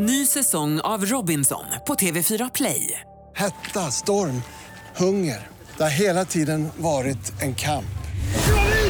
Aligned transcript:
Ny 0.00 0.26
säsong 0.26 0.80
av 0.80 1.04
Robinson 1.04 1.64
på 1.86 1.94
TV4 1.94 2.50
Play. 2.54 3.00
Hetta, 3.36 3.80
storm, 3.80 4.42
hunger. 4.96 5.46
Det 5.76 5.82
har 5.82 5.90
hela 5.90 6.24
tiden 6.24 6.68
varit 6.76 7.42
en 7.42 7.54
kamp. 7.54 7.98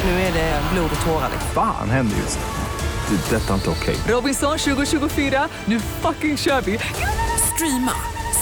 Nu 0.05 0.11
är 0.11 0.33
det 0.33 0.63
blod 0.73 0.91
och 1.01 1.07
tårar. 1.07 1.31
Fan 1.55 1.91
händer 1.91 2.17
just 2.17 2.39
nu. 2.39 3.17
Det. 3.17 3.37
är 3.37 3.41
Detta 3.41 3.51
är 3.51 3.55
inte 3.55 3.71
okej. 3.71 3.97
Robinson 4.09 4.59
2024, 4.59 5.49
nu 5.65 5.81
fucking 5.81 6.37
kör 6.37 6.61
vi! 6.61 6.79
Streama 7.54 7.93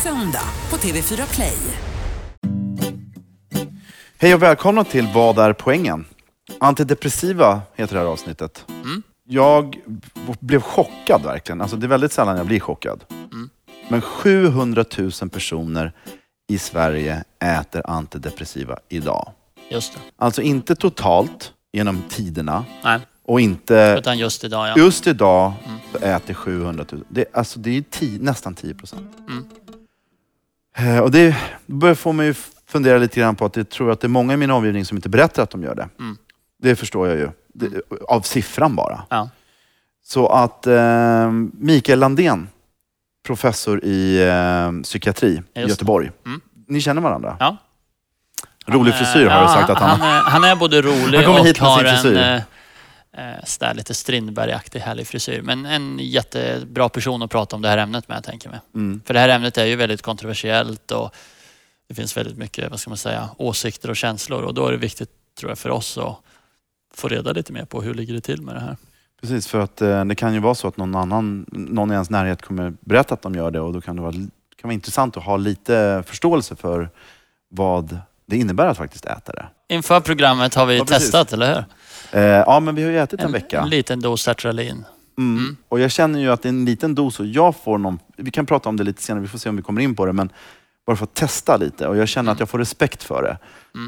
söndag 0.03 0.49
på 0.69 0.77
TV4 0.77 1.35
Play. 1.35 1.59
Hej 4.19 4.35
och 4.35 4.43
välkomna 4.43 4.85
till 4.85 5.09
Vad 5.15 5.39
är 5.39 5.53
poängen? 5.53 6.05
Antidepressiva 6.61 7.63
heter 7.75 7.95
det 7.95 8.01
här 8.01 8.07
avsnittet. 8.07 8.65
Jag 9.29 9.81
blev 10.41 10.61
chockad 10.61 11.23
verkligen. 11.23 11.61
Alltså, 11.61 11.77
det 11.77 11.87
är 11.87 11.89
väldigt 11.89 12.13
sällan 12.13 12.37
jag 12.37 12.47
blir 12.47 12.61
chockad. 12.61 13.05
Men 13.89 14.01
700 14.01 14.85
000 14.99 15.11
personer 15.31 15.93
i 16.49 16.59
Sverige 16.59 17.25
äter 17.45 17.83
antidepressiva 17.91 18.79
idag. 18.89 19.33
Just 19.71 19.93
det. 19.95 19.99
Alltså 20.17 20.43
inte 20.43 20.75
totalt 20.77 21.53
genom 21.73 22.03
tiderna 22.09 22.65
Nej, 22.85 23.01
och 23.25 23.41
inte 23.41 23.97
utan 23.99 24.19
just 24.19 24.45
idag 24.45 24.69
ja. 24.69 24.75
just 24.77 25.07
idag 25.07 25.53
så 25.93 25.99
äter 25.99 26.35
700 26.35 26.85
000. 26.93 27.05
Det, 27.09 27.25
alltså, 27.33 27.59
det 27.59 27.71
är 27.77 27.83
ti, 27.83 28.19
nästan 28.21 28.55
10 28.55 28.75
procent. 28.75 29.11
Eh, 30.77 30.99
Och 30.99 31.11
det 31.11 31.37
börjar 31.67 31.95
få 31.95 32.13
mig 32.13 32.35
fundera 32.67 32.99
lite 32.99 33.21
grann 33.21 33.37
på 33.37 33.45
att 33.45 33.57
jag 33.57 33.69
tror 33.69 33.91
att 33.91 34.01
det 34.01 34.07
är 34.07 34.09
många 34.09 34.35
i 34.35 34.37
min 34.37 34.51
omgivning 34.51 34.85
som 34.85 34.97
inte 34.99 35.09
berättar 35.09 35.43
att 35.43 35.51
de 35.51 35.63
gör 35.63 35.75
det. 35.75 35.89
Det 36.63 36.77
förstår 36.77 37.09
jag 37.09 37.17
ju. 37.19 37.31
Det, 37.59 37.81
av 38.09 38.21
siffran 38.21 38.77
bara. 38.77 39.03
ja. 39.11 39.29
Så 40.05 40.27
att 40.29 40.67
eh, 40.67 41.31
Mikael 41.53 41.99
Landén, 41.99 42.49
professor 43.27 43.85
i 43.85 44.23
eh, 44.29 44.83
psykiatri 44.83 45.43
i. 45.55 45.61
Göteborg. 45.61 46.11
Mm. 46.27 46.41
Ni 46.69 46.81
känner 46.81 47.03
varandra? 47.03 47.37
ja. 47.41 47.57
Rolig 48.67 48.93
Han, 48.93 49.05
frisyr 49.05 49.27
eh, 49.27 49.33
har 49.33 49.41
du 49.41 49.47
ja, 49.47 49.55
sagt 49.55 49.71
att 49.71 49.79
han, 49.79 50.01
han, 50.01 50.11
är- 50.17 50.31
han 50.31 50.45
är 50.45 50.57
både 50.57 50.83
rolig 50.83 51.17
Han 51.19 51.25
kommer 51.27 51.41
och 51.41 51.47
hit 51.47 51.59
har 51.59 51.79
sin 51.79 51.87
en 51.87 51.97
frisyr. 52.03 52.17
eh, 53.13 53.71
eh, 53.71 53.75
lite 53.75 53.95
Strindberg-aktig 53.95 54.79
härlig 54.81 55.07
frisyr. 55.07 55.43
Men 55.43 55.67
en 55.67 55.99
jättebra 56.03 56.89
person 56.89 57.23
att 57.23 57.31
prata 57.31 57.57
om 57.57 57.63
det 57.63 57.69
här 57.69 57.79
ämnet 57.79 58.09
med, 58.09 58.25
tänker 58.25 58.51
jag. 58.51 58.59
Mm. 58.83 59.01
För 59.07 59.15
det 59.15 59.21
här 59.21 59.29
ämnet 59.29 59.59
är 59.59 59.65
ju 59.65 59.77
väldigt 59.77 60.03
kontroversiellt 60.03 60.91
och 60.91 61.15
det 61.89 61.95
finns 61.95 62.17
väldigt 62.17 62.37
mycket, 62.39 62.71
vad 62.71 62.81
ska 62.81 62.91
man 62.91 62.97
säga, 62.97 63.29
åsikter 63.37 63.91
och 63.91 63.97
känslor 63.97 64.43
och 64.43 64.55
då 64.55 64.67
är 64.67 64.73
det 64.73 64.79
viktigt, 64.79 65.11
tror 65.39 65.51
jag, 65.51 65.59
för 65.59 65.71
oss 65.71 65.97
att 65.99 66.17
få 66.97 67.09
reda 67.09 67.33
lite 67.33 67.53
mer 67.53 67.65
på 67.65 67.83
hur 67.83 67.95
ligger 67.95 68.15
det 68.15 68.21
till 68.21 68.43
med 68.43 68.55
det 68.55 68.61
här. 68.61 68.77
Precis, 69.21 69.47
för 69.47 69.61
att 69.61 69.83
eh, 69.83 70.05
det 70.05 70.15
kan 70.15 70.35
ju 70.35 70.41
vara 70.41 70.55
så 70.55 70.69
att 70.69 70.77
någon 70.77 70.95
annan, 70.95 71.47
någon 71.53 71.91
i 71.91 71.93
ens 71.95 72.11
närhet 72.11 72.43
kommer 72.43 72.73
berätta 72.81 73.15
att 73.15 73.23
de 73.23 73.35
gör 73.35 73.51
det 73.51 73.61
och 73.61 73.73
då 73.73 73.81
kan 73.81 73.97
det 73.97 74.03
vara, 74.03 74.13
kan 74.13 74.29
vara 74.63 74.73
intressant 74.75 75.17
att 75.17 75.23
ha 75.25 75.37
lite 75.37 76.03
förståelse 76.07 76.57
för 76.57 76.91
vad 77.49 77.99
det 78.27 78.37
innebär 78.37 78.67
att 78.67 78.77
faktiskt 78.77 79.05
äta 79.07 79.33
det. 79.33 79.47
Inför 79.69 80.01
programmet 80.01 80.55
har 80.55 80.67
vi 80.67 80.79
Ja, 80.79 80.85
testat, 80.85 81.33
eller 81.33 81.55
hur? 81.55 81.65
Eh, 82.21 82.25
ja, 82.25 82.61
men 82.61 82.75
vi 82.75 82.83
har 82.85 82.91
ju 82.91 82.99
ätit 82.99 83.21
en, 83.21 83.27
En, 83.27 83.33
vecka. 83.33 83.61
en 83.61 83.69
liten 83.71 84.01
dos 84.01 84.23
sertralin. 84.23 84.85
Mm. 85.19 85.57
Och 85.69 85.81
jag 85.81 85.91
känner 85.91 86.21
ju 86.21 86.31
att 86.31 86.43
det 86.43 86.47
är 86.49 86.51
en 86.51 86.65
liten 86.65 86.95
dos 86.95 87.21
och 87.21 87.27
jag 87.27 87.57
får 87.57 87.79
någon, 87.79 87.99
vi 88.17 88.31
kan 88.31 88.47
prata 88.47 88.69
om 88.69 88.77
det 88.77 88.85
lite 88.85 89.03
senare, 89.03 89.23
vi 89.23 89.29
får 89.29 89.39
se 89.39 89.49
om 89.49 89.57
vi 89.57 89.63
kommer 89.63 89.81
in 89.81 89.95
på 89.95 90.07
det, 90.07 90.13
men 90.13 90.31
bara 90.87 90.97
för 90.97 91.05
att 91.05 91.15
testa 91.15 91.57
lite 91.57 91.89
och 91.89 91.97
jag 91.97 92.09
känner 92.09 92.33
att 92.33 92.41
jag 92.41 92.49
får 92.49 92.59
respekt 92.59 93.03
för 93.03 93.23
det. 93.23 93.39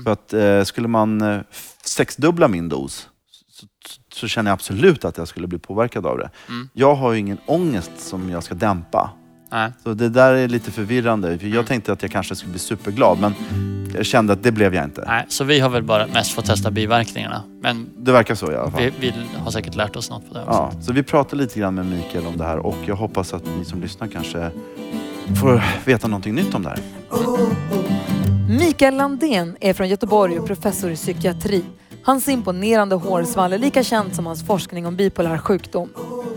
För 0.05 0.13
att 0.13 0.33
eh, 0.33 0.63
skulle 0.65 0.89
man 0.89 1.21
eh, 1.21 1.41
sexdubbla 1.85 2.49
min 2.49 2.69
dos 2.69 3.09
så, 3.51 3.67
så, 4.15 4.29
känner 4.29 4.51
jag 4.51 4.55
absolut 4.55 5.05
att 5.05 5.19
jag 5.19 5.29
skulle 5.29 5.47
bli 5.47 5.59
påverkad 5.59 6.07
av 6.07 6.19
det. 6.19 6.31
Jag 6.73 6.95
har 6.95 7.13
ju 7.13 7.19
ingen 7.19 7.39
ångest 7.47 7.91
som 7.97 8.31
jag 8.31 8.43
ska 8.43 8.55
dämpa. 8.55 9.11
Nej. 9.51 9.73
Så 9.83 9.95
det 9.95 10.09
där 10.09 10.35
är 10.35 10.49
lite 10.49 10.71
förvirrande. 10.71 11.39
För 11.39 11.47
jag 11.47 11.67
tänkte 11.67 11.93
att 11.93 12.03
jag 12.03 12.11
kanske 12.11 12.37
skulle 12.37 12.51
bli 12.51 12.59
superglad, 12.59 13.19
men 13.21 13.35
jag 13.95 14.07
kände 14.07 14.33
att 14.33 14.43
det 14.43 14.53
blev 14.53 14.75
jag 14.75 14.85
inte. 14.85 15.05
Nej, 15.07 15.25
så 15.29 15.45
vi 15.45 15.61
har 15.61 15.71
väl 15.71 15.83
bara 15.83 16.07
mest 16.07 16.33
fått 16.33 16.47
testa 16.47 16.71
biverkningarna. 16.71 17.43
Men 17.61 17.91
Det 17.97 18.13
verkar 18.13 18.35
så 18.35 18.53
i 18.53 18.57
alla 18.57 18.71
fall. 18.71 18.81
vi, 18.81 18.93
vi 19.01 19.15
har 19.37 19.51
säkert 19.51 19.75
lärt 19.75 19.97
oss 19.97 20.11
något 20.11 20.29
på 20.29 20.35
det 20.35 20.41
också. 20.41 20.53
Ja, 20.53 20.83
så 20.83 20.93
vi 20.93 21.03
pratar 21.03 21.37
lite 21.37 21.61
grann 21.61 21.75
med 21.75 21.87
Mikael 21.87 22.27
om 22.27 22.37
det 22.37 22.45
här 22.45 22.59
och 22.59 22.77
jag 22.87 22.97
hoppas 22.97 23.35
att 23.35 23.43
ni 23.59 23.65
som 23.65 23.81
lyssnar 23.81 24.09
kanske 24.09 24.51
får 25.41 25.63
veta 25.87 26.09
någonting 26.09 26.35
nytt 26.35 26.55
om 26.55 26.63
det 26.63 26.69
här. 26.69 26.79
Mikael 28.59 28.97
Landén 28.97 29.57
är 29.61 29.75
från 29.75 29.89
Göteborg 29.89 30.39
och 30.39 30.47
professor 30.47 30.91
i 30.91 30.97
psykiatri. 30.97 31.65
Hans 32.03 32.29
imponerande 32.29 32.95
hårsvall 32.95 33.53
är 33.53 33.59
lika 33.59 33.83
känd 33.83 34.15
som 34.15 34.27
hans 34.27 34.47
forskning 34.47 34.87
om 34.87 34.97
bipolär 34.97 35.39
sjukdom. 35.39 35.89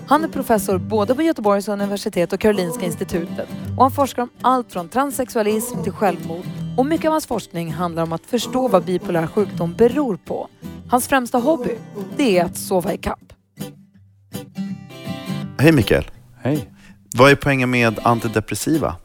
Han 0.08 0.24
är 0.24 0.28
professor 0.28 0.78
både 0.78 1.16
på 1.16 1.22
Göteborgs 1.22 1.68
universitet 1.68 2.34
och 2.34 2.40
Karolinska 2.40 2.86
institutet 2.86 3.48
och 3.78 3.84
han 3.84 3.92
forskar 3.92 4.24
om 4.24 4.30
allt 4.42 4.72
från 4.72 4.90
transsexualism 4.90 5.84
till 5.84 5.92
självmord. 5.92 6.46
Och 6.78 6.86
mycket 6.86 7.06
av 7.06 7.12
hans 7.12 7.26
forskning 7.26 7.72
handlar 7.72 8.04
om 8.04 8.14
att 8.14 8.26
förstå 8.26 8.68
vad 8.68 8.84
bipolär 8.84 9.28
sjukdom 9.28 9.74
beror 9.74 10.16
på. 10.16 10.48
Hans 10.90 11.08
främsta 11.08 11.38
hobby, 11.38 11.76
det 12.18 12.38
är 12.38 12.46
att 12.46 12.58
sova 12.58 12.94
i 12.94 12.98
kapp. 12.98 13.34
Hej 15.60 15.72
Mikael. 15.72 16.04
Hej. 16.42 16.70
Vad 17.16 17.32
är 17.32 17.36
poängen 17.36 17.70
med 17.70 18.00
antidepressiva? 18.04 18.96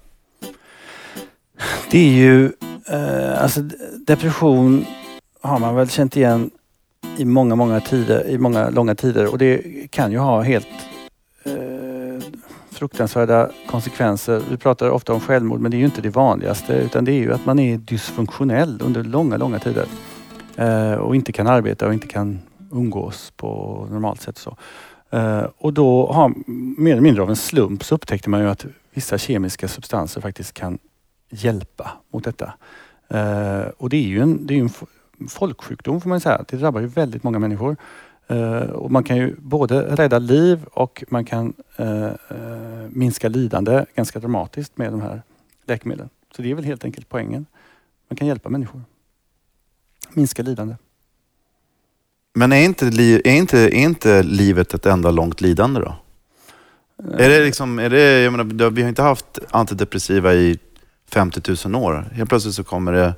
Det 1.91 1.99
är 1.99 2.13
ju, 2.13 2.53
eh, 2.89 3.43
alltså 3.43 3.61
depression 4.07 4.87
har 5.41 5.59
man 5.59 5.75
väl 5.75 5.91
känt 5.91 6.17
igen 6.17 6.51
i 7.17 7.25
många, 7.25 7.55
många 7.55 7.81
tider, 7.81 8.29
i 8.29 8.39
många 8.39 8.71
långa 8.71 8.95
tider 8.95 9.33
och 9.33 9.39
det 9.39 9.63
kan 9.91 10.13
ju 10.13 10.19
ha 10.19 10.43
helt 10.43 10.67
eh, 11.45 12.25
fruktansvärda 12.71 13.51
konsekvenser. 13.67 14.43
Vi 14.51 14.57
pratar 14.57 14.91
ofta 14.91 15.13
om 15.13 15.21
självmord 15.21 15.61
men 15.61 15.71
det 15.71 15.77
är 15.77 15.79
ju 15.79 15.85
inte 15.85 16.03
det 16.03 16.11
vanligaste 16.11 16.73
utan 16.73 17.05
det 17.05 17.13
är 17.13 17.21
ju 17.21 17.33
att 17.33 17.47
man 17.47 17.59
är 17.59 17.79
dysfunktionell 17.79 18.81
under 18.85 19.05
långa, 19.05 19.37
långa 19.37 19.59
tider 19.59 19.87
eh, 20.57 20.95
och 20.95 21.17
inte 21.17 21.33
kan 21.33 21.47
arbeta 21.47 21.87
och 21.87 21.95
inte 21.95 22.07
kan 22.07 22.41
umgås 22.73 23.33
på 23.37 23.87
normalt 23.91 24.21
sätt. 24.21 24.39
Så. 24.39 24.57
Eh, 25.11 25.47
och 25.59 25.73
då 25.73 26.13
har 26.13 26.33
mer 26.81 26.93
eller 26.93 27.03
mindre 27.03 27.23
av 27.23 27.31
en 27.31 27.37
slump 27.37 27.85
så 27.85 27.95
upptäckte 27.95 28.31
man 28.31 28.41
ju 28.41 28.49
att 28.49 28.67
vissa 28.95 29.19
kemiska 29.19 29.69
substanser 29.69 30.21
faktiskt 30.21 30.53
kan 30.53 30.79
hjälpa 31.31 31.93
mot 32.11 32.25
detta. 32.25 32.53
Eh, 33.09 33.69
och 33.77 33.89
det 33.89 33.97
är 33.97 34.09
ju 34.09 34.21
en, 34.21 34.47
det 34.47 34.55
är 34.55 34.59
en 34.59 34.71
folksjukdom 35.29 36.01
får 36.01 36.09
man 36.09 36.21
säga. 36.21 36.45
Det 36.49 36.57
drabbar 36.57 36.81
ju 36.81 36.87
väldigt 36.87 37.23
många 37.23 37.39
människor. 37.39 37.77
Eh, 38.27 38.61
och 38.61 38.91
man 38.91 39.05
kan 39.05 39.17
ju 39.17 39.37
både 39.39 39.97
rädda 39.97 40.19
liv 40.19 40.65
och 40.73 41.05
man 41.09 41.25
kan 41.25 41.53
minska 42.89 43.29
lidande 43.29 43.85
ganska 43.95 44.19
dramatiskt 44.19 44.79
med 44.79 44.93
de 44.93 45.01
här 45.01 45.23
läkemedlen. 45.67 46.09
Så 46.37 46.43
det 46.43 46.51
är 46.51 46.55
väl 46.55 46.65
helt 46.65 46.85
enkelt 46.85 47.09
poängen. 47.09 47.47
Man 48.09 48.17
kan 48.17 48.29
hjälpa 48.29 48.49
människor. 48.49 48.83
Minska 50.13 50.43
lidande. 50.43 50.75
Men 52.39 52.53
är 52.53 52.65
inte, 52.65 52.85
li- 52.85 53.23
är 53.25 53.33
inte, 53.33 53.59
är 53.59 53.75
inte 53.75 54.23
livet 54.23 54.75
ett 54.75 54.87
enda 54.87 55.11
långt 55.11 55.41
lidande 55.41 55.81
då? 55.81 55.95
Är 57.19 57.29
det 57.29 57.45
liksom, 57.45 57.79
är 57.79 57.91
det, 57.91 58.21
jag 58.23 58.33
menar, 58.33 58.71
vi 58.71 58.83
har 58.83 58.89
inte 58.89 59.03
haft 59.03 59.39
antidepressiva 59.51 60.35
i 60.35 60.59
50 61.13 61.69
000 61.69 61.83
år. 61.85 62.09
Helt 62.13 62.29
plötsligt 62.29 62.55
så 62.55 62.65
kommer 62.65 62.93
det... 62.93 63.15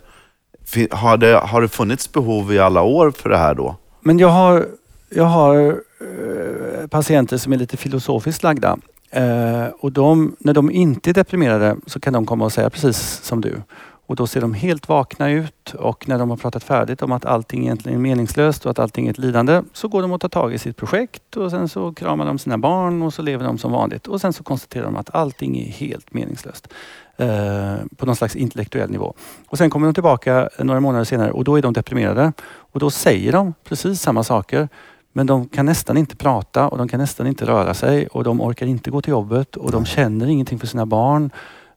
Har 0.91 1.17
det, 1.17 1.33
har 1.39 1.62
det 1.62 1.69
funnits 1.69 2.12
behov 2.12 2.53
i 2.53 2.59
alla 2.59 2.83
år 2.83 3.11
för 3.11 3.29
det 3.31 3.37
här 3.37 3.55
då? 3.55 3.77
Men 4.01 4.19
jag 4.19 4.29
har, 4.29 4.67
jag 5.11 5.25
har 5.25 5.67
eh, 6.00 6.87
patienter 6.87 7.37
som 7.37 7.53
är 7.53 7.56
lite 7.56 7.77
filosofiskt 7.77 8.43
lagda. 8.43 8.79
Eh, 9.11 9.65
och 9.81 9.93
de, 9.93 10.37
när 10.39 10.55
de 10.55 10.71
inte 10.71 11.11
är 11.11 11.15
deprimerade 11.15 11.77
så 11.87 12.00
kan 12.00 12.12
de 12.12 12.27
komma 12.27 12.45
och 12.45 12.53
säga 12.53 12.71
precis 12.71 13.21
som 13.25 13.41
du. 13.41 13.62
Och 14.08 14.16
då 14.16 14.26
ser 14.26 14.41
de 14.41 14.54
helt 14.54 14.88
vakna 14.88 15.30
ut 15.30 15.74
och 15.74 16.08
när 16.08 16.19
de 16.19 16.30
har 16.30 16.36
pratat 16.36 16.64
färdigt 16.64 17.02
om 17.02 17.12
att 17.12 17.24
allting 17.24 17.62
egentligen 17.62 17.98
är 17.98 18.02
meningslöst 18.02 18.64
och 18.64 18.70
att 18.70 18.78
allting 18.78 19.06
är 19.06 19.10
ett 19.10 19.19
lidande 19.19 19.62
så 19.72 19.88
går 19.88 20.02
de 20.02 20.12
och 20.12 20.20
tar 20.20 20.28
tag 20.28 20.54
i 20.54 20.58
sitt 20.58 20.76
projekt 20.76 21.36
och 21.36 21.50
sen 21.50 21.69
så 21.69 21.94
kramar 21.94 22.26
de 22.26 22.38
sina 22.38 22.58
barn 22.58 23.02
och 23.02 23.14
så 23.14 23.22
lever 23.22 23.44
de 23.44 23.58
som 23.58 23.72
vanligt. 23.72 24.06
Och 24.06 24.20
sen 24.20 24.32
så 24.32 24.42
konstaterar 24.42 24.84
de 24.84 24.96
att 24.96 25.14
allting 25.14 25.58
är 25.58 25.70
helt 25.70 26.14
meningslöst. 26.14 26.69
Eh, 27.16 27.75
på 27.96 28.06
någon 28.06 28.16
slags 28.16 28.37
intellektuell 28.37 28.90
nivå. 28.90 29.14
Och 29.49 29.58
sen 29.58 29.70
kommer 29.70 29.87
de 29.87 29.94
tillbaka 29.94 30.49
några 30.58 30.81
månader 30.81 31.04
senare 31.04 31.31
och 31.31 31.44
då 31.44 31.58
är 31.58 31.62
de 31.62 31.72
deprimerade. 31.72 32.32
Och 32.49 32.81
då 32.81 32.90
säger 32.90 33.32
de 33.32 33.54
precis 33.64 34.00
samma 34.00 34.25
saker. 34.25 34.69
Men 35.12 35.26
de 35.26 35.49
kan 35.49 35.66
nästan 35.66 35.96
inte 35.96 36.16
prata 36.16 36.69
och 36.69 36.78
de 36.78 36.88
kan 36.88 37.00
nästan 37.00 37.26
inte 37.26 37.46
röra 37.46 37.75
sig 37.75 38.06
och 38.06 38.25
de 38.25 38.40
orkar 38.40 38.66
inte 38.66 38.90
gå 38.90 39.02
till 39.02 39.11
jobbet 39.11 39.56
och 39.56 39.72
de 39.72 39.84
känner 39.84 40.26
ingenting 40.26 40.58
för 40.58 40.66
sina 40.66 40.87
barn. 40.87 41.31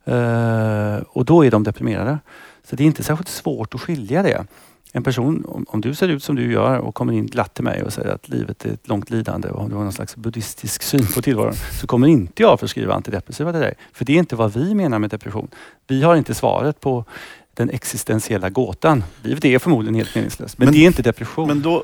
Eh, 0.05 0.95
och 1.07 1.25
då 1.25 1.45
är 1.45 1.51
de 1.51 1.63
deprimerade. 1.63 2.19
Så 2.63 2.75
det 2.75 2.83
är 2.83 2.85
inte 2.85 3.03
särskilt 3.03 3.29
svårt 3.29 3.75
att 3.75 3.81
skilja 3.81 4.23
det. 4.23 4.45
En 4.93 5.03
person, 5.03 5.45
om, 5.47 5.65
om 5.69 5.81
du 5.81 5.93
ser 5.95 6.07
ut 6.07 6.23
som 6.23 6.35
du 6.35 6.51
gör 6.51 6.77
och 6.77 6.95
kommer 6.95 7.13
in 7.13 7.25
glatt 7.27 7.53
till 7.53 7.63
mig 7.63 7.83
och 7.83 7.93
säger 7.93 8.09
att 8.09 8.29
livet 8.29 8.65
är 8.65 8.69
ett 8.69 8.87
långt 8.87 9.09
lidande 9.09 9.49
och 9.49 9.69
du 9.69 9.75
har 9.75 9.83
någon 9.83 9.93
slags 9.93 10.15
buddhistisk 10.15 10.83
syn 10.83 11.07
på 11.15 11.21
tillvaron 11.21 11.53
så 11.81 11.87
kommer 11.87 12.07
inte 12.07 12.43
jag 12.43 12.59
förskriva 12.59 12.93
antidepressiva 12.93 13.51
till 13.51 13.61
dig. 13.61 13.73
För 13.93 14.05
det 14.05 14.13
är 14.13 14.17
inte 14.17 14.35
vad 14.35 14.53
vi 14.53 14.75
menar 14.75 14.99
med 14.99 15.09
depression. 15.09 15.47
Vi 15.87 16.03
har 16.03 16.15
inte 16.15 16.33
svaret 16.33 16.79
på 16.79 17.05
den 17.53 17.69
existentiella 17.69 18.49
gåtan. 18.49 19.03
Livet 19.21 19.45
är 19.45 19.59
förmodligen 19.59 19.95
helt 19.95 20.15
meningslöst. 20.15 20.57
Men, 20.57 20.65
Men- 20.65 20.73
det 20.73 20.79
är 20.79 20.87
inte 20.87 21.01
depression. 21.01 21.47
Men 21.47 21.61
då, 21.61 21.83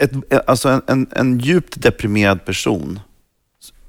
ett, 0.00 0.48
alltså 0.48 0.68
en, 0.68 0.82
en, 0.86 1.06
en 1.12 1.38
djupt 1.38 1.82
deprimerad 1.82 2.44
person 2.44 3.00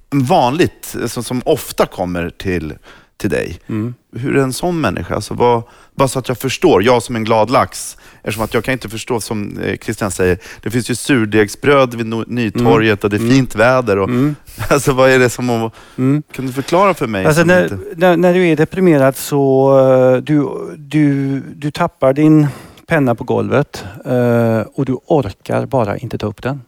vanligt, 0.10 0.96
alltså, 1.02 1.24
som 1.24 1.42
ofta 1.46 1.86
kommer 1.86 2.30
till, 2.30 2.74
till 3.20 3.30
dig. 3.30 3.60
Mm. 3.68 3.94
Hur 4.16 4.38
är 4.38 4.42
en 4.44 4.54
sån 4.54 4.82
människa? 4.82 5.16
Alltså, 5.16 5.34
vad, 5.34 5.64
bara 5.96 6.08
så 6.08 6.20
att 6.20 6.28
jag 6.28 6.38
förstår, 6.38 6.84
jag 6.84 7.04
som 7.04 7.16
en 7.16 7.24
glad 7.24 7.50
lax, 7.52 7.98
eftersom 8.24 8.44
att 8.44 8.54
jag 8.54 8.64
kan 8.64 8.72
inte 8.72 8.90
förstå 8.90 9.20
som 9.22 9.58
eh, 9.60 9.78
Christian 9.78 10.12
säger, 10.12 10.38
det 10.62 10.72
finns 10.72 10.90
ju 10.92 10.96
surdegsbröd 10.96 11.96
vid 11.96 12.06
Nytorget 12.28 13.04
och 13.04 13.10
det 13.10 13.16
är 13.18 13.30
fint 13.32 13.56
väder. 13.56 13.98
Och, 14.00 14.10
Mm. 14.10 14.36
Alltså 14.70 14.94
vad 14.94 15.10
är 15.10 15.20
det 15.20 15.30
som, 15.30 15.50
att- 15.50 15.74
Mm. 15.98 16.24
kan 16.32 16.46
du 16.48 16.54
förklara 16.54 16.94
för 16.94 17.08
mig? 17.08 17.26
Alltså 17.26 17.44
när, 17.44 17.64
inte- 17.64 18.16
när, 18.18 18.34
du 18.34 18.48
är 18.48 18.56
deprimerad 18.56 19.16
så 19.16 19.72
uh, 19.80 20.18
du, 20.24 20.50
du, 20.78 21.40
du 21.56 21.72
tappar 21.72 22.14
din 22.14 22.48
penna 22.88 23.16
på 23.16 23.24
golvet 23.24 23.84
eh, 24.06 24.60
och 24.74 24.86
du 24.86 24.98
orkar 25.06 25.66
bara 25.66 25.98
inte 25.98 26.18
ta 26.18 26.28
upp 26.28 26.42
den. 26.42 26.62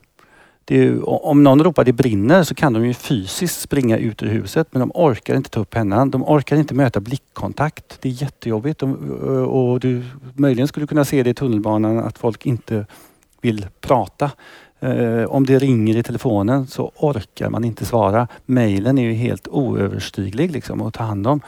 Det 0.66 0.76
är 0.76 0.84
ju, 0.84 1.02
om 1.04 1.44
någon 1.44 1.64
ropar 1.64 1.84
det 1.84 1.94
brinner 1.94 2.44
så 2.44 2.56
kan 2.56 2.74
de 2.74 2.86
ju 2.86 2.94
fysiskt 2.94 3.62
springa 3.62 3.98
ut 3.98 4.24
ur 4.24 4.28
huset 4.28 4.68
men 4.72 4.80
de 4.80 4.92
orkar 4.94 5.36
inte 5.36 5.50
ta 5.50 5.60
upp 5.60 5.70
pennan. 5.70 6.12
De 6.12 6.24
orkar 6.24 6.56
inte 6.56 6.74
möta 6.74 7.00
blickkontakt. 7.00 7.98
Det 8.02 8.10
är 8.10 8.14
jättejobbigt. 8.22 8.80
De, 8.80 8.94
och 9.46 9.80
du 9.80 10.04
möjligen 10.36 10.68
skulle 10.68 10.88
kunna 10.88 11.06
se 11.06 11.24
det 11.24 11.30
i 11.30 11.34
tunnelbanan 11.34 12.00
att 12.00 12.18
folk 12.18 12.46
inte 12.46 12.86
vill 13.42 13.66
prata. 13.82 14.32
Eh, 14.80 15.24
om 15.24 15.46
det 15.46 15.60
ringer 15.60 15.98
i 15.98 16.04
telefonen 16.04 16.68
så 16.68 16.92
orkar 16.96 17.50
man 17.50 17.64
inte 17.64 17.86
svara. 17.86 18.28
Mejlen 18.46 18.98
är 18.98 19.04
ju 19.04 19.14
helt 19.14 19.48
oöverstiglig 19.48 20.52
liksom, 20.52 20.82
att 20.82 20.94
ta 20.94 21.04
hand 21.04 21.28
om 21.28 21.42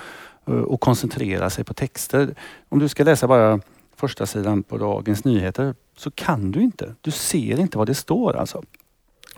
och 0.45 0.81
koncentrera 0.81 1.49
sig 1.49 1.63
på 1.63 1.73
texter. 1.73 2.35
Om 2.69 2.79
du 2.79 2.87
ska 2.87 3.03
läsa 3.03 3.27
bara 3.27 3.59
första 3.95 4.25
sidan 4.25 4.63
på 4.63 4.77
Dagens 4.77 5.23
Nyheter 5.23 5.75
så 5.97 6.11
kan 6.11 6.51
du 6.51 6.61
inte. 6.61 6.95
Du 7.01 7.11
ser 7.11 7.59
inte 7.59 7.77
vad 7.77 7.87
det 7.87 7.95
står 7.95 8.35
alltså. 8.35 8.63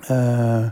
Eh, 0.09 0.67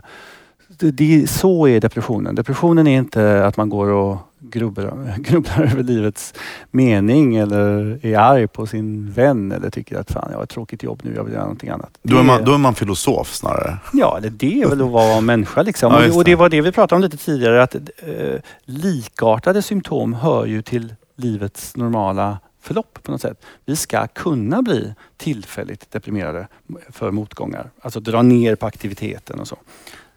det, 0.78 0.90
det, 0.90 1.30
så 1.30 1.68
är 1.68 1.80
depressionen. 1.80 2.34
Depressionen 2.34 2.86
är 2.86 2.98
inte 2.98 3.46
att 3.46 3.56
man 3.56 3.68
går 3.68 3.88
och 3.88 4.18
grubblar, 4.40 5.14
grubblar 5.18 5.62
över 5.62 5.82
livets 5.82 6.34
mening 6.70 7.36
eller 7.36 7.98
är 8.06 8.18
arg 8.18 8.46
på 8.46 8.66
sin 8.66 9.10
vän 9.10 9.52
eller 9.52 9.70
tycker 9.70 9.98
att 9.98 10.10
fan 10.10 10.28
jag 10.30 10.38
har 10.38 10.44
ett 10.44 10.50
tråkigt 10.50 10.82
jobb 10.82 11.00
nu, 11.04 11.14
jag 11.16 11.24
vill 11.24 11.32
göra 11.32 11.42
någonting 11.42 11.70
annat. 11.70 11.90
Då 12.02 12.18
är, 12.18 12.22
man, 12.22 12.44
då 12.44 12.54
är 12.54 12.58
man 12.58 12.74
filosof 12.74 13.34
snarare. 13.34 13.78
Ja, 13.92 14.18
eller 14.18 14.30
det 14.30 14.62
är 14.62 14.68
väl 14.68 14.82
att 14.82 14.90
vara 14.90 15.20
människa 15.20 15.62
liksom. 15.62 15.92
Ja, 15.92 16.00
det, 16.00 16.10
och 16.10 16.24
det 16.24 16.34
var 16.34 16.48
det 16.48 16.60
vi 16.60 16.72
pratade 16.72 16.96
om 16.96 17.02
lite 17.02 17.16
tidigare 17.16 17.62
att 17.62 17.74
eh, 17.74 18.40
likartade 18.64 19.62
symptom 19.62 20.14
hör 20.14 20.46
ju 20.46 20.62
till 20.62 20.94
livets 21.16 21.76
normala 21.76 22.38
förlopp 22.64 23.02
på 23.02 23.12
något 23.12 23.20
sätt. 23.20 23.44
Vi 23.64 23.76
ska 23.76 24.06
kunna 24.06 24.62
bli 24.62 24.94
tillfälligt 25.16 25.90
deprimerade 25.90 26.48
för 26.90 27.10
motgångar. 27.10 27.70
Alltså 27.80 28.00
dra 28.00 28.22
ner 28.22 28.54
på 28.54 28.66
aktiviteten 28.66 29.40
och 29.40 29.48
så. 29.48 29.56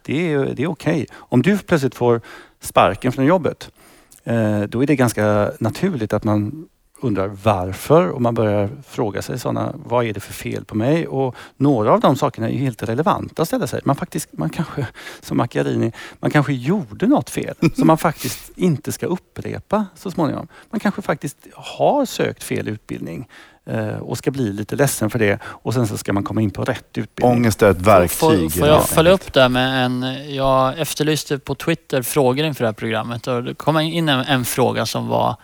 Det 0.02 0.34
är, 0.34 0.54
det 0.56 0.64
är 0.64 0.68
okej. 0.68 1.08
Om 1.14 1.42
du 1.42 1.58
plötsligt 1.58 1.96
får 1.96 2.22
sparken 2.60 3.12
från 3.12 3.26
jobbet, 3.26 3.72
eh, 4.24 4.62
då 4.62 4.84
är 4.84 4.88
det 4.88 4.96
ganska 4.96 5.52
naturligt 5.60 6.14
att 6.14 6.24
man 6.24 6.68
undrar 7.02 7.28
varför 7.28 8.08
och 8.10 8.22
man 8.22 8.34
börjar 8.36 8.70
fråga 8.88 9.22
sig 9.22 9.40
sådana, 9.40 9.74
vad 9.86 10.06
är 10.06 10.14
det 10.14 10.20
för 10.20 10.34
fel 10.34 10.66
på 10.66 10.76
mig? 10.78 11.08
Och 11.08 11.36
några 11.58 11.92
av 11.94 12.00
de 12.00 12.16
sakerna 12.16 12.48
är 12.50 12.54
ju 12.54 12.58
helt 12.60 12.84
relevanta 12.84 13.42
att 13.42 13.48
ställa 13.48 13.68
sig. 13.68 13.82
Man, 13.86 13.96
faktiskt, 13.96 14.30
man 14.32 14.50
kanske, 14.50 14.88
som 15.22 15.38
Macchiarini, 15.38 15.92
man 16.20 16.32
kanske 16.32 16.54
gjorde 16.54 17.08
något 17.08 17.30
fel 17.30 17.56
som 17.76 17.88
man 17.88 17.98
faktiskt 17.98 18.52
inte 18.56 18.92
ska 18.92 19.06
upprepa 19.06 19.86
så 19.96 20.12
småningom. 20.12 20.48
Man 20.70 20.80
kanske 20.80 21.02
faktiskt 21.02 21.38
har 21.54 22.06
sökt 22.06 22.44
fel 22.44 22.68
utbildning 22.68 23.28
eh, 23.66 23.88
och 23.98 24.18
ska 24.18 24.32
bli 24.32 24.54
lite 24.54 24.76
ledsen 24.76 25.10
för 25.10 25.20
det 25.20 25.40
och 25.44 25.74
sen 25.74 25.88
så 25.88 25.98
ska 25.98 26.14
man 26.14 26.24
komma 26.24 26.42
in 26.42 26.52
på 26.52 26.64
rätt 26.64 26.98
utbildning. 26.98 27.38
Ångest 27.38 27.62
är 27.62 27.72
ett 27.72 27.82
verktyg. 27.82 28.18
Får, 28.20 28.50
får 28.60 28.68
Ja. 28.68 28.74
jag 28.74 28.90
följa 28.90 29.12
upp 29.12 29.34
det 29.34 29.50
med 29.50 29.86
en... 29.86 30.06
Jag 30.36 30.80
efterlyste 30.80 31.40
på 31.40 31.56
Twitter 31.56 32.02
frågor 32.02 32.46
inför 32.46 32.64
det 32.64 32.68
här 32.68 32.74
programmet 32.74 33.28
och 33.28 33.44
det 33.44 33.54
kom 33.54 33.80
in 33.80 34.10
en, 34.10 34.20
en 34.20 34.46
fråga 34.46 34.86
som 34.86 35.08
var 35.08 35.36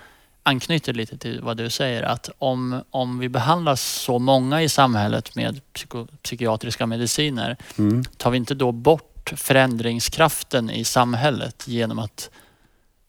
anknyter 0.44 0.94
lite 0.94 1.18
till 1.18 1.42
vad 1.42 1.58
du 1.58 1.70
säger 1.70 2.04
att 2.04 2.30
om, 2.38 2.84
om 2.90 3.20
vi 3.20 3.30
behandlar 3.30 3.76
så 3.76 4.20
många 4.20 4.62
i 4.62 4.70
samhället 4.70 5.36
med 5.36 5.62
psyko, 5.74 6.08
psykiatriska 6.22 6.86
mediciner 6.88 7.58
Mm. 7.78 8.04
tar 8.18 8.32
vi 8.32 8.38
inte 8.38 8.56
då 8.56 8.72
bort 8.72 9.34
förändringskraften 9.36 10.70
i 10.70 10.84
samhället 10.84 11.64
genom 11.68 12.00
att 12.00 12.30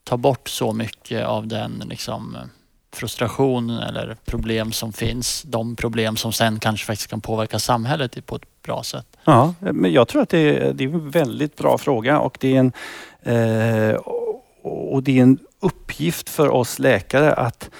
ta 0.04 0.16
bort 0.16 0.48
så 0.48 0.72
mycket 0.72 1.24
av 1.26 1.46
den 1.46 1.82
liksom, 1.88 2.36
frustration 2.92 3.70
eller 3.70 4.16
problem 4.24 4.72
som 4.72 4.92
finns. 4.92 5.42
De 5.42 5.76
problem 5.76 6.16
som 6.16 6.32
sen 6.32 6.60
kanske 6.60 6.86
faktiskt 6.86 7.10
kan 7.10 7.20
påverka 7.20 7.58
samhället 7.58 8.26
på 8.26 8.36
ett 8.36 8.62
bra 8.62 8.82
sätt. 8.82 9.06
Ja, 9.24 9.54
men 9.60 9.92
jag 9.92 10.08
tror 10.08 10.22
att 10.22 10.28
det 10.28 10.38
är, 10.38 10.72
det 10.72 10.84
är 10.84 10.88
en 10.88 11.10
väldigt 11.10 11.56
bra 11.56 11.78
fråga 11.78 12.18
och 12.18 12.36
det 12.40 12.56
är 12.56 12.60
en, 12.60 12.72
eh, 13.22 13.96
och 14.62 15.02
det 15.02 15.18
är 15.18 15.22
en 15.22 15.38
uppgift 15.64 16.28
för 16.28 16.48
oss 16.48 16.78
läkare 16.78 17.32
att 17.32 17.70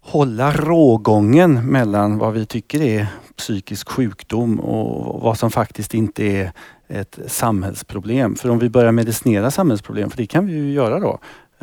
hålla 0.00 0.52
rågången 0.52 1.66
mellan 1.66 2.18
vad 2.18 2.32
vi 2.32 2.46
tycker 2.46 2.82
är 2.82 3.06
psykisk 3.36 3.88
sjukdom 3.88 4.60
och 4.60 5.20
vad 5.20 5.38
som 5.38 5.50
faktiskt 5.50 5.94
inte 5.94 6.24
är 6.24 6.52
ett 6.88 7.18
samhällsproblem. 7.26 8.36
För 8.36 8.48
om 8.48 8.58
vi 8.58 8.68
börjar 8.68 8.92
medicinera 8.92 9.50
samhällsproblem, 9.50 10.10
för 10.10 10.16
det 10.16 10.26
kan 10.26 10.46
vi 10.46 10.52
ju 10.52 10.72
göra 10.72 11.00
då, 11.00 11.18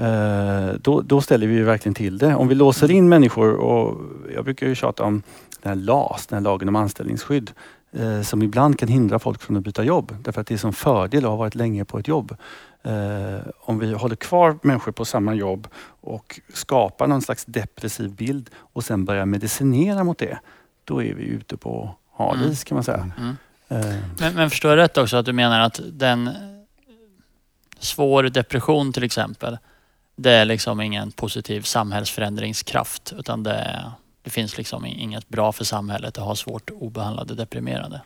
eh, 0.06 0.76
då, 0.82 1.02
då 1.02 1.22
ställer 1.22 1.48
vi 1.48 1.54
ju 1.54 1.64
verkligen 1.64 1.96
till 1.96 2.18
det. 2.18 2.36
Om 2.36 2.48
vi 2.48 2.56
låser 2.56 2.92
in 2.92 3.10
människor 3.10 3.54
och 3.54 4.02
jag 4.36 4.44
brukar 4.44 4.68
ju 4.68 4.76
tjata 4.76 5.04
om 5.04 5.24
den 5.62 5.70
här 5.70 5.86
LAS, 5.86 6.28
den 6.28 6.38
här 6.38 6.44
lagen 6.44 6.70
om 6.70 6.76
anställningsskydd 6.76 7.52
eh, 7.92 8.22
som 8.22 8.42
ibland 8.42 8.80
kan 8.80 8.90
hindra 8.90 9.20
folk 9.20 9.42
från 9.42 9.58
att 9.58 9.64
byta 9.64 9.84
jobb. 9.84 10.16
Därför 10.22 10.42
att 10.42 10.48
det 10.48 10.54
är 10.54 10.58
som 10.58 10.74
fördel 10.74 11.26
att 11.26 11.30
ha 11.30 11.38
varit 11.38 11.56
länge 11.56 11.86
på 11.86 12.00
ett 12.00 12.08
jobb. 12.08 12.36
Eh, 12.84 13.40
om 13.60 13.80
vi 13.80 13.94
håller 13.94 14.16
kvar 14.16 14.58
människor 14.64 14.92
på 14.92 15.06
samma 15.06 15.34
jobb 15.34 15.68
och 16.02 16.40
skapar 16.54 17.08
någon 17.08 17.22
slags 17.22 17.46
depressiv 17.46 18.12
bild 18.16 18.50
och 18.58 18.84
sen 18.84 19.06
börjar 19.06 19.26
medicinera 19.26 20.04
mot 20.04 20.18
det, 20.18 20.40
då 20.86 21.04
är 21.04 21.14
vi 21.14 21.24
ute 21.24 21.58
på 21.58 21.96
hal 22.14 22.44
is 22.52 22.64
kan 22.64 22.76
man 22.76 22.84
säga. 22.84 23.12
Mm. 23.18 23.38
Eh, 23.68 23.96
Men, 24.20 24.34
men 24.36 24.50
förstår 24.50 24.72
jag 24.72 24.78
rätt 24.78 24.98
också 24.98 25.18
att 25.18 25.26
du 25.26 25.34
menar 25.34 25.60
att 25.60 25.80
den 25.92 26.30
svår 27.80 28.24
depression 28.24 28.94
till 28.94 29.04
exempel, 29.04 29.58
det 30.16 30.32
är 30.32 30.46
liksom 30.46 30.82
ingen 30.82 31.12
positiv 31.12 31.62
samhällsförändringskraft 31.62 33.14
utan 33.18 33.44
det, 33.44 33.54
är- 33.54 33.92
det 34.24 34.30
finns 34.30 34.58
liksom 34.58 34.86
inget 34.86 35.30
bra 35.30 35.52
för 35.52 35.64
samhället 35.66 36.18
att 36.18 36.24
ha 36.24 36.36
svårt 36.36 36.70
obehandlade 36.70 37.36
deprimerade. 37.36 38.02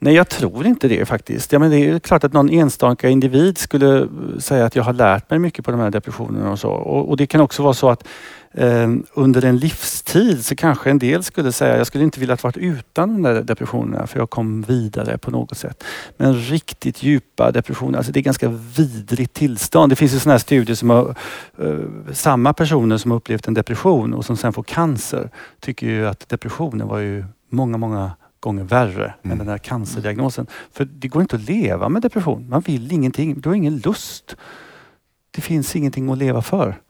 Nej, 0.00 0.14
jag 0.14 0.28
tror 0.28 0.66
inte 0.66 0.88
det 0.88 1.06
faktiskt. 1.06 1.52
Ja, 1.52 1.58
men 1.58 1.70
det 1.70 1.78
är 1.78 1.98
klart 1.98 2.24
att 2.24 2.32
någon 2.32 2.50
enstaka 2.50 3.08
individ 3.08 3.58
skulle 3.58 3.98
eh, 3.98 4.06
säga 4.38 4.64
att 4.64 4.76
jag 4.76 4.82
har 4.82 4.92
lärt 4.92 5.30
mig 5.30 5.38
mycket 5.38 5.64
på 5.64 5.70
de 5.70 5.80
här 5.80 5.90
depressionerna 5.90 6.50
och 6.50 6.58
så. 6.58 6.70
Och, 6.70 7.08
och 7.08 7.16
det 7.16 7.26
kan 7.26 7.40
också 7.40 7.62
vara 7.62 7.74
så 7.74 7.90
att 7.90 8.08
eh, 8.52 8.90
under 9.14 9.44
en 9.44 9.56
livstid 9.56 10.44
så 10.44 10.56
kanske 10.56 10.90
en 10.90 10.98
del 10.98 11.22
skulle 11.22 11.52
säga 11.52 11.76
jag 11.76 11.86
skulle 11.86 12.04
inte 12.04 12.20
vilja 12.20 12.34
ha 12.34 12.38
varit 12.42 12.56
utan 12.56 13.08
de 13.08 13.22
där 13.22 13.42
depressionerna 13.42 14.06
för 14.06 14.18
jag 14.18 14.30
kom 14.30 14.62
vidare 14.62 15.18
på 15.18 15.30
något 15.30 15.58
sätt. 15.58 15.84
Men 16.16 16.34
riktigt 16.34 17.02
djupa 17.02 17.50
depressioner, 17.50 17.98
alltså 17.98 18.12
det 18.12 18.20
är 18.20 18.22
ganska 18.22 18.48
vidrigt 18.76 19.34
tillstånd. 19.34 19.92
Det 19.92 19.96
finns 19.96 20.14
ju 20.14 20.18
sådana 20.18 20.34
här 20.34 20.38
studier 20.38 20.76
som 20.76 20.90
har 20.90 21.14
eh, 21.58 21.78
samma 22.12 22.52
personer 22.52 22.96
som 22.96 23.10
har 23.10 23.18
upplevt 23.18 23.48
en 23.48 23.54
depression 23.54 24.14
och 24.14 24.24
som 24.24 24.36
sen 24.36 24.52
får 24.52 24.62
cancer 24.62 25.30
tycker 25.60 25.86
ju 25.86 26.06
att 26.06 26.28
depressionen 26.28 26.88
var 26.88 26.98
ju 26.98 27.24
många, 27.50 27.76
många 27.76 28.10
gånger 28.40 28.64
värre 28.64 29.04
än 29.22 29.30
Mm. 29.30 29.38
den 29.38 29.48
här 29.48 29.58
cancerdiagnosen. 29.58 30.46
För 30.72 30.84
det 30.84 31.08
går 31.08 31.22
inte 31.22 31.36
att 31.36 31.42
leva 31.42 31.88
med 31.88 32.02
depression. 32.02 32.48
Man 32.48 32.60
vill 32.60 32.92
ingenting. 32.92 33.40
Du 33.40 33.48
har 33.48 33.56
ingen 33.56 33.76
lust. 33.78 34.36
Det 35.30 35.40
finns 35.40 35.76
ingenting 35.76 36.10
att 36.10 36.18
leva 36.18 36.42
för. 36.42 36.80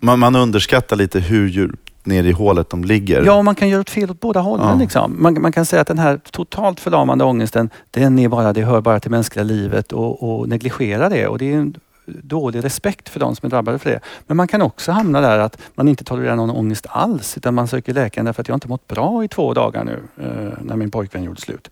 Man, 0.00 0.18
man 0.18 0.36
underskattar 0.36 0.96
lite 0.96 1.20
hur 1.20 1.48
djupt 1.48 2.06
ner 2.06 2.24
i 2.24 2.32
hålet 2.32 2.70
de 2.70 2.84
ligger. 2.84 3.22
Ja, 3.24 3.42
man 3.42 3.54
kan 3.54 3.68
göra 3.68 3.80
ett 3.80 3.90
fel 3.90 4.10
åt 4.10 4.20
båda 4.20 4.40
hållen. 4.40 4.68
Ja. 4.68 4.74
Liksom. 4.74 5.22
Man, 5.22 5.42
man 5.42 5.52
kan 5.52 5.66
säga 5.66 5.82
att 5.82 5.88
den 5.88 5.98
här 5.98 6.20
totalt 6.30 6.80
förlamande 6.80 7.24
ångesten, 7.24 7.70
den 7.90 8.18
är 8.18 8.28
bara, 8.28 8.52
det 8.52 8.62
hör 8.62 8.80
bara 8.80 9.00
till 9.00 9.10
mänskliga 9.10 9.42
livet 9.44 9.92
och, 9.92 10.22
och 10.40 10.48
negligera 10.48 11.08
det. 11.08 11.26
Och 11.26 11.38
det 11.38 11.52
är 11.52 11.56
en 11.58 11.74
dålig 12.06 12.64
respekt 12.64 13.08
för 13.08 13.20
de 13.20 13.36
som 13.36 13.46
är 13.46 13.50
drabbade 13.50 13.78
för 13.78 13.90
det. 13.90 14.00
Men 14.26 14.36
man 14.36 14.48
kan 14.48 14.62
också 14.62 14.92
hamna 14.92 15.20
där 15.20 15.38
att 15.38 15.58
man 15.74 15.88
inte 15.88 16.04
tolererar 16.04 16.36
någon 16.36 16.50
ångest 16.50 16.86
alls 16.88 17.36
utan 17.36 17.54
man 17.54 17.68
söker 17.68 17.94
läkaren 17.94 18.24
därför 18.24 18.42
att 18.42 18.48
jag 18.48 18.56
inte 18.56 18.68
mått 18.68 18.88
bra 18.88 19.24
i 19.24 19.28
två 19.28 19.54
dagar 19.54 19.84
nu 19.84 20.02
eh, 20.16 20.58
när 20.62 20.76
min 20.76 20.90
pojkvän 20.90 21.24
gjorde 21.24 21.40
slut. 21.40 21.70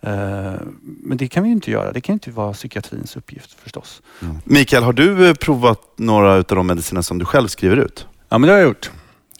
Eh, 0.00 0.54
men 0.82 1.16
det 1.16 1.28
kan 1.28 1.42
vi 1.42 1.48
ju 1.48 1.54
inte 1.54 1.70
göra. 1.70 1.92
Det 1.92 2.00
kan 2.00 2.12
inte 2.12 2.30
vara 2.30 2.52
psykiatrins 2.52 3.16
uppgift 3.16 3.52
förstås. 3.60 4.02
Mm. 4.22 4.36
Mikael, 4.44 4.82
har 4.82 4.92
du 4.92 5.28
eh, 5.28 5.34
provat 5.34 5.80
några 5.96 6.32
av 6.32 6.44
de 6.44 6.66
mediciner 6.66 7.02
som 7.02 7.18
du 7.18 7.24
själv 7.24 7.48
skriver 7.48 7.76
ut? 7.76 8.06
Ja, 8.28 8.38
men 8.38 8.48
det 8.48 8.52
har 8.52 8.58
jag 8.58 8.68
gjort. 8.68 8.90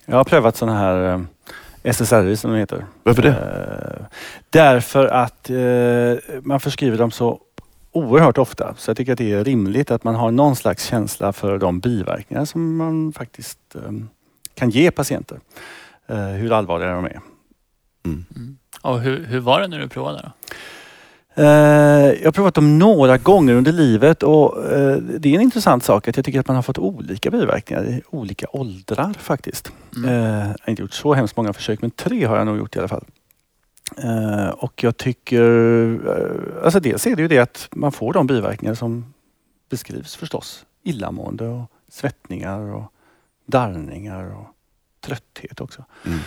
Jag 0.06 0.16
har 0.16 0.24
prövat 0.24 0.56
sådana 0.56 0.78
här 0.78 1.24
SSRI 1.86 2.36
som 2.36 2.50
de 2.50 2.58
heter. 2.58 2.86
Varför 3.02 3.22
det? 3.22 3.28
Eh, 3.28 4.06
därför 4.50 5.06
att 5.06 5.50
eh, 5.50 6.40
man 6.42 6.60
förskriver 6.60 6.98
dem 6.98 7.10
så 7.10 7.40
oerhört 7.96 8.38
ofta. 8.38 8.74
Så 8.78 8.90
jag 8.90 8.96
tycker 8.96 9.12
att 9.12 9.18
det 9.18 9.32
är 9.32 9.44
rimligt 9.44 9.90
att 9.90 10.04
man 10.04 10.14
har 10.14 10.30
någon 10.30 10.56
slags 10.56 10.84
känsla 10.84 11.32
för 11.32 11.58
de 11.58 11.80
biverkningar 11.80 12.44
som 12.44 12.76
man 12.76 13.12
faktiskt 13.12 13.58
eh, 13.74 13.92
kan 14.54 14.70
ge 14.70 14.90
patienter. 14.90 15.40
Eh, 16.06 16.26
hur 16.26 16.52
allvarliga 16.52 16.92
de 16.92 17.04
är. 17.04 17.20
Mm. 18.04 18.24
Och 18.82 19.00
hur, 19.00 19.24
hur 19.24 19.40
var 19.40 19.60
det 19.60 19.68
när 19.68 19.78
du 19.78 19.88
provade 19.88 20.22
då? 20.22 20.54
Eh, 21.42 21.44
jag 22.12 22.24
har 22.24 22.32
provat 22.32 22.54
dem 22.54 22.78
några 22.78 23.18
gånger 23.18 23.54
under 23.54 23.72
livet 23.72 24.22
och 24.22 24.72
eh, 24.72 24.96
det 24.96 25.28
är 25.28 25.34
en 25.34 25.40
intressant 25.40 25.84
sak 25.84 26.08
att 26.08 26.16
jag 26.16 26.24
tycker 26.24 26.40
att 26.40 26.48
man 26.48 26.56
har 26.56 26.62
fått 26.62 26.78
olika 26.78 27.30
biverkningar 27.30 27.84
i 27.84 28.02
olika 28.10 28.46
åldrar 28.50 29.12
faktiskt. 29.12 29.72
Mm. 29.96 30.14
Jag 30.14 30.44
har 30.44 30.70
inte 30.70 30.82
gjort 30.82 30.92
så 30.92 31.14
hemskt 31.14 31.36
många 31.36 31.52
försök 31.52 31.80
men 31.80 31.90
tre 31.90 32.24
har 32.24 32.36
jag 32.36 32.46
nog 32.46 32.58
gjort 32.58 32.76
i 32.76 32.78
alla 32.78 32.88
fall. 32.88 33.04
Eh, 33.96 34.48
och 34.48 34.84
jag 34.84 34.96
tycker, 34.96 35.42
eh, 36.08 36.64
alltså 36.64 36.80
dels 36.80 37.06
är 37.06 37.16
det 37.16 37.22
ju 37.22 37.28
det 37.28 37.38
att 37.38 37.68
man 37.70 37.92
får 37.92 38.12
de 38.12 38.26
biverkningar 38.26 38.74
som 38.74 39.14
beskrivs 39.70 40.16
förstås. 40.16 40.66
Illamående 40.82 41.48
och 41.48 41.70
svettningar 41.88 42.60
och 42.60 42.92
darrningar 43.46 44.36
och 44.36 44.46
trötthet 45.00 45.60
också. 45.60 45.84
Mm. 46.04 46.18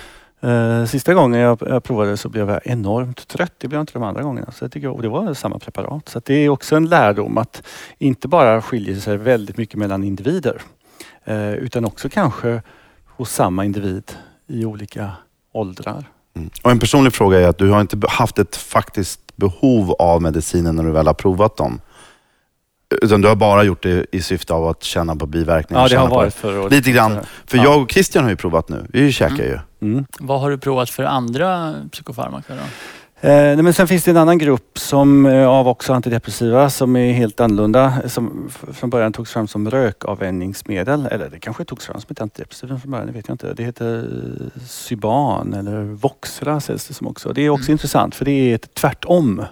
Eh, 0.41 0.85
sista 0.85 1.13
gången 1.13 1.39
jag, 1.39 1.57
jag 1.61 1.83
provade 1.83 2.17
så 2.17 2.29
blev 2.29 2.49
jag 2.49 2.67
enormt 2.67 3.27
trött. 3.27 3.53
Det 3.57 3.67
blev 3.67 3.77
jag 3.77 3.83
inte 3.83 3.93
de 3.93 4.03
andra 4.03 4.21
gångerna. 4.21 4.51
Så 4.51 4.63
jag 4.63 4.71
tycker, 4.71 4.89
och 4.89 5.01
det 5.01 5.09
var 5.09 5.33
samma 5.33 5.59
preparat. 5.59 6.09
Så 6.09 6.21
det 6.25 6.33
är 6.33 6.49
också 6.49 6.75
en 6.75 6.85
lärdom 6.85 7.37
att 7.37 7.63
inte 7.97 8.27
bara 8.27 8.61
skiljer 8.61 8.95
sig 8.95 9.17
väldigt 9.17 9.57
mycket 9.57 9.75
mellan 9.75 10.03
individer 10.03 10.61
utan 11.57 11.85
också 11.85 12.09
kanske 12.09 12.61
hos 13.05 13.31
samma 13.31 13.65
individ 13.65 14.11
i 14.47 14.65
olika 14.65 15.11
åldrar. 15.51 16.05
Mm. 16.39 16.49
Och 16.63 16.71
en 16.71 16.79
personlig 16.79 17.13
fråga 17.13 17.39
är 17.39 17.47
att 17.47 17.57
du 17.57 17.69
har 17.69 17.81
inte 17.81 17.97
haft 18.09 18.39
ett 18.39 18.55
faktiskt 18.55 19.19
behov 19.35 19.91
av 19.99 20.21
medicinen 20.21 20.75
när 20.75 20.83
du 20.83 20.91
väl 20.91 21.07
har 21.07 21.13
provat 21.13 21.57
dem. 21.57 21.81
Utan 23.01 23.21
du 23.21 23.27
har 23.27 23.35
bara 23.35 23.63
gjort 23.63 23.83
det 23.83 24.05
i 24.11 24.21
syfte 24.21 24.53
av 24.53 24.67
att 24.67 24.83
känna 24.83 25.15
på 25.15 25.25
biverkningar. 25.25 25.81
Ja, 25.81 25.87
det 25.87 25.95
har 25.95 26.09
varit 26.09 26.33
för 26.33 26.65
att... 26.65 26.71
Lite 26.71 26.91
grann. 26.91 27.19
För 27.45 27.57
Ja. 27.57 27.63
jag 27.63 27.81
och 27.81 27.91
Christian 27.91 28.23
har 28.23 28.31
ju 28.31 28.37
provat 28.37 28.69
nu. 28.69 28.85
Vi 28.89 29.11
käkar 29.11 29.43
ju. 29.43 29.59
Mm. 29.81 30.05
Vad 30.19 30.39
har 30.41 30.49
du 30.49 30.57
provat 30.57 30.89
för 30.89 31.03
andra 31.03 31.75
psykofarmaka 31.91 32.55
då? 32.55 32.61
Eh, 33.21 33.57
men 33.63 33.73
sen 33.73 33.87
finns 33.87 34.03
det 34.03 34.11
en 34.11 34.17
annan 34.17 34.37
grupp 34.37 34.79
som, 34.79 35.25
eh, 35.25 35.47
av 35.47 35.67
också 35.67 35.93
antidepressiva 35.93 36.69
som 36.69 36.95
är 36.95 37.13
helt 37.13 37.39
annorlunda. 37.39 37.93
Som 38.05 38.49
från 38.73 38.89
början 38.89 39.13
togs 39.13 39.31
fram 39.31 39.47
som 39.47 39.69
rökavvänjningsmedel. 39.71 41.05
Eller 41.05 41.29
det 41.29 41.39
kanske 41.39 41.65
togs 41.65 41.85
fram 41.85 42.01
som 42.01 42.07
ett 42.11 42.21
antidepressivum 42.21 42.79
från 42.79 42.91
början, 42.91 43.07
det 43.07 43.13
vet 43.13 43.27
jag 43.27 43.33
inte. 43.33 43.53
Det 43.53 43.63
heter 43.63 44.09
Syban 44.67 45.53
eller 45.53 45.83
Voxra 45.83 46.59
sägs 46.59 46.87
det 46.87 46.93
som 46.93 47.07
också. 47.07 47.33
Det 47.33 47.41
är 47.41 47.49
också 47.49 47.69
Mm. 47.69 47.71
intressant 47.73 48.15
för 48.15 48.25
det 48.25 48.31
är 48.31 48.55
ett 48.55 48.73
tvärtom 48.73 49.45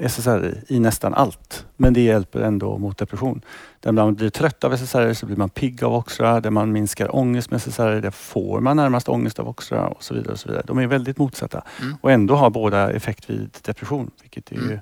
SSRI 0.00 0.54
i 0.68 0.80
nästan 0.80 1.14
allt. 1.14 1.66
Men 1.76 1.92
det 1.94 2.00
hjälper 2.00 2.40
ändå 2.40 2.78
mot 2.78 2.98
depression. 2.98 3.40
Där 3.80 3.92
man 3.92 4.14
blir 4.14 4.30
trött 4.30 4.64
av 4.64 4.72
SSRI 4.76 5.14
så 5.14 5.26
blir 5.26 5.36
man 5.36 5.48
pigg 5.50 5.84
av 5.84 5.94
Oxra. 5.94 6.40
Där 6.40 6.50
man 6.50 6.72
minskar 6.72 7.16
ångest 7.16 7.50
med 7.50 7.56
SSRI, 7.62 8.00
där 8.00 8.10
får 8.10 8.60
man 8.60 8.76
närmast 8.76 9.08
ångest 9.08 9.38
av 9.38 9.48
Oxra 9.48 9.86
och 9.88 10.02
så 10.04 10.14
vidare. 10.14 10.32
Och 10.32 10.38
så 10.38 10.48
vidare. 10.48 10.64
De 10.66 10.78
är 10.78 10.86
väldigt 10.86 11.18
motsatta 11.18 11.62
Mm. 11.80 11.96
och 12.00 12.10
ändå 12.12 12.34
har 12.36 12.50
båda 12.50 12.90
effekt 12.92 13.30
vid 13.30 13.50
depression. 13.62 14.10
Vilket 14.22 14.52
är 14.52 14.56
ju 14.56 14.62
Mm. 14.66 14.78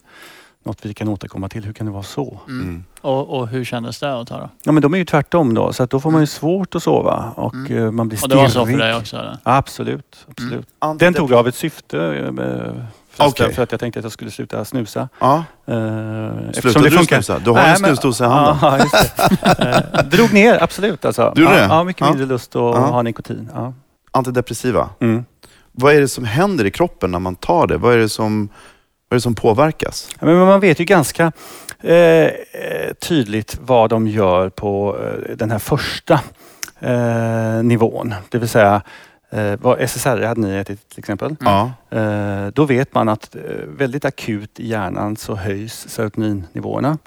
något 0.64 0.78
vi 0.86 0.94
kan 0.94 1.08
återkomma 1.08 1.48
till. 1.48 1.64
Hur 1.64 1.72
kan 1.72 1.86
det 1.86 1.92
vara 1.92 2.02
så? 2.02 2.40
Mm. 2.48 2.62
Mm. 2.62 2.84
Och, 3.00 3.38
och 3.38 3.48
hur 3.48 3.64
kändes 3.64 4.00
det 4.00 4.14
att 4.20 4.28
ta 4.28 4.38
då? 4.38 4.48
Ja, 4.64 4.72
men 4.72 4.82
de 4.82 4.94
är 4.94 4.98
ju 4.98 5.04
tvärtom 5.04 5.54
då, 5.54 5.72
så 5.72 5.82
att 5.82 5.90
då 5.90 6.00
får 6.00 6.10
man 6.10 6.20
ju 6.20 6.26
svårt 6.26 6.74
att 6.74 6.82
sova 6.82 7.32
och 7.36 7.54
Mm. 7.54 7.76
eh, 7.84 7.90
man 7.90 8.08
blir 8.08 8.16
Och 8.16 8.20
stirrig. 8.20 8.36
det 8.38 8.42
var 8.42 8.48
så 8.48 8.66
för 8.66 8.78
dig 8.78 8.96
också? 8.96 9.16
Eller? 9.16 9.38
Absolut. 9.42 10.26
absolut. 10.30 10.66
Mm. 10.84 10.98
Den 10.98 11.14
tog 11.14 11.30
jag 11.30 11.38
av 11.38 11.48
ett 11.48 11.54
syfte. 11.54 11.96
Förresten, 13.12 13.44
Okej. 13.46 13.54
För 13.54 13.62
att 13.62 13.70
jag 13.72 13.80
tänkte 13.80 14.00
att 14.00 14.04
jag 14.04 14.12
skulle 14.12 14.30
sluta 14.30 14.64
snusa. 14.64 15.08
Ja. 15.18 15.44
Eh, 15.66 15.74
Slutade 16.52 16.88
du 16.90 17.04
snusa? 17.04 17.38
Du 17.38 17.50
har 17.50 17.56
Nej, 17.56 17.70
en 17.70 17.76
snusdosa 17.76 18.24
i 18.24 18.28
handen. 18.28 18.56
Ja, 18.62 18.78
just 18.78 19.16
det. 19.16 19.92
Eh, 19.96 20.04
Drog 20.04 20.32
ner, 20.32 20.62
absolut. 20.62 21.04
Alltså. 21.04 21.32
Du 21.36 21.42
ja, 21.42 21.50
det? 21.50 21.60
ja, 21.60 21.84
mycket 21.84 22.00
Ja. 22.00 22.08
mindre 22.08 22.26
lust 22.26 22.56
att 22.56 22.76
ha 22.76 23.02
nikotin. 23.02 23.50
Antidepressiva. 24.12 24.88
Mm. 25.00 25.24
Vad 25.72 25.94
är 25.94 26.00
det 26.00 26.08
som 26.08 26.24
händer 26.24 26.64
i 26.64 26.70
kroppen 26.70 27.10
när 27.10 27.18
man 27.18 27.34
tar 27.36 27.66
det? 27.66 27.76
Vad 27.76 27.94
är 27.94 27.98
det 27.98 28.08
som, 28.08 28.48
vad 29.08 29.14
är 29.14 29.16
det 29.16 29.20
som 29.20 29.34
påverkas? 29.34 30.08
Men 30.20 30.38
man 30.38 30.60
vet 30.60 30.80
ju 30.80 30.84
ganska 30.84 31.32
eh, 31.80 32.30
tydligt 33.08 33.58
vad 33.62 33.90
de 33.90 34.06
gör 34.08 34.48
på 34.48 34.96
eh, 34.98 35.36
den 35.36 35.50
här 35.50 35.58
första 35.58 36.20
eh, 36.80 37.62
nivån. 37.62 38.14
Det 38.28 38.38
vill 38.38 38.48
säga 38.48 38.82
eh, 39.30 39.52
vad 39.60 39.80
SSRI 39.80 40.24
hade 40.26 40.40
ni 40.40 40.56
ätit 40.56 40.88
till 40.88 40.98
exempel. 40.98 41.36
Ja. 41.40 41.72
Eh, 41.90 42.46
då 42.54 42.64
vet 42.64 42.94
man 42.94 43.08
att 43.08 43.34
eh, 43.36 43.40
väldigt 43.66 44.04
akut 44.04 44.60
i 44.60 44.68
hjärnan 44.68 45.16
så 45.16 45.34
höjs 45.34 45.88
serotoninnivåerna. 45.88 46.98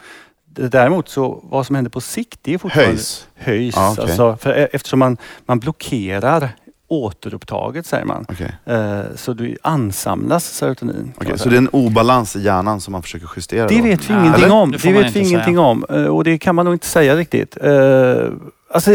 Däremot 0.56 1.10
så 1.10 1.40
vad 1.44 1.66
som 1.66 1.76
händer 1.76 1.92
på 1.92 2.02
sikt 2.02 2.40
det 2.42 2.54
är 2.54 2.58
fortfarande 2.58 2.90
Höjs. 2.92 3.28
höjs. 3.36 3.76
Ja, 3.76 3.92
okej. 3.92 4.04
alltså, 4.04 4.38
för, 4.38 4.54
e- 4.54 4.68
eftersom 4.74 5.00
man, 5.00 5.18
man 5.46 5.60
blockerar 5.60 6.50
återupptaget 6.88 7.86
säger 7.86 8.06
man. 8.06 8.26
Okej. 8.30 8.56
Eh, 8.66 9.02
så 9.16 9.34
du 9.34 9.58
ansamlas 9.62 10.46
serotonin. 10.46 11.14
man 11.28 11.38
Så 11.38 11.50
det 11.50 11.56
är 11.56 11.58
en 11.58 11.70
obalans 11.70 12.36
i 12.36 12.42
hjärnan 12.42 12.82
som 12.82 12.92
man 12.92 13.02
försöker 13.02 13.30
justera? 13.36 13.68
Det 13.68 13.78
då? 13.78 13.84
vet 13.84 14.10
vi 14.10 14.14
ingenting 14.14 14.44
eller? 14.44 14.56
om. 14.56 14.72
Det 14.72 14.78
Det, 14.78 14.92
vet 14.94 15.16
vi 15.16 15.20
ingenting 15.20 15.56
säga. 15.56 15.62
om 15.62 15.86
eh, 15.90 16.06
och 16.06 16.24
det 16.24 16.38
kan 16.38 16.56
man 16.56 16.66
nog 16.66 16.76
inte 16.76 16.88
säga 16.88 17.16
riktigt. 17.16 17.58
Alltså, 18.74 18.92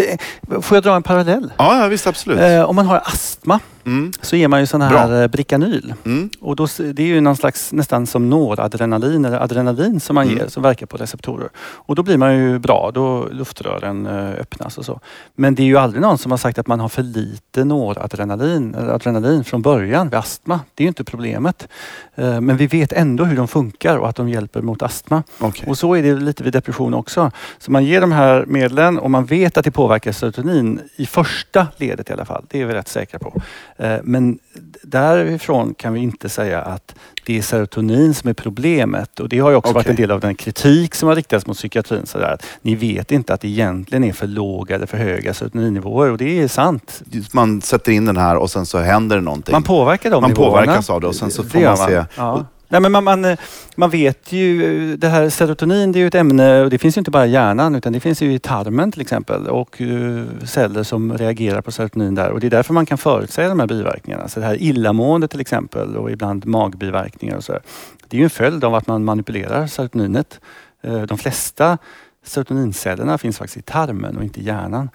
får 0.63 0.77
jag 0.77 0.85
dra 0.85 0.97
en 0.97 1.03
parallell? 1.03 1.53
Ja, 1.59 1.83
ja 1.83 1.89
visst 1.89 2.07
absolut. 2.07 2.39
Eh, 2.41 2.63
om 2.63 2.77
man 2.77 2.87
har 2.87 2.97
astma 3.05 3.61
Mm. 3.87 4.13
så 4.23 4.37
ger 4.37 4.49
man 4.49 4.61
ju 4.61 4.67
sån 4.67 4.81
här 4.83 5.09
Bra. 5.09 5.29
Bricanyl. 5.29 5.95
Mm. 6.05 6.31
Och 6.41 6.57
då, 6.57 6.67
det 6.93 7.03
är 7.03 7.07
ju 7.07 7.21
någon 7.21 7.37
slags 7.37 7.73
nästan 7.73 8.07
som 8.07 8.31
noradrenalin 8.31 9.25
eller 9.25 9.41
adrenalin 9.41 10.01
som 10.01 10.15
man 10.15 10.25
Mm. 10.27 10.39
ger 10.39 10.49
som 10.49 10.63
verkar 10.63 10.87
på 10.87 10.97
receptorer. 10.97 11.49
Och 11.59 11.95
då 11.95 12.03
blir 12.03 12.17
man 12.17 12.37
ju 12.37 12.59
bra, 12.59 12.91
då 12.95 13.27
luftrören 13.33 14.07
eh, 14.07 14.41
öppnas 14.41 14.79
och 14.79 14.85
så. 14.85 15.01
Men 15.35 15.55
det 15.55 15.63
är 15.63 15.67
ju 15.67 15.77
aldrig 15.79 16.03
någon 16.03 16.19
som 16.19 16.31
har 16.31 16.39
sagt 16.39 16.59
att 16.59 16.67
man 16.67 16.81
har 16.81 16.89
för 16.89 17.03
lite 17.03 17.65
noradrenalin 17.65 18.75
eller 18.75 18.89
adrenalin 18.93 19.45
från 19.45 19.63
början 19.63 20.09
vid 20.09 20.19
astma. 20.19 20.61
Det 20.75 20.83
är 20.83 20.85
ju 20.85 20.89
inte 20.89 21.05
problemet. 21.05 21.69
Eh, 22.15 22.41
Men 22.41 22.57
vi 22.57 22.67
vet 22.67 22.93
ändå 22.93 23.25
hur 23.25 23.37
de 23.37 23.49
funkar 23.49 23.97
och 23.99 24.09
att 24.09 24.17
de 24.17 24.29
hjälper 24.29 24.63
mot 24.63 24.83
astma. 24.83 25.23
Okej. 25.39 25.69
Och 25.69 25.79
så 25.79 25.95
är 25.95 26.03
det 26.03 26.15
lite 26.15 26.45
vid 26.45 26.53
depression 26.53 26.95
också. 26.95 27.31
Så 27.59 27.71
man 27.73 27.85
ger 27.85 28.01
de 28.01 28.13
här 28.13 28.45
medlen 28.47 28.99
och 28.99 29.11
man 29.11 29.25
vet 29.25 29.57
att 29.59 29.67
det 29.69 29.73
påverkar 29.73 30.13
serotonin 30.13 30.81
i 30.97 31.07
första 31.07 31.67
ledet 31.77 32.11
i 32.11 32.13
alla 32.13 32.25
fall. 32.25 32.45
Det 32.49 32.61
är 32.61 32.67
vi 32.67 32.75
rätt 32.75 32.89
säkra 32.89 33.19
på. 33.19 33.43
Eh, 33.77 33.97
Men 34.03 34.39
därifrån 34.83 35.75
kan 35.75 35.93
vi 35.93 36.01
inte 36.01 36.29
säga 36.29 36.61
att 36.63 36.95
det 37.27 37.39
är 37.39 37.43
serotonin 37.43 38.15
som 38.15 38.31
är 38.31 38.35
problemet. 38.35 39.21
Och 39.21 39.29
det 39.29 39.39
har 39.39 39.51
ju 39.51 39.57
också 39.57 39.73
varit 39.73 39.85
Okej. 39.87 39.91
en 39.91 39.97
del 39.97 40.11
av 40.11 40.21
den 40.21 40.35
kritik 40.35 40.95
som 40.95 41.09
har 41.09 41.17
riktats 41.17 41.47
mot 41.47 41.57
psykiatrin. 41.57 42.07
Så 42.07 42.19
där, 42.19 42.33
att 42.35 42.45
ni 42.63 42.75
vet 42.75 43.13
inte 43.13 43.35
att 43.35 43.41
det 43.41 43.49
egentligen 43.49 44.05
är 44.05 44.13
för 44.13 44.27
låga 44.27 44.75
eller 44.75 44.87
för 44.87 44.97
höga 44.99 45.35
serotoninnivåer 45.35 46.11
och 46.11 46.19
det 46.19 46.41
är 46.41 46.49
sant. 46.49 47.03
Man 47.33 47.61
sätter 47.61 47.93
in 47.93 48.05
den 48.05 48.17
här 48.17 48.37
och 48.37 48.51
sen 48.51 48.67
så 48.67 48.79
händer 48.79 49.17
det 49.17 49.23
någonting. 49.23 49.53
Man 49.53 49.63
påverkar 49.63 50.11
de 50.11 50.21
Man 50.23 50.31
nivåerna. 50.31 50.51
påverkas 50.51 50.91
av 50.91 51.01
det 51.01 51.07
och 51.07 51.15
sen 51.15 51.31
så 51.31 51.45
får 51.45 51.61
gör 51.61 51.77
man 51.77 51.89
se- 51.89 52.05
Ja. 52.17 52.47
Nej, 52.71 52.81
men 52.81 52.93
man, 52.93 53.05
man, 53.05 53.37
man 53.77 53.91
vet 53.91 54.33
ju, 54.33 54.97
det 54.97 55.09
här 55.09 55.29
serotonin 55.29 55.93
det 55.93 55.99
är 55.99 56.01
ju 56.01 56.07
ett 56.07 56.15
ämne 56.15 56.63
och 56.63 56.71
det 56.71 56.79
finns 56.79 56.97
ju 56.97 56.99
inte 57.01 57.11
bara 57.11 57.27
i 57.27 57.31
hjärnan 57.31 57.75
utan 57.75 57.93
det 57.93 58.01
finns 58.01 58.23
ju 58.23 58.35
i 58.35 58.39
tarmen 58.39 58.93
till 58.93 59.01
exempel 59.01 59.47
och 59.47 59.81
eh, 59.81 60.25
celler 60.45 60.83
som 60.83 61.19
reagerar 61.19 61.61
på 61.61 61.73
serotonin 61.73 62.15
där 62.15 62.31
och 62.31 62.41
det 62.41 62.47
är 62.47 62.51
därför 62.51 62.75
man 62.75 62.87
kan 62.87 62.99
förutsäga 62.99 63.49
de 63.49 63.61
här 63.61 63.67
biverkningarna. 63.67 64.29
Så 64.29 64.41
det 64.41 64.47
här 64.47 64.63
illamående 64.63 65.29
till 65.29 65.41
exempel 65.41 65.97
och 65.97 66.11
ibland 66.11 66.47
magbiverkningar 66.47 67.37
och 67.37 67.45
så. 67.45 67.53
här. 67.53 67.63
Det 68.09 68.17
är 68.17 68.19
ju 68.19 68.25
en 68.25 68.31
följd 68.31 68.65
av 68.65 68.75
att 68.75 68.87
man 68.87 69.05
manipulerar 69.05 69.67
serotoninet. 69.67 70.41
Eh, 70.83 71.03
de 71.03 71.19
flesta 71.19 71.79
serotonincellerna 72.25 73.19
finns 73.19 73.39
faktiskt 73.39 73.57
i 73.57 73.63
tarmen 73.63 74.17
och 74.17 74.25
inte 74.25 74.41
i 74.41 74.45
hjärnan. 74.45 74.91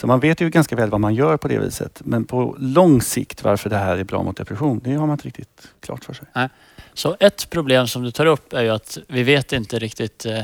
Så 0.00 0.06
man 0.06 0.20
vet 0.20 0.40
ju 0.40 0.50
ganska 0.50 0.76
väl 0.76 0.90
vad 0.90 1.00
man 1.00 1.14
gör 1.14 1.36
på 1.36 1.48
det 1.48 1.58
viset. 1.58 2.00
Men 2.04 2.24
på 2.24 2.56
lång 2.58 3.02
sikt 3.02 3.44
varför 3.44 3.70
det 3.70 3.76
här 3.76 3.96
är 3.96 4.04
bra 4.04 4.22
mot 4.22 4.36
depression, 4.36 4.80
det 4.84 4.94
har 4.94 5.06
man 5.06 5.14
inte 5.14 5.26
riktigt 5.26 5.68
klart 5.80 6.04
för 6.04 6.12
sig. 6.14 6.26
Så 6.94 7.16
ett 7.20 7.50
problem 7.50 7.86
som 7.88 8.02
du 8.02 8.10
tar 8.10 8.26
upp 8.26 8.52
är 8.52 8.62
ju 8.62 8.70
att 8.70 8.98
vi 9.08 9.22
vet 9.22 9.52
inte 9.52 9.78
riktigt 9.78 10.26
eh, 10.26 10.40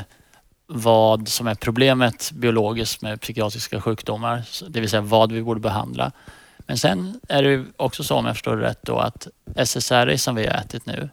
vad 0.67 1.27
som 1.27 1.47
är 1.47 1.55
problemet 1.55 2.31
biologiskt 2.31 3.01
med 3.01 3.21
psykiatriska 3.21 3.81
sjukdomar. 3.81 4.43
Det 4.69 4.79
vill 4.79 4.89
säga 4.89 5.01
vad 5.01 5.31
vi 5.31 5.41
borde 5.43 5.59
behandla. 5.59 6.11
Men 6.57 6.77
sen 6.77 7.19
är 7.29 7.43
det 7.43 7.65
också 7.77 8.03
så 8.03 8.15
om 8.15 8.25
jag 8.25 8.35
förstår 8.35 8.57
det 8.57 8.63
rätt 8.63 8.83
då 8.83 8.97
att 8.97 9.27
SSRI 9.55 10.17
som 10.17 10.35
vi 10.35 10.47
har 10.47 10.53
ätit 10.53 10.85
nu. 10.85 11.09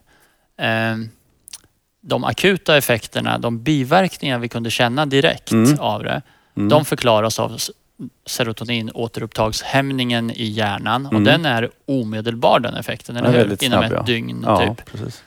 Eh, 0.56 0.96
de 2.00 2.24
akuta 2.24 2.76
effekterna, 2.76 3.38
de 3.38 3.62
biverkningar 3.62 4.38
vi 4.38 4.48
kunde 4.48 4.70
känna 4.70 5.06
direkt 5.06 5.52
Mm. 5.52 5.80
av 5.80 6.02
det. 6.02 6.22
Mm. 6.56 6.68
De 6.68 6.84
förklaras 6.84 7.38
av 7.38 7.58
serotoninåterupptagshämningen 8.26 10.30
i 10.30 10.44
hjärnan 10.44 11.06
och 11.06 11.12
Mm. 11.12 11.24
den 11.24 11.44
är 11.44 11.70
omedelbar 11.86 12.60
den 12.60 12.74
effekten, 12.74 13.16
eller 13.16 13.32
hur? 13.32 13.64
Inom 13.64 13.82
ett 13.82 13.92
ja. 13.92 14.02
dygn 14.02 14.42
ja, 14.46 14.74
typ. 14.76 14.92
precis. 14.92 15.22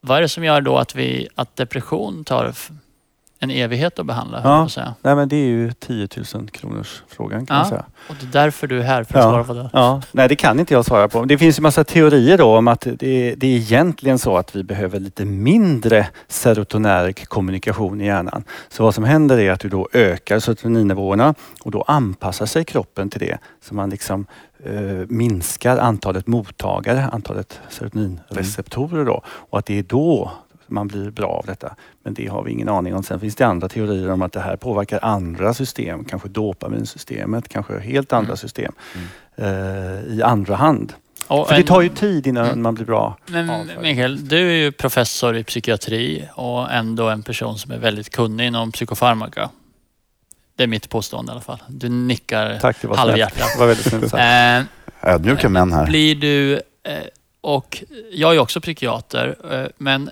Vad 0.00 0.18
är 0.18 0.22
det 0.22 0.28
som 0.28 0.44
gör 0.44 0.60
då 0.60 0.78
att, 0.78 0.94
vi, 0.94 1.28
att 1.34 1.56
depression 1.56 2.24
tar 2.24 2.52
en 3.40 3.50
evighet 3.50 3.98
att 3.98 4.06
behandla? 4.06 4.40
Ja. 4.44 4.68
säga. 4.68 4.94
Nej, 5.02 5.14
men 5.16 5.28
det 5.28 5.36
är 5.36 5.46
ju 5.46 5.72
10 5.72 6.08
000 6.34 6.48
kronors 6.50 7.02
frågan 7.08 7.46
kan 7.46 7.56
Ja. 7.56 7.60
man 7.62 7.68
säga. 7.70 7.84
Och 8.08 8.14
det 8.20 8.26
är 8.26 8.42
därför 8.44 8.66
du 8.66 8.78
är 8.78 8.82
här, 8.82 9.04
för 9.04 9.18
att 9.18 9.24
Ja. 9.24 9.30
svara 9.30 9.44
på 9.44 9.52
det. 9.54 9.70
Ja, 9.72 10.02
nej 10.12 10.28
det 10.28 10.36
kan 10.36 10.60
inte 10.60 10.74
jag 10.74 10.84
svara 10.84 11.08
på. 11.08 11.24
Det 11.24 11.38
finns 11.38 11.58
ju 11.58 11.62
massa 11.62 11.84
teorier 11.84 12.38
då 12.38 12.56
om 12.58 12.68
att 12.68 12.80
det, 12.80 13.34
det 13.34 13.46
är 13.46 13.56
egentligen 13.56 14.18
så 14.18 14.36
att 14.36 14.56
vi 14.56 14.62
behöver 14.64 15.00
lite 15.00 15.24
mindre 15.24 16.06
serotonärk 16.28 17.26
kommunikation 17.28 18.00
i 18.00 18.06
hjärnan. 18.06 18.44
Så 18.68 18.82
vad 18.82 18.94
som 18.94 19.04
händer 19.04 19.38
är 19.38 19.50
att 19.52 19.60
du 19.60 19.68
då 19.68 19.88
ökar 19.92 20.38
serotoninnivåerna 20.38 21.34
och 21.60 21.70
då 21.70 21.82
anpassar 21.82 22.46
sig 22.46 22.64
kroppen 22.64 23.10
till 23.10 23.20
det. 23.20 23.38
Så 23.64 23.74
man 23.74 23.90
liksom 23.90 24.26
eh, 24.64 24.72
minskar 25.08 25.78
antalet 25.78 26.26
mottagare, 26.26 27.08
antalet 27.12 27.60
serotoninreceptorer 27.68 29.04
då. 29.04 29.22
Och 29.26 29.58
att 29.58 29.66
det 29.66 29.78
är 29.78 29.82
då 29.82 30.32
man 30.70 30.88
blir 30.88 31.10
bra 31.10 31.28
av 31.28 31.46
detta. 31.46 31.74
Men 32.02 32.14
det 32.14 32.26
har 32.26 32.42
vi 32.44 32.50
ingen 32.52 32.68
aning 32.68 32.94
om. 32.94 33.02
Sen 33.02 33.20
finns 33.20 33.34
det 33.36 33.46
andra 33.46 33.68
teorier 33.68 34.10
om 34.10 34.22
att 34.22 34.32
det 34.32 34.40
här 34.40 34.56
påverkar 34.56 34.98
andra 35.04 35.54
system, 35.54 36.04
kanske 36.04 36.28
dopaminsystemet, 36.28 37.48
kanske 37.48 37.78
helt 37.80 38.12
andra 38.12 38.36
system 38.36 38.72
eh, 39.36 39.46
i 40.14 40.22
andra 40.24 40.56
hand. 40.56 40.92
Och 41.26 41.48
För 41.48 41.54
det 41.54 41.60
en- 41.60 41.66
tar 41.66 41.80
ju 41.80 41.88
tid 41.88 42.26
innan 42.26 42.46
Mm. 42.46 42.62
man 42.62 42.74
blir 42.74 42.84
bra. 42.86 43.16
Men 43.26 43.50
av 43.50 43.66
det. 43.66 43.80
Mikael, 43.82 44.28
du 44.28 44.38
är 44.50 44.52
ju 44.64 44.72
professor 44.72 45.36
i 45.36 45.44
psykiatri 45.44 46.28
och 46.34 46.72
ändå 46.72 47.08
en 47.08 47.22
person 47.22 47.58
som 47.58 47.72
är 47.72 47.78
väldigt 47.78 48.10
kunnig 48.10 48.46
inom 48.46 48.72
psykofarmaka. 48.72 49.50
Det 50.56 50.62
är 50.62 50.66
mitt 50.66 50.88
påstående 50.88 51.30
i 51.30 51.32
alla 51.32 51.40
fall. 51.40 51.62
Du 51.68 51.88
nickar 51.88 52.58
Tack, 52.60 52.76
det 52.80 52.88
var 52.88 52.96
halvhjärtat. 52.96 53.48
Det 53.54 53.60
var 53.60 53.66
väldigt 53.66 53.86
snällt 53.88 54.10
sagt. 54.10 54.66
Eh, 55.02 55.12
Ödmjuka 55.14 55.48
män 55.48 55.72
här. 55.72 55.86
blir 55.86 56.14
du, 56.14 56.54
eh, 56.54 56.60
och 57.40 57.84
jag 58.12 58.34
är 58.34 58.38
också 58.38 58.60
psykiater, 58.60 59.36
eh, 59.52 59.66
men 59.78 60.10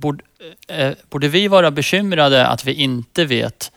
borde, 0.00 0.24
eh, 0.68 0.92
borde 1.10 1.28
vi 1.28 1.48
vara 1.48 1.70
bekymrade 1.70 2.46
att 2.46 2.64
vi 2.64 2.72
inte 2.74 3.24
vet 3.24 3.72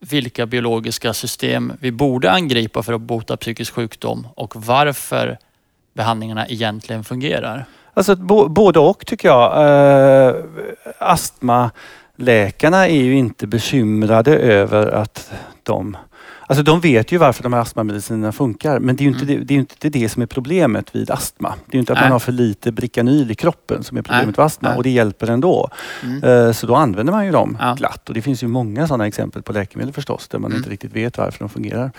vilka 0.00 0.46
biologiska 0.46 1.12
system 1.12 1.72
vi 1.80 1.92
borde 1.92 2.30
angripa 2.30 2.82
för 2.82 2.92
att 2.92 3.00
bota 3.00 3.36
psykisk 3.36 3.74
sjukdom 3.74 4.26
och 4.34 4.66
varför 4.66 5.38
behandlingarna 5.94 6.48
egentligen 6.48 7.04
fungerar? 7.04 7.64
Alltså 7.94 8.16
bo, 8.16 8.48
både 8.48 8.78
och 8.78 9.06
tycker 9.06 9.28
jag. 9.28 9.52
Eh, 10.28 10.34
astmaläkarna 10.98 12.88
är 12.88 13.02
ju 13.02 13.14
inte 13.14 13.46
bekymrade 13.46 14.36
över 14.36 14.86
att 14.86 15.32
de 15.62 15.96
Alltså 16.50 16.62
de 16.62 16.80
vet 16.80 17.12
ju 17.12 17.18
varför 17.18 17.42
de 17.42 17.52
här 17.52 17.60
astmamedicinerna 17.60 18.32
funkar 18.32 18.78
men 18.78 18.96
det 18.96 19.02
är 19.02 19.04
ju 19.04 19.12
inte, 19.12 19.24
det, 19.24 19.36
det, 19.36 19.54
är 19.54 19.58
inte 19.58 19.88
det 19.88 20.08
som 20.08 20.22
är 20.22 20.26
problemet 20.26 20.94
vid 20.96 21.10
astma. 21.10 21.54
Det 21.66 21.72
är 21.72 21.76
ju 21.76 21.80
inte 21.80 21.92
att 21.92 21.96
Nej. 21.98 22.04
man 22.04 22.12
har 22.12 22.18
för 22.18 22.32
lite 22.32 22.72
Bricanyl 22.72 23.30
i 23.30 23.34
kroppen 23.34 23.84
som 23.84 23.96
är 23.98 24.02
problemet 24.02 24.26
Nej. 24.26 24.32
vid 24.36 24.44
astma 24.44 24.68
Nej. 24.68 24.76
och 24.76 24.82
det 24.82 24.90
hjälper 24.90 25.30
ändå. 25.30 25.68
Mm. 26.02 26.24
Eh, 26.24 26.52
Så 26.52 26.66
då 26.66 26.74
använder 26.74 27.12
man 27.12 27.24
ju 27.26 27.32
dem 27.32 27.56
Ja. 27.60 27.74
glatt 27.74 28.08
och 28.08 28.14
det 28.14 28.22
finns 28.22 28.42
ju 28.42 28.46
många 28.46 28.86
sådana 28.88 29.06
exempel 29.06 29.42
på 29.42 29.52
läkemedel 29.52 29.92
förstås 29.94 30.28
där 30.28 30.38
man 30.38 30.50
Mm. 30.50 30.58
inte 30.58 30.70
riktigt 30.70 30.92
vet 30.96 31.18
varför 31.18 31.38
de 31.38 31.48
fungerar. 31.48 31.90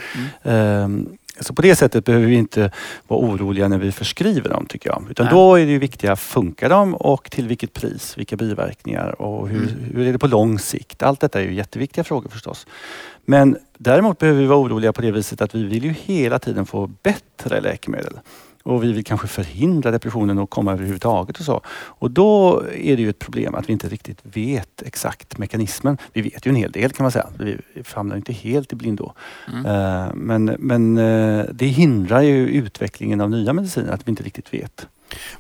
Så 1.42 1.54
på 1.54 1.62
det 1.62 1.76
sättet 1.76 2.06
behöver 2.06 2.26
vi 2.28 2.36
inte 2.36 2.72
vara 3.08 3.20
oroliga 3.20 3.68
när 3.68 3.78
vi 3.78 3.92
förskriver 3.92 4.50
dem 4.50 4.66
tycker 4.66 4.90
jag. 4.90 5.04
Utan 5.10 5.26
Nej. 5.26 5.34
då 5.36 5.56
är 5.56 5.66
det 5.66 5.72
ju 5.72 5.80
viktiga, 5.80 6.16
funkar 6.16 6.70
de 6.70 6.96
och 6.96 7.32
till 7.32 7.48
vilket 7.48 7.74
pris? 7.74 8.18
Vilka 8.18 8.36
biverkningar 8.36 9.22
och 9.22 9.50
hur, 9.50 9.62
Mm. 9.62 9.84
hur 9.96 10.08
är 10.08 10.12
det 10.12 10.20
på 10.20 10.28
lång 10.28 10.60
sikt? 10.60 11.04
Allt 11.04 11.20
detta 11.20 11.40
är 11.42 11.44
ju 11.44 11.54
jätteviktiga 11.54 12.04
frågor 12.04 12.30
förstås. 12.30 12.68
Men 13.26 13.58
däremot 13.78 14.18
behöver 14.18 14.40
vi 14.42 14.46
vara 14.48 14.60
oroliga 14.60 14.94
på 14.94 15.02
det 15.02 15.12
viset 15.12 15.42
att 15.42 15.56
vi 15.56 15.64
vill 15.64 15.84
ju 15.84 15.94
hela 16.04 16.40
tiden 16.40 16.66
få 16.66 16.88
bättre 17.04 17.62
läkemedel. 17.62 18.20
Och 18.64 18.84
vi 18.84 18.92
vill 18.94 19.04
kanske 19.04 19.28
förhindra 19.28 19.92
depressionen 19.92 20.38
och 20.38 20.50
komma 20.50 20.72
överhuvudtaget 20.74 21.40
och 21.40 21.46
så. 21.46 21.62
Och 21.70 22.12
då 22.12 22.64
är 22.74 22.96
det 22.96 23.02
ju 23.02 23.10
ett 23.10 23.20
problem 23.20 23.56
att 23.56 23.70
vi 23.70 23.74
inte 23.74 23.90
riktigt 23.90 24.20
vet 24.24 24.82
exakt 24.86 25.38
mekanismen. 25.38 25.98
Vi 26.14 26.22
vet 26.22 26.46
ju 26.46 26.50
en 26.50 26.56
hel 26.56 26.72
del 26.72 26.92
kan 26.92 27.04
man 27.04 27.12
säga. 27.12 27.28
Vi 27.40 27.58
famlar 27.84 28.16
inte 28.16 28.34
helt 28.34 28.74
i 28.74 28.76
blindo. 28.76 29.14
Mm. 29.54 29.66
Eh, 29.66 30.14
Men, 30.14 30.46
men 30.60 30.98
eh, 30.98 31.46
det 31.54 31.66
hindrar 31.66 32.22
ju 32.22 32.48
utvecklingen 32.48 33.22
av 33.22 33.30
nya 33.30 33.54
mediciner 33.54 33.92
att 33.92 34.08
vi 34.08 34.10
inte 34.10 34.24
riktigt 34.24 34.54
vet. 34.54 34.88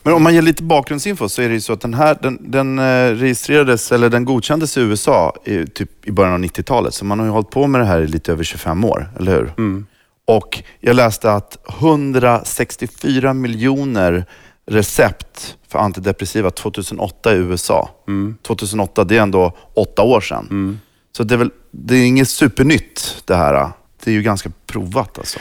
Men 0.03 0.13
om 0.13 0.23
man 0.23 0.33
ger 0.33 0.41
lite 0.41 0.63
bakgrundsinfo 0.63 1.29
så 1.29 1.41
är 1.41 1.47
det 1.47 1.53
ju 1.53 1.61
så 1.61 1.73
att 1.73 1.81
den 1.81 1.93
här 1.93 2.17
den, 2.21 2.51
den 2.51 2.79
eh, 2.79 2.83
registrerades, 3.15 3.91
eller 3.91 4.09
den 4.09 4.25
godkändes 4.25 4.77
i 4.77 4.81
USA 4.81 5.33
i, 5.45 5.65
typ 5.65 6.07
i 6.07 6.11
början 6.11 6.33
av 6.33 6.39
90-talet. 6.39 6.93
Så 6.93 7.05
man 7.05 7.19
har 7.19 7.25
ju 7.25 7.31
hållit 7.31 7.49
på 7.49 7.67
med 7.67 7.81
det 7.81 7.85
här 7.85 8.01
i 8.01 8.07
lite 8.07 8.31
över 8.31 8.43
25 8.43 8.83
år, 8.83 9.09
eller 9.19 9.31
hur? 9.31 9.53
Mm. 9.57 9.85
Och 10.27 10.63
jag 10.79 10.95
läste 10.95 11.33
att 11.33 11.57
164 11.69 13.33
miljoner 13.33 14.25
recept 14.65 15.57
för 15.67 15.79
antidepressiva 15.79 16.51
2008 16.51 17.33
i 17.33 17.37
USA. 17.37 17.89
Mm. 18.07 18.37
2008, 18.41 19.03
det 19.03 19.17
är 19.17 19.21
ändå 19.21 19.57
åtta 19.73 20.01
år 20.01 20.21
sedan. 20.21 20.47
Mm. 20.51 20.79
Så 21.17 21.23
det 21.23 21.35
är, 21.35 21.37
väl, 21.37 21.51
det 21.71 21.95
är 21.95 22.05
inget 22.05 22.29
supernytt 22.29 23.23
det 23.25 23.35
här. 23.35 23.69
Det 24.03 24.11
är 24.11 24.15
ju 24.15 24.21
ganska 24.21 24.51
provat 24.65 25.17
alltså. 25.17 25.39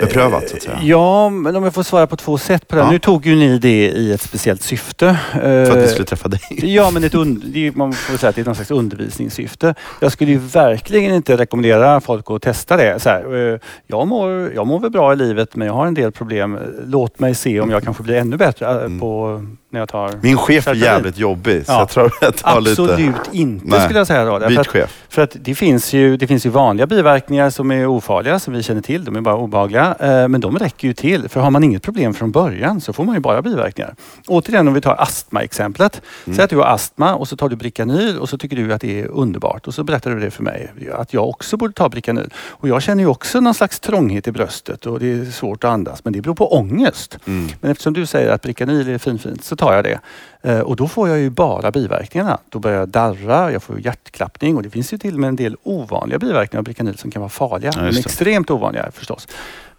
Beprövat 0.00 0.48
så 0.48 0.56
att 0.56 0.62
säga. 0.62 0.78
Ja, 0.82 1.28
men 1.28 1.56
om 1.56 1.64
jag 1.64 1.74
får 1.74 1.82
svara 1.82 2.06
på 2.06 2.16
två 2.16 2.38
sätt 2.38 2.68
på 2.68 2.76
det. 2.76 2.82
Ja. 2.82 2.90
Nu 2.90 2.98
tog 2.98 3.26
ju 3.26 3.34
ni 3.36 3.58
det 3.58 3.88
i 3.88 4.12
ett 4.12 4.20
speciellt 4.20 4.62
syfte. 4.62 5.18
För 5.32 5.70
att 5.70 5.84
vi 5.84 5.88
skulle 5.88 6.04
träffa 6.06 6.28
dig. 6.28 6.40
Ja, 6.50 6.90
men 6.90 7.04
ett 7.04 7.14
und- 7.14 7.72
man 7.76 7.92
får 7.92 8.16
säga 8.18 8.30
att 8.30 8.36
det 8.36 8.40
är 8.42 8.44
någon 8.46 8.54
slags 8.54 8.70
undervisningssyfte. 8.70 9.74
Jag 10.00 10.12
skulle 10.12 10.30
ju 10.30 10.38
verkligen 10.38 11.14
inte 11.14 11.36
rekommendera 11.36 12.00
folk 12.00 12.30
att 12.30 12.42
testa 12.42 12.76
det. 12.76 13.00
Så 13.02 13.08
här, 13.08 13.52
eh, 13.52 13.58
jag, 13.86 14.08
mår, 14.08 14.52
jag 14.54 14.66
mår 14.66 14.80
väl 14.80 14.90
bra 14.90 15.12
i 15.12 15.16
livet, 15.16 15.56
men 15.56 15.66
jag 15.66 15.74
har 15.74 15.86
en 15.86 15.94
del 15.94 16.12
problem. 16.12 16.58
Låt 16.86 17.18
mig 17.18 17.34
se 17.34 17.60
om 17.60 17.70
jag 17.70 17.82
kanske 17.84 18.02
blir 18.02 18.16
ännu 18.16 18.36
bättre 18.36 18.66
eh, 18.70 18.76
Mm. 18.78 19.00
på, 19.00 19.44
när 19.70 19.80
jag 19.80 19.88
tar... 19.88 20.10
Min 20.22 20.36
chef 20.36 20.68
är 20.68 20.74
jävligt 20.74 21.18
jobbig, 21.18 21.66
så 21.66 21.72
Ja. 21.72 21.78
jag 21.78 21.88
tror 21.88 22.06
att 22.06 22.12
jag 22.20 22.36
tar 22.36 22.56
Absolut 22.58 22.98
lite... 22.98 23.12
inte 23.32 23.66
Nej. 23.68 23.80
skulle 23.80 23.98
jag 24.00 24.06
säga 24.06 24.24
då. 24.24 24.34
Att, 24.60 24.66
chef. 24.66 25.04
för 25.08 25.22
att 25.22 25.36
det 25.40 25.54
finns, 25.54 25.92
ju, 25.92 26.16
det 26.16 26.26
finns 26.26 26.46
ju 26.46 26.50
vanliga 26.50 26.86
biverkningar 26.86 27.50
som 27.50 27.70
är 27.70 27.86
ofarliga, 27.86 28.38
som 28.38 28.54
vi 28.54 28.62
känner 28.62 28.80
till. 28.80 29.04
De 29.04 29.16
är 29.16 29.20
bara 29.20 29.34
obehagliga. 29.38 29.96
Eh, 30.00 30.28
Men 30.28 30.40
de 30.40 30.58
räcker 30.58 30.88
ju 30.88 30.94
till. 30.94 31.28
För 31.28 31.40
har 31.40 31.50
man 31.50 31.64
inget 31.64 31.82
problem 31.82 32.14
från 32.14 32.30
början 32.30 32.80
så 32.80 32.92
får 32.92 33.04
man 33.04 33.14
ju 33.14 33.20
bara 33.20 33.42
biverkningar. 33.42 33.94
Återigen 34.26 34.68
om 34.68 34.74
vi 34.74 34.80
tar 34.80 34.96
astma-exemplet. 34.96 36.02
Mm. 36.26 36.36
Säg 36.36 36.44
att 36.44 36.50
du 36.50 36.56
har 36.56 36.64
astma 36.64 37.14
och 37.14 37.28
så 37.28 37.36
tar 37.36 37.48
du 37.48 37.56
Bricanyl 37.56 38.18
och 38.18 38.28
så 38.28 38.38
tycker 38.38 38.56
du 38.56 38.72
att 38.72 38.80
det 38.80 39.00
är 39.00 39.06
underbart. 39.06 39.66
Och 39.66 39.74
så 39.74 39.84
berättar 39.84 40.10
du 40.10 40.20
det 40.20 40.30
för 40.30 40.42
mig. 40.42 40.72
Att 40.94 41.14
jag 41.14 41.28
också 41.28 41.56
borde 41.56 41.72
ta 41.72 41.88
Bricanyl. 41.88 42.30
Och 42.36 42.68
jag 42.68 42.82
känner 42.82 43.02
ju 43.02 43.08
också 43.08 43.40
någon 43.40 43.54
slags 43.54 43.80
trånghet 43.80 44.28
i 44.28 44.32
bröstet 44.32 44.86
och 44.86 45.00
det 45.00 45.12
är 45.12 45.24
svårt 45.24 45.64
att 45.64 45.70
andas. 45.70 46.04
Men 46.04 46.12
det 46.12 46.20
beror 46.20 46.34
på 46.34 46.54
ångest. 46.58 47.18
Mm. 47.26 47.48
Men 47.60 47.70
eftersom 47.70 47.92
du 47.92 48.06
säger 48.06 48.30
att 48.30 48.42
Bricanyl 48.42 48.88
är 48.88 48.98
finfint 48.98 49.44
så 49.44 49.56
tar 49.56 49.74
jag 49.74 49.84
det. 49.84 50.00
Eh, 50.42 50.60
Och 50.60 50.76
då 50.76 50.88
får 50.88 51.08
jag 51.08 51.18
ju 51.18 51.30
bara 51.30 51.70
biverkningarna. 51.70 52.38
Då 52.48 52.58
börjar 52.58 52.78
jag 52.78 52.88
darra, 52.88 53.52
jag 53.52 53.62
får 53.62 53.80
hjärtklappning 53.80 54.56
och 54.56 54.62
det 54.62 54.70
finns 54.70 54.92
ju 54.92 54.98
till 54.98 55.14
och 55.14 55.20
med 55.20 55.28
en 55.28 55.36
del 55.36 55.56
ovanliga 55.62 56.18
biverkningar 56.18 56.58
av 56.60 56.64
Bricanyl 56.64 56.98
som 56.98 57.10
kan 57.10 57.22
vara 57.22 57.30
farliga. 57.30 57.70
Ja, 57.74 57.82
men 57.82 57.92
det. 57.92 57.98
extremt 58.00 58.50
ovanliga 58.50 58.90
förstås. 58.92 59.28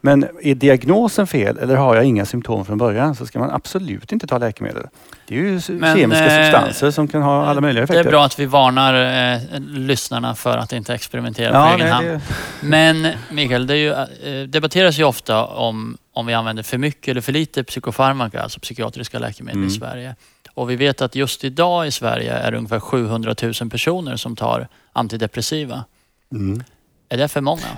Men 0.02 0.28
är 0.42 0.56
diagnosen 0.56 1.28
fel 1.28 1.58
eller 1.58 1.76
har 1.76 1.96
jag 1.96 2.06
inga 2.06 2.26
symptom 2.26 2.66
från 2.66 2.78
början 2.78 3.16
så 3.16 3.26
ska 3.26 3.40
man 3.40 3.52
absolut 3.52 4.12
inte 4.12 4.28
ta 4.28 4.38
läkemedel. 4.38 4.84
Det 5.28 5.36
är 5.36 5.40
ju 5.40 5.62
Men, 5.70 5.98
kemiska 5.98 6.26
eh, 6.26 6.44
substanser 6.52 6.92
som 6.92 7.08
kan 7.08 7.22
ha 7.22 7.46
alla 7.46 7.62
möjliga 7.62 7.82
Det 7.82 7.84
effekter. 7.84 8.06
är 8.06 8.12
bra 8.12 8.26
att 8.26 8.40
vi 8.40 8.46
varnar 8.46 9.34
eh, 9.34 9.40
lyssnarna 9.60 10.36
för 10.36 10.58
att 10.58 10.74
inte 10.74 10.94
experimentera 10.94 11.52
på 11.52 11.56
Ja, 11.58 11.68
egen 11.76 11.80
nej, 11.80 11.90
hand. 11.92 12.06
det, 12.08 12.22
Men 12.68 13.08
Mikael, 13.32 13.68
det 13.68 13.78
ju, 13.78 13.90
eh, 13.92 14.48
debatteras 14.48 14.98
ju 15.00 15.04
ofta 15.04 15.46
om, 15.46 15.98
om 16.14 16.26
vi 16.26 16.34
använder 16.34 16.64
för 16.64 16.78
mycket 16.78 17.08
eller 17.12 17.22
för 17.22 17.32
lite 17.32 17.64
psykofarmaka, 17.64 18.42
alltså 18.42 18.60
psykiatriska 18.60 19.20
läkemedel 19.20 19.58
Mm. 19.58 19.68
i 19.68 19.72
Sverige. 19.72 20.16
Och 20.60 20.70
vi 20.70 20.76
vet 20.76 21.02
att 21.02 21.16
just 21.16 21.44
idag 21.44 21.88
i 21.88 21.92
Sverige 21.92 22.34
är 22.34 22.52
det 22.52 22.58
ungefär 22.58 22.80
700 22.80 23.36
000 23.62 23.70
personer 23.70 24.16
som 24.16 24.36
tar 24.36 24.68
antidepressiva. 24.94 25.86
mm. 26.32 26.64
Är 27.10 27.18
det 27.18 27.28
för 27.28 27.42
många? 27.42 27.78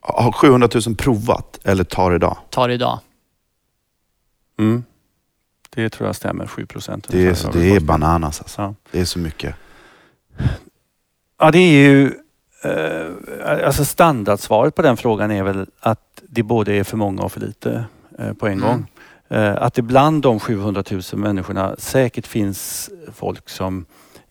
Har 0.00 0.32
700 0.32 0.68
000 0.86 0.96
provat 0.96 1.58
eller 1.64 1.84
tar 1.84 2.14
idag? 2.14 2.36
Tar 2.50 2.68
idag? 2.68 2.98
Mm. 4.58 4.84
det 5.70 5.90
tror 5.90 6.08
jag 6.08 6.16
stämmer, 6.16 6.46
7 6.46 6.66
procent. 6.66 7.06
Det 7.10 7.26
är, 7.26 7.34
så- 7.34 7.50
det 7.50 7.76
är 7.76 7.80
bananas 7.80 8.40
alltså. 8.40 8.62
Ja. 8.62 8.74
Det 8.90 9.00
är 9.00 9.04
så 9.04 9.18
mycket. 9.18 9.54
Ja, 11.38 11.50
det 11.50 11.58
är 11.58 11.88
ju... 11.90 12.12
Eh, 12.64 13.66
alltså 13.66 13.84
standardsvaret 13.84 14.74
på 14.74 14.82
den 14.82 14.96
frågan 14.96 15.30
är 15.30 15.42
väl 15.42 15.66
att 15.80 16.22
det 16.28 16.42
både 16.42 16.72
är 16.74 16.84
för 16.84 16.96
många 16.96 17.22
och 17.22 17.32
för 17.32 17.40
lite 17.40 17.84
eh, 18.18 18.32
på 18.32 18.46
en 18.46 18.52
Mm. 18.52 18.64
gång. 18.68 18.86
Eh, 19.32 19.62
att 19.62 19.74
det 19.74 19.82
bland 19.82 20.22
de 20.22 20.40
700 20.40 20.84
000 20.90 21.02
människorna 21.12 21.76
säkert 21.78 22.26
finns 22.26 22.90
folk 23.14 23.48
som 23.48 23.86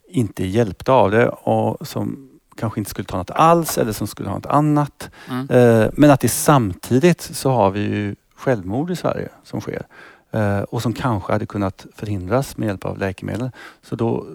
inte 0.10 0.44
är 0.44 0.48
hjälpta 0.48 0.94
av 0.94 1.12
det 1.12 1.30
och 1.30 1.88
som 1.88 2.30
kanske 2.58 2.80
inte 2.80 2.90
skulle 2.90 3.06
ta 3.06 3.18
något 3.18 3.32
alls 3.32 3.78
eller 3.78 3.92
som 3.92 4.08
skulle 4.08 4.30
ha 4.30 4.36
något 4.36 4.46
annat. 4.46 5.10
Mm. 5.30 5.50
Eh, 5.50 5.90
men 5.94 6.12
att 6.12 6.20
det 6.20 6.30
samtidigt 6.30 7.22
så 7.22 7.52
har 7.52 7.72
vi 7.72 7.80
ju 7.80 8.16
självmord 8.36 8.92
i 8.92 8.96
Sverige 8.96 9.30
som 9.44 9.62
sker 9.62 9.86
eh, 10.32 10.60
och 10.60 10.82
som 10.82 10.94
kanske 10.94 11.34
hade 11.34 11.46
kunnat 11.46 11.86
förhindras 11.96 12.58
med 12.58 12.68
hjälp 12.68 12.86
av 12.86 12.98
läkemedel. 12.98 13.52
Så, 13.82 13.96
då, 13.96 14.26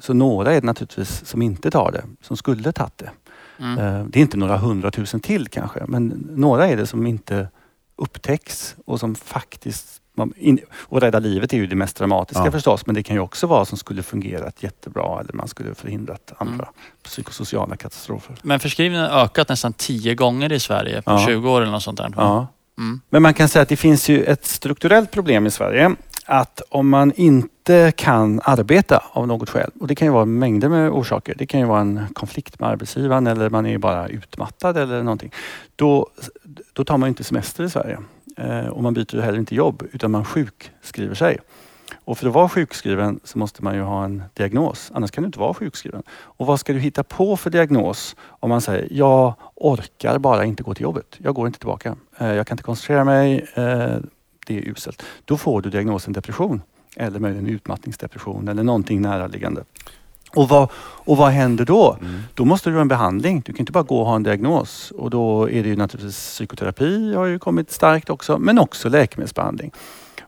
så 0.00 0.14
några 0.14 0.50
är 0.50 0.60
det 0.60 0.66
naturligtvis 0.66 1.24
som 1.24 1.42
inte 1.42 1.70
tar 1.70 1.92
det, 1.92 2.04
som 2.20 2.36
skulle 2.36 2.72
tagit 2.72 2.98
det. 2.98 3.10
Mm. 3.58 4.10
Det 4.10 4.18
är 4.18 4.22
inte 4.22 4.36
några 4.36 4.56
hundratusen 4.56 5.20
till 5.20 5.48
kanske, 5.48 5.80
men 5.86 6.28
några 6.30 6.68
är 6.68 6.76
det 6.76 6.86
som 6.86 7.06
inte 7.06 7.48
upptäcks 7.96 8.76
och 8.84 9.00
som 9.00 9.14
faktiskt 9.14 9.95
man, 10.16 10.32
in, 10.36 10.58
och 10.72 11.00
rädda 11.00 11.18
livet 11.18 11.52
är 11.52 11.56
ju 11.56 11.66
det 11.66 11.76
mest 11.76 11.96
dramatiska 11.96 12.44
Ja. 12.44 12.50
förstås, 12.50 12.86
men 12.86 12.94
det 12.94 13.02
kan 13.02 13.16
ju 13.16 13.20
också 13.22 13.46
vara 13.46 13.64
som 13.64 13.78
skulle 13.78 14.02
fungerat 14.02 14.62
jättebra 14.62 15.20
eller 15.20 15.32
man 15.32 15.48
skulle 15.48 15.74
förhindrat 15.74 16.32
andra 16.38 16.54
Mm. 16.54 16.66
psykosociala 17.02 17.76
katastrofer. 17.76 18.36
Men 18.42 18.60
förskrivningen 18.60 19.10
har 19.10 19.20
ökat 19.24 19.48
nästan 19.48 19.72
10 19.72 20.14
gånger 20.14 20.52
i 20.52 20.60
Sverige 20.60 21.02
på 21.02 21.10
Ja. 21.10 21.24
20 21.26 21.50
år 21.50 21.62
eller 21.62 21.72
något 21.72 21.82
sånt 21.82 21.98
där. 21.98 22.12
Ja. 22.16 22.46
Mm. 22.78 23.00
Men 23.10 23.22
man 23.22 23.34
kan 23.34 23.48
säga 23.48 23.62
att 23.62 23.68
det 23.68 23.76
finns 23.76 24.08
ju 24.08 24.24
ett 24.24 24.46
strukturellt 24.46 25.10
problem 25.10 25.46
i 25.46 25.50
Sverige. 25.50 25.94
Att 26.28 26.62
om 26.68 26.88
man 26.88 27.12
inte 27.12 27.92
kan 27.96 28.40
arbeta 28.44 29.02
av 29.12 29.26
något 29.26 29.50
skäl, 29.50 29.70
och 29.80 29.86
det 29.86 29.94
kan 29.94 30.06
ju 30.06 30.12
vara 30.12 30.24
mängder 30.24 30.68
med 30.68 30.90
orsaker. 30.90 31.34
Det 31.38 31.46
kan 31.46 31.60
ju 31.60 31.66
vara 31.66 31.80
en 31.80 32.06
konflikt 32.14 32.60
med 32.60 32.68
arbetsgivaren 32.68 33.26
eller 33.26 33.50
man 33.50 33.66
är 33.66 33.78
bara 33.78 34.08
utmattad 34.08 34.76
eller 34.76 35.02
någonting. 35.02 35.32
Då, 35.76 36.06
då 36.72 36.84
tar 36.84 36.98
man 36.98 37.08
inte 37.08 37.24
semester 37.24 37.64
i 37.64 37.70
Sverige. 37.70 37.98
Eh, 38.36 38.66
och 38.66 38.82
man 38.82 38.94
byter 38.94 39.20
heller 39.20 39.38
inte 39.38 39.54
jobb 39.54 39.82
utan 39.92 40.10
man 40.10 40.24
sjukskriver 40.24 41.14
sig. 41.14 41.38
Och 42.04 42.18
för 42.18 42.26
att 42.26 42.34
vara 42.34 42.48
sjukskriven 42.48 43.20
så 43.24 43.38
måste 43.38 43.64
man 43.64 43.74
ju 43.74 43.80
ha 43.80 44.04
en 44.04 44.22
diagnos. 44.34 44.90
Annars 44.94 45.10
kan 45.10 45.22
du 45.22 45.26
inte 45.26 45.38
vara 45.38 45.54
sjukskriven. 45.54 46.02
Och 46.10 46.46
vad 46.46 46.60
ska 46.60 46.72
du 46.72 46.78
hitta 46.78 47.04
på 47.04 47.36
för 47.36 47.50
diagnos 47.50 48.16
om 48.20 48.48
man 48.48 48.60
säger 48.60 48.88
jag 48.90 49.34
orkar 49.54 50.18
bara 50.18 50.44
inte 50.44 50.62
gå 50.62 50.74
till 50.74 50.82
jobbet. 50.82 51.16
Jag 51.18 51.34
går 51.34 51.46
inte 51.46 51.58
tillbaka. 51.58 51.96
Eh, 52.18 52.32
jag 52.32 52.46
kan 52.46 52.54
inte 52.54 52.64
koncentrera 52.64 53.04
mig. 53.04 53.46
Eh, 53.54 53.96
det 54.46 54.58
är 54.58 54.68
uselt. 54.68 55.02
Då 55.24 55.36
får 55.36 55.62
du 55.62 55.70
diagnosen 55.70 56.12
depression 56.12 56.62
eller 56.96 57.18
möjligen 57.18 57.46
utmattningsdepression 57.46 58.48
eller 58.48 58.62
någonting 58.62 59.02
näraliggande. 59.02 59.64
Och 60.36 60.48
vad, 60.48 60.68
och 60.78 61.16
vad 61.16 61.30
händer 61.30 61.64
då? 61.64 61.96
Då 62.34 62.44
måste 62.44 62.70
du 62.70 62.74
ha 62.74 62.80
en 62.80 62.88
behandling. 62.88 63.42
Du 63.46 63.52
kan 63.52 63.60
inte 63.60 63.72
bara 63.72 63.84
gå 63.84 63.98
och 63.98 64.06
ha 64.06 64.16
en 64.16 64.22
diagnos. 64.22 64.92
Och 64.96 65.10
då 65.10 65.50
är 65.50 65.62
det 65.62 65.68
ju 65.68 65.76
naturligtvis 65.76 66.16
psykoterapi 66.16 67.14
har 67.14 67.24
ju 67.24 67.38
kommit 67.38 67.72
starkt 67.72 68.10
också, 68.10 68.38
men 68.38 68.58
också 68.58 68.88
läkemedelsbehandling. 68.88 69.72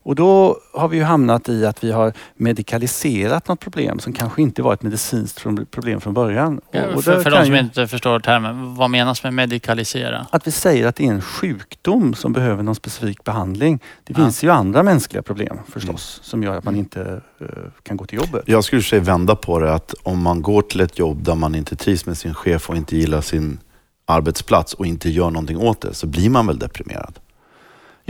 Och 0.08 0.14
då 0.14 0.56
har 0.72 0.88
vi 0.88 0.96
ju 0.96 1.02
hamnat 1.02 1.48
i 1.48 1.66
att 1.66 1.84
vi 1.84 1.92
har 1.92 2.12
medikaliserat 2.36 3.48
något 3.48 3.60
problem 3.60 3.98
som 3.98 4.12
kanske 4.12 4.42
inte 4.42 4.62
var 4.62 4.74
ett 4.74 4.82
medicinskt 4.82 5.44
problem 5.70 6.00
från 6.00 6.14
början. 6.14 6.58
Och- 6.58 6.96
och 6.96 7.04
för 7.04 7.22
för 7.22 7.30
de 7.30 7.44
som 7.44 7.54
ju- 7.54 7.60
inte 7.60 7.86
förstår 7.88 8.20
termen, 8.20 8.74
vad 8.74 8.90
menas 8.90 9.22
med 9.22 9.34
medikalisera? 9.34 10.26
att 10.30 10.46
vi 10.46 10.50
säger 10.50 10.86
att 10.86 10.96
det 10.96 11.06
är 11.06 11.12
en 11.12 11.20
sjukdom 11.22 12.14
som 12.14 12.32
behöver 12.32 12.62
någon 12.62 12.74
specifik 12.74 13.24
behandling. 13.24 13.78
Det 14.04 14.12
Ja. 14.16 14.24
finns 14.24 14.44
ju 14.44 14.50
andra 14.50 14.82
mänskliga 14.82 15.22
problem 15.22 15.58
förstås 15.68 16.20
som 16.22 16.42
gör 16.42 16.56
att 16.56 16.64
man 16.64 16.76
inte 16.76 17.20
eh, 17.40 17.46
kan 17.82 17.96
gå 17.96 18.04
till 18.06 18.18
jobbet. 18.18 18.42
Jag 18.46 18.64
skulle 18.64 18.82
sig 18.82 19.00
vända 19.00 19.36
på 19.36 19.58
det 19.58 19.74
att 19.74 19.94
om 20.02 20.22
man 20.22 20.42
går 20.42 20.62
till 20.62 20.80
ett 20.80 20.98
jobb 20.98 21.22
där 21.24 21.34
man 21.34 21.54
inte 21.54 21.76
trivs 21.76 22.06
med 22.06 22.18
sin 22.18 22.34
chef 22.34 22.70
och 22.70 22.76
inte 22.76 22.96
gillar 22.96 23.20
sin 23.20 23.58
arbetsplats 24.06 24.74
och 24.74 24.86
inte 24.86 25.10
gör 25.10 25.30
någonting 25.30 25.56
åt 25.58 25.80
det, 25.80 25.94
så 25.94 26.06
blir 26.06 26.30
man 26.30 26.46
väl 26.46 26.58
deprimerad. 26.58 27.18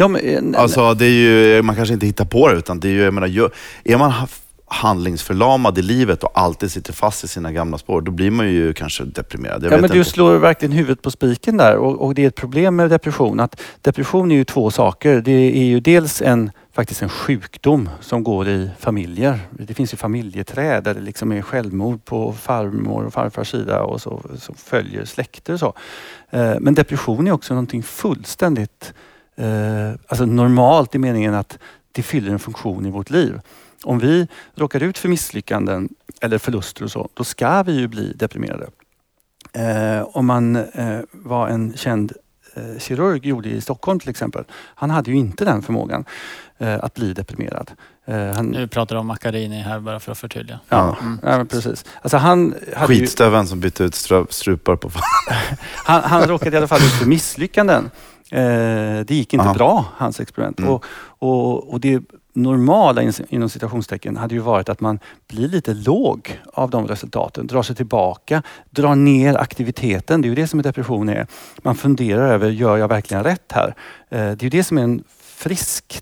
Ja, 0.00 0.08
men, 0.08 0.54
eh, 0.54 0.60
Alltså, 0.62 0.94
det 0.94 1.04
är 1.06 1.10
ju, 1.10 1.62
man 1.62 1.76
kanske 1.76 1.94
inte 1.94 2.06
hittar 2.06 2.24
på 2.24 2.48
det, 2.48 2.56
utan 2.56 2.80
det 2.80 2.88
är 2.88 2.92
ju, 2.92 3.02
jag 3.02 3.14
menar, 3.14 3.50
är 3.84 3.96
man 3.98 4.10
ha- 4.12 4.28
handlingsförlamad 4.70 5.78
i 5.78 5.82
livet 5.82 6.24
och 6.24 6.30
alltid 6.34 6.70
sitter 6.72 6.92
fast 6.92 7.24
i 7.24 7.28
sina 7.28 7.52
gamla 7.52 7.78
spår, 7.78 8.00
då 8.00 8.12
blir 8.12 8.30
man 8.30 8.48
ju 8.52 8.72
kanske 8.72 9.04
deprimerad. 9.04 9.64
Jag 9.64 9.72
Ja, 9.72 9.80
men 9.80 9.90
du 9.90 9.98
inte. 9.98 10.10
slår 10.10 10.36
verkligen 10.36 10.72
huvudet 10.72 11.02
på 11.02 11.10
spiken 11.10 11.56
där 11.56 11.76
och, 11.76 12.00
och 12.06 12.14
det 12.14 12.24
är 12.24 12.28
ett 12.28 12.34
problem 12.34 12.76
med 12.76 12.90
depression. 12.90 13.40
Att 13.40 13.60
depression 13.82 14.30
är 14.32 14.36
ju 14.36 14.44
två 14.44 14.70
saker. 14.70 15.20
Det 15.20 15.32
är 15.32 15.64
ju 15.64 15.80
dels 15.80 16.22
en, 16.22 16.50
faktiskt 16.72 17.02
en 17.02 17.08
sjukdom 17.08 17.88
som 18.00 18.22
går 18.24 18.48
i 18.48 18.70
familjer. 18.78 19.38
Det 19.50 19.74
finns 19.74 19.92
ju 19.92 19.96
familjeträd 19.96 20.84
där 20.84 20.94
det 20.94 21.00
liksom 21.00 21.32
är 21.32 21.42
självmord 21.42 22.04
på 22.04 22.32
farmor 22.32 23.04
och 23.06 23.12
farfars 23.12 23.50
sida 23.50 23.82
och 23.82 24.00
så, 24.00 24.22
så 24.38 24.54
följer 24.54 25.04
släkter 25.04 25.52
och 25.52 25.60
så. 25.60 25.74
Eh, 26.30 26.54
Men 26.60 26.74
depression 26.74 27.26
är 27.26 27.32
också 27.32 27.54
någonting 27.54 27.82
fullständigt 27.82 28.92
eh, 29.38 29.92
alltså 30.08 30.26
normalt 30.26 30.94
i 30.94 30.98
meningen 30.98 31.34
att 31.34 31.58
det 31.92 32.02
fyller 32.02 32.32
en 32.32 32.38
funktion 32.38 32.86
i 32.86 32.90
vårt 32.90 33.10
liv. 33.10 33.40
Om 33.84 33.98
vi 33.98 34.28
råkar 34.54 34.82
ut 34.82 34.98
för 34.98 35.08
misslyckanden 35.08 35.88
eller 36.20 36.38
förluster 36.38 36.84
och 36.84 36.90
så, 36.90 37.08
då 37.14 37.24
ska 37.24 37.62
vi 37.62 37.72
ju 37.72 37.88
bli 37.88 38.12
deprimerade. 38.12 38.66
Eh, 39.52 40.02
om 40.12 40.26
man 40.26 40.56
eh, 40.56 41.00
var 41.12 41.48
en 41.48 41.76
känd 41.76 42.12
eh, 42.54 42.78
kirurg 42.78 43.26
gjorde 43.26 43.48
i 43.48 43.60
Stockholm 43.60 44.00
till 44.00 44.10
exempel. 44.10 44.44
Han 44.52 44.90
hade 44.90 45.10
ju 45.10 45.16
inte 45.16 45.44
den 45.44 45.62
förmågan 45.62 46.04
eh, 46.58 46.84
att 46.84 46.94
bli 46.94 47.12
deprimerad. 47.12 47.70
Eh, 48.06 48.26
han, 48.34 48.46
Nu 48.46 48.66
pratar 48.68 48.94
du 48.94 49.00
om 49.00 49.06
Macchiarini 49.06 49.60
här 49.60 49.80
bara 49.80 50.00
för 50.00 50.12
att 50.12 50.18
förtydliga. 50.18 50.60
ja, 50.68 50.96
Mm. 51.00 51.18
ja, 51.22 51.36
men 51.36 51.46
precis. 51.46 51.84
Alltså 52.02 52.16
han, 52.16 52.54
hade 52.76 52.94
ju, 52.94 53.00
Skitstöveln 53.00 53.46
som 53.46 53.60
bytte 53.60 53.84
ut 53.84 53.94
strupar 54.30 54.76
på 54.76 54.90
han, 55.84 56.02
han 56.02 56.22
råkade 56.22 56.56
i 56.56 56.58
alla 56.58 56.68
fall 56.68 56.80
ut 56.80 56.92
för 56.92 57.06
misslyckanden. 57.06 57.90
Eh, 58.32 59.00
det 59.06 59.10
gick 59.10 59.32
inte 59.34 59.44
Aha. 59.44 59.54
bra, 59.54 59.84
hans 59.96 60.20
experiment. 60.20 60.58
Mm. 60.58 60.70
Och, 60.72 60.84
och, 61.18 61.72
och 61.72 61.80
det 61.80 62.02
normala 62.32 63.02
in- 63.02 63.12
inom 63.28 63.48
citationstecken 63.48 64.16
hade 64.16 64.34
ju 64.34 64.40
varit 64.40 64.68
att 64.68 64.80
man 64.80 64.98
blir 65.28 65.48
lite 65.48 65.74
låg 65.74 66.40
av 66.52 66.70
de 66.70 66.86
resultaten, 66.86 67.46
drar 67.46 67.62
sig 67.62 67.76
tillbaka, 67.76 68.42
drar 68.70 68.94
ner 68.94 69.34
aktiviteten. 69.36 70.22
Det 70.22 70.26
är 70.26 70.30
ju 70.30 70.34
det 70.34 70.46
som 70.46 70.62
depression 70.62 71.08
är. 71.08 71.26
Man 71.62 71.74
funderar 71.74 72.32
över, 72.32 72.50
gör 72.50 72.76
jag 72.76 72.88
verkligen 72.88 73.24
rätt 73.24 73.52
här? 73.52 73.74
Eh, 74.08 74.18
det 74.18 74.40
är 74.40 74.44
ju 74.44 74.50
det 74.50 74.64
som 74.64 74.78
är 74.78 74.82
en 74.82 75.04
frisk 75.38 76.00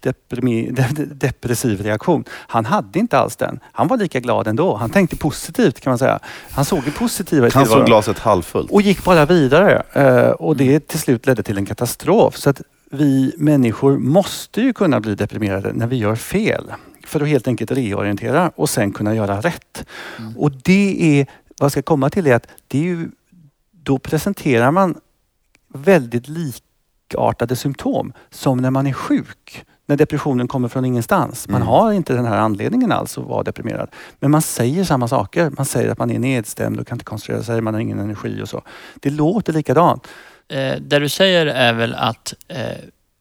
depressiv 1.10 1.80
reaktion. 1.82 2.24
Han 2.30 2.64
hade 2.64 2.98
inte 2.98 3.18
alls 3.18 3.36
den. 3.36 3.60
Han 3.72 3.88
var 3.88 3.96
lika 3.96 4.20
glad 4.20 4.46
ändå. 4.46 4.76
Han 4.76 4.90
tänkte 4.90 5.16
positivt 5.16 5.80
kan 5.80 5.90
man 5.90 5.98
säga. 5.98 6.18
Han 6.50 6.64
såg 6.64 6.82
det 6.84 6.90
positiva 6.90 7.46
i 7.46 7.50
Han 7.50 7.64
såg 7.64 7.64
tillvaron. 7.64 7.86
glaset 7.86 8.18
halvfullt. 8.18 8.70
Och 8.70 8.82
gick 8.82 9.04
bara 9.04 9.26
vidare. 9.26 9.82
Eh, 9.92 10.30
och 10.30 10.56
det 10.56 10.88
till 10.88 10.98
slut 10.98 11.26
ledde 11.26 11.42
till 11.42 11.58
en 11.58 11.66
katastrof. 11.66 12.36
Så 12.36 12.50
att 12.50 12.62
vi 12.90 13.34
människor 13.38 13.98
måste 13.98 14.60
ju 14.60 14.72
kunna 14.72 15.00
bli 15.00 15.14
deprimerade 15.14 15.72
när 15.72 15.86
vi 15.86 15.96
gör 15.96 16.14
fel. 16.14 16.72
För 17.06 17.20
att 17.20 17.28
helt 17.28 17.48
enkelt 17.48 17.70
reorientera 17.70 18.52
och 18.56 18.70
sen 18.70 18.92
kunna 18.92 19.14
göra 19.14 19.40
rätt. 19.40 19.84
Och 20.36 20.52
det 20.52 21.20
är, 21.20 21.26
vad 21.58 21.64
jag 21.64 21.72
ska 21.72 21.82
komma 21.82 22.10
till 22.10 22.26
är 22.26 22.34
att 22.34 22.46
det 22.68 22.78
är 22.78 22.82
ju, 22.82 23.08
då 23.72 23.98
presenterar 23.98 24.70
man 24.70 24.94
väldigt 25.74 26.28
likartade 27.16 27.56
symptom 27.56 28.12
som 28.30 28.58
när 28.58 28.70
man 28.70 28.86
är 28.86 28.92
sjuk. 28.92 29.64
När 29.88 29.96
depressionen 29.96 30.48
kommer 30.48 30.68
från 30.68 30.84
ingenstans. 30.84 31.48
Man 31.48 31.56
Mm. 31.62 31.68
har 31.68 31.92
inte 31.92 32.12
den 32.14 32.24
här 32.26 32.36
anledningen 32.36 32.92
alls 32.92 33.18
att 33.18 33.24
vara 33.24 33.42
deprimerad. 33.42 33.88
Men 34.20 34.30
man 34.30 34.42
säger 34.42 34.84
samma 34.84 35.08
saker. 35.08 35.50
Man 35.56 35.66
säger 35.66 35.90
att 35.92 35.98
man 35.98 36.10
är 36.10 36.18
nedstämd 36.18 36.80
och 36.80 36.86
kan 36.86 36.94
inte 36.96 37.04
koncentrera 37.04 37.42
sig, 37.42 37.60
man 37.60 37.74
har 37.74 37.80
ingen 37.80 37.98
energi 37.98 38.42
och 38.42 38.48
så. 38.48 38.62
Det 38.94 39.10
låter 39.10 39.52
likadant. 39.52 40.06
Eh, 40.48 40.74
det 40.80 40.98
du 40.98 41.08
säger 41.08 41.46
är 41.46 41.72
väl 41.72 41.94
att 41.94 42.34
eh, 42.48 42.58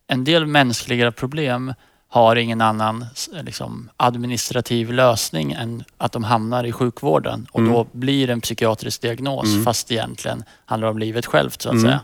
en 0.08 0.24
del 0.24 0.46
mänskliga 0.46 1.12
problem 1.12 1.74
har 2.08 2.36
ingen 2.36 2.62
annan 2.62 3.06
liksom, 3.42 3.90
administrativ 3.98 4.94
lösning 4.94 5.52
än 5.52 5.84
att 5.98 6.12
de 6.12 6.24
hamnar 6.24 6.64
i 6.64 6.72
sjukvården 6.72 7.48
och 7.52 7.60
Mm. 7.60 7.72
då 7.74 7.88
blir 7.92 8.28
det 8.28 8.34
en 8.34 8.42
psykiatrisk 8.42 9.02
diagnos 9.02 9.46
Mm. 9.54 9.64
fast 9.64 9.92
egentligen 9.92 10.44
handlar 10.66 10.88
om 10.90 10.98
livet 11.00 11.26
självt 11.26 11.62
så 11.62 11.70
att 11.70 11.74
Mm. 11.74 11.84
säga. 11.86 12.00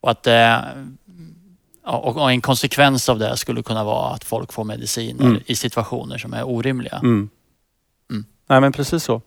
Och 0.00 0.10
att 0.10 0.22
det, 0.22 0.32
ja, 0.40 0.62
och 1.84 2.16
och 2.16 2.30
en 2.30 2.40
konsekvens 2.40 3.08
av 3.08 3.18
det 3.18 3.36
skulle 3.36 3.62
kunna 3.62 3.84
vara 3.84 4.14
att 4.14 4.24
folk 4.24 4.52
får 4.52 4.64
mediciner 4.64 5.24
Mm. 5.26 5.40
i 5.46 5.56
situationer 5.56 6.18
som 6.18 6.32
är 6.32 6.48
orimliga. 6.48 6.96
Mm. 7.02 7.28
Mm. 8.10 8.24
Nej 8.48 8.60
men 8.60 8.72
precis 8.72 9.04
så. 9.04 9.20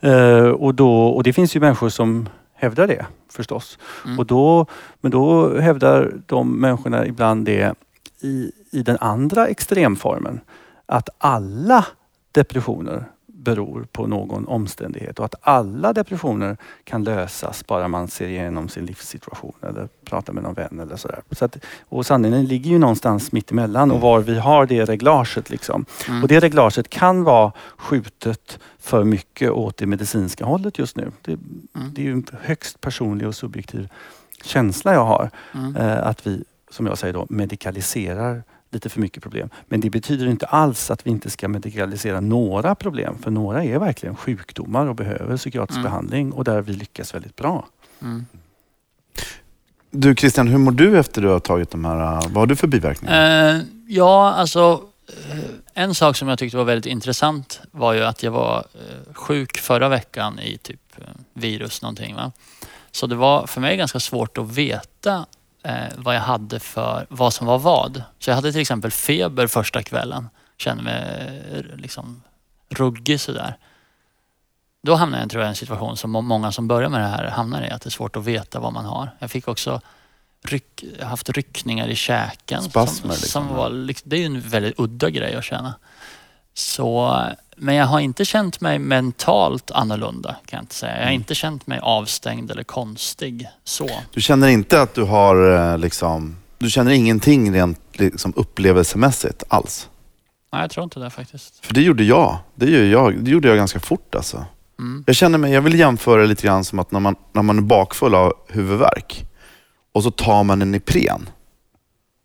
Eh, 0.00 0.46
och, 0.48 0.74
då, 0.74 1.06
och 1.06 1.22
det 1.22 1.32
finns 1.32 1.56
ju 1.56 1.60
människor 1.60 1.88
som 1.88 2.28
hävdar 2.54 2.86
det 2.86 3.06
förstås. 3.32 3.78
Mm. 4.04 4.18
Och 4.18 4.26
då, 4.26 4.66
men 5.00 5.10
då 5.10 5.58
hävdar 5.58 6.12
de 6.26 6.60
människorna 6.60 7.06
ibland 7.06 7.44
det 7.46 7.74
i, 8.20 8.52
i 8.72 8.82
den 8.82 8.98
andra 9.00 9.46
extremformen. 9.46 10.40
Att 10.86 11.08
alla 11.18 11.86
depressioner 12.32 13.04
beror 13.44 13.86
på 13.92 14.06
någon 14.06 14.46
omständighet 14.46 15.18
och 15.18 15.24
att 15.24 15.34
alla 15.40 15.92
depressioner 15.92 16.56
kan 16.84 17.04
lösas 17.04 17.66
bara 17.66 17.88
man 17.88 18.08
ser 18.08 18.28
igenom 18.28 18.68
sin 18.68 18.86
livssituation 18.86 19.52
eller 19.62 19.88
pratar 20.04 20.32
med 20.32 20.42
någon 20.42 20.54
vän 20.54 20.80
eller 20.80 20.96
sådär. 20.96 21.22
Så 21.30 21.44
att, 21.44 21.56
och 21.88 22.06
sanningen 22.06 22.44
ligger 22.44 22.70
ju 22.70 22.78
någonstans 22.78 23.32
mitt 23.32 23.50
emellan 23.50 23.90
och 23.90 24.00
var 24.00 24.20
vi 24.20 24.38
har 24.38 24.66
det 24.66 24.84
reglaget. 24.84 25.50
Liksom. 25.50 25.84
Mm. 26.08 26.22
Och 26.22 26.28
det 26.28 26.40
reglaget 26.40 26.88
kan 26.88 27.24
vara 27.24 27.52
skjutet 27.76 28.58
för 28.78 29.04
mycket 29.04 29.50
åt 29.50 29.76
det 29.76 29.86
medicinska 29.86 30.44
hållet 30.44 30.78
just 30.78 30.96
nu. 30.96 31.12
Det, 31.22 31.38
det 31.72 32.02
är 32.02 32.06
ju 32.06 32.12
en 32.12 32.26
högst 32.42 32.80
personlig 32.80 33.28
och 33.28 33.34
subjektiv 33.34 33.88
känsla 34.42 34.94
jag 34.94 35.04
har. 35.04 35.30
Mm. 35.54 35.76
Eh, 35.76 36.06
att 36.06 36.26
vi, 36.26 36.44
som 36.70 36.86
jag 36.86 36.98
säger 36.98 37.14
då, 37.14 37.26
medikaliserar 37.30 38.42
lite 38.74 38.88
för 38.88 39.00
mycket 39.00 39.22
problem. 39.22 39.48
Men 39.66 39.80
det 39.80 39.90
betyder 39.90 40.26
inte 40.26 40.46
alls 40.46 40.90
att 40.90 41.06
vi 41.06 41.10
inte 41.10 41.30
ska 41.30 41.48
medikalisera 41.48 42.20
några 42.20 42.74
problem. 42.74 43.18
För 43.22 43.30
några 43.30 43.64
är 43.64 43.78
verkligen 43.78 44.16
sjukdomar 44.16 44.86
och 44.86 44.94
behöver 44.94 45.36
psykiatrisk 45.36 45.78
Mm. 45.78 45.90
behandling 45.90 46.32
och 46.32 46.44
där 46.44 46.60
vi 46.62 46.72
lyckas 46.72 47.14
väldigt 47.14 47.36
bra. 47.36 47.66
Mm. 48.02 48.26
Du 49.90 50.14
Christian, 50.14 50.48
hur 50.48 50.58
mår 50.58 50.72
du 50.72 50.98
efter 50.98 51.22
du 51.22 51.28
har 51.28 51.40
tagit 51.40 51.70
de 51.70 51.84
här, 51.84 51.96
äh, 52.14 52.20
vad 52.28 52.36
har 52.36 52.46
du 52.46 52.56
för 52.56 52.66
biverkningar? 52.66 53.54
Eh, 53.54 53.60
ja, 53.88 54.32
alltså 54.32 54.82
eh, 55.30 55.38
en 55.74 55.94
sak 55.94 56.16
som 56.16 56.28
jag 56.28 56.38
tyckte 56.38 56.56
var 56.56 56.64
väldigt 56.64 56.92
intressant 56.92 57.60
var 57.70 57.92
ju 57.92 58.04
att 58.04 58.22
jag 58.22 58.30
var 58.30 58.64
eh, 58.74 59.14
sjuk 59.14 59.58
förra 59.58 59.88
veckan 59.88 60.38
i 60.38 60.58
typ 60.58 60.80
eh, 60.98 61.04
virus 61.32 61.82
någonting. 61.82 62.14
Va? 62.14 62.32
Så 62.90 63.06
det 63.06 63.14
var 63.14 63.46
för 63.46 63.60
mig 63.60 63.76
ganska 63.76 64.00
svårt 64.00 64.38
att 64.38 64.50
veta 64.50 65.26
eh, 65.64 65.74
vad 65.96 66.14
jag 66.16 66.20
hade 66.20 66.60
för, 66.60 67.06
vad 67.10 67.34
som 67.34 67.46
var 67.46 67.58
vad. 67.58 68.02
Så 68.18 68.30
jag 68.30 68.34
hade 68.34 68.52
till 68.52 68.60
exempel 68.60 68.90
feber 68.90 69.46
första 69.46 69.82
kvällen. 69.82 70.28
Kände 70.56 70.82
mig 70.82 71.42
eh, 71.52 71.76
liksom 71.76 72.22
ruggig 72.68 73.20
sådär. 73.20 73.56
Då 74.82 74.94
hamnade 74.94 75.22
jag 75.22 75.30
tror 75.30 75.42
jag, 75.42 75.48
i 75.48 75.50
en 75.50 75.56
situation 75.56 75.96
som 75.96 76.10
må- 76.10 76.20
många 76.20 76.52
som 76.52 76.68
börjar 76.68 76.88
med 76.88 77.00
det 77.00 77.06
här 77.06 77.30
hamnar 77.30 77.62
i, 77.62 77.70
att 77.70 77.82
det 77.82 77.88
är 77.88 77.90
svårt 77.90 78.16
att 78.16 78.24
veta 78.24 78.60
vad 78.60 78.72
man 78.72 78.84
har. 78.84 79.10
Jag 79.18 79.30
fick 79.30 79.48
också 79.48 79.80
ryck, 80.44 80.84
haft 81.02 81.28
ryckningar 81.28 81.88
i 81.88 81.94
käken. 81.96 82.62
Spasmer, 82.62 83.00
som, 83.00 83.10
liksom, 83.10 83.28
som 83.48 83.56
var, 83.56 83.70
det 84.04 84.16
är 84.16 84.20
ju 84.20 84.26
en 84.26 84.40
väldigt 84.40 84.74
udda 84.78 85.10
grej 85.10 85.34
att 85.34 85.44
känna. 85.44 85.74
Så, 86.54 87.22
men 87.56 87.74
jag 87.74 87.86
har 87.86 88.00
inte 88.00 88.24
känt 88.24 88.60
mig 88.60 88.78
mentalt 88.78 89.70
annorlunda 89.70 90.36
kan 90.46 90.56
jag 90.56 90.62
inte 90.62 90.74
säga. 90.74 90.92
Jag 90.92 90.98
har 90.98 91.04
Mm. 91.06 91.14
inte 91.14 91.34
känt 91.34 91.66
mig 91.66 91.78
avstängd 91.82 92.50
eller 92.50 92.64
konstig. 92.64 93.48
Så. 93.64 93.90
Du 94.12 94.20
känner 94.20 94.48
inte 94.48 94.82
att 94.82 94.94
du 94.94 95.02
har, 95.02 95.70
äh, 95.72 95.78
liksom, 95.78 96.36
du 96.58 96.70
känner 96.70 96.90
ingenting 96.92 97.54
rent 97.54 97.80
liksom, 97.92 98.32
upplevelsemässigt 98.36 99.42
alls? 99.48 99.88
Nej, 100.52 100.62
jag 100.62 100.70
tror 100.70 100.84
inte 100.84 101.00
det 101.00 101.10
faktiskt. 101.10 101.66
För 101.66 101.74
det 101.74 101.82
gjorde 101.82 102.04
jag. 102.04 102.38
Det, 102.54 102.66
gör 102.70 102.84
jag. 102.84 103.24
det 103.24 103.30
gjorde 103.30 103.48
jag 103.48 103.56
ganska 103.56 103.80
fort 103.80 104.14
alltså. 104.14 104.44
Mm. 104.78 105.04
Jag 105.06 105.16
känner 105.16 105.38
mig, 105.38 105.52
jag 105.52 105.62
vill 105.62 105.78
jämföra 105.78 106.24
lite 106.24 106.42
grann 106.46 106.64
som 106.64 106.78
att 106.78 106.90
när 106.90 107.00
man, 107.00 107.16
när 107.32 107.42
man 107.42 107.58
är 107.58 107.62
bakfull 107.62 108.14
av 108.14 108.32
huvudvärk 108.48 109.24
och 109.92 110.02
så 110.02 110.10
tar 110.10 110.44
man 110.44 110.62
en 110.62 110.74
Ipren. 110.74 111.28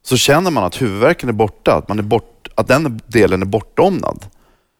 Så 0.04 0.18
känner 0.18 0.52
man 0.52 0.64
att 0.64 0.82
huvudvärken 0.82 1.30
är 1.30 1.34
borta, 1.34 1.76
att, 1.76 1.88
man 1.90 2.00
är 2.00 2.04
bort, 2.04 2.48
att 2.56 2.68
den 2.68 3.02
delen 3.08 3.42
är 3.42 3.46
bortdomnad. 3.46 4.26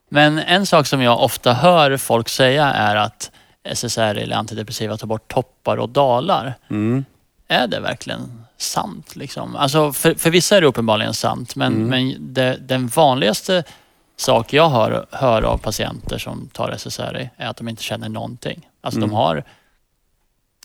Men 0.10 0.40
en 0.40 0.66
sak 0.66 0.88
som 0.88 1.02
jag 1.02 1.20
ofta 1.24 1.54
hör 1.54 1.98
folk 1.98 2.30
säga 2.30 2.66
är 2.66 2.96
att 2.96 3.32
SSRI 3.64 4.22
eller 4.22 4.36
antidepressiva 4.36 4.98
tar 4.98 5.08
bort 5.08 5.34
toppar 5.34 5.78
och 5.78 5.90
dalar. 5.90 6.54
Mm. 6.70 7.06
Är 7.48 7.68
det 7.68 7.80
verkligen 7.80 8.46
sant? 8.58 9.16
Liksom? 9.16 9.56
Alltså 9.56 9.94
för, 9.94 10.14
för 10.14 10.30
vissa 10.30 10.58
är 10.58 10.62
det 10.62 10.68
uppenbarligen 10.68 11.14
sant, 11.14 11.56
men, 11.56 11.74
Mm. 11.74 11.88
men 11.88 12.34
det, 12.34 12.58
den 12.62 12.88
vanligaste 12.88 13.64
sak 14.18 14.54
jag 14.54 14.70
hör, 14.70 15.06
hör 15.12 15.42
av 15.42 15.58
patienter 15.58 16.18
som 16.18 16.50
tar 16.54 16.72
SSRI 16.72 17.30
är 17.38 17.48
att 17.48 17.58
de 17.58 17.68
inte 17.70 17.84
känner 17.84 18.10
någonting. 18.10 18.68
Alltså 18.82 18.98
Mm. 19.00 19.10
de 19.10 19.16
har... 19.16 19.44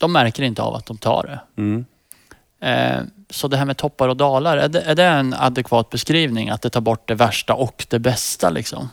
De 0.00 0.12
märker 0.12 0.42
inte 0.42 0.62
av 0.62 0.74
att 0.74 0.86
de 0.86 0.96
tar 0.96 1.22
det. 1.22 1.62
Mm. 1.62 1.84
Eh, 2.60 3.02
så 3.30 3.48
det 3.48 3.56
här 3.56 3.64
med 3.64 3.76
toppar 3.76 4.08
och 4.08 4.16
dalar, 4.16 4.56
är 4.56 4.68
det, 4.68 4.80
är 4.80 4.94
det 4.94 5.04
en 5.04 5.34
adekvat 5.34 5.90
beskrivning? 5.90 6.50
Att 6.50 6.62
det 6.62 6.70
tar 6.70 6.80
bort 6.80 7.08
det 7.08 7.14
värsta 7.14 7.54
och 7.54 7.86
det 7.90 7.98
bästa 7.98 8.50
liksom? 8.50 8.88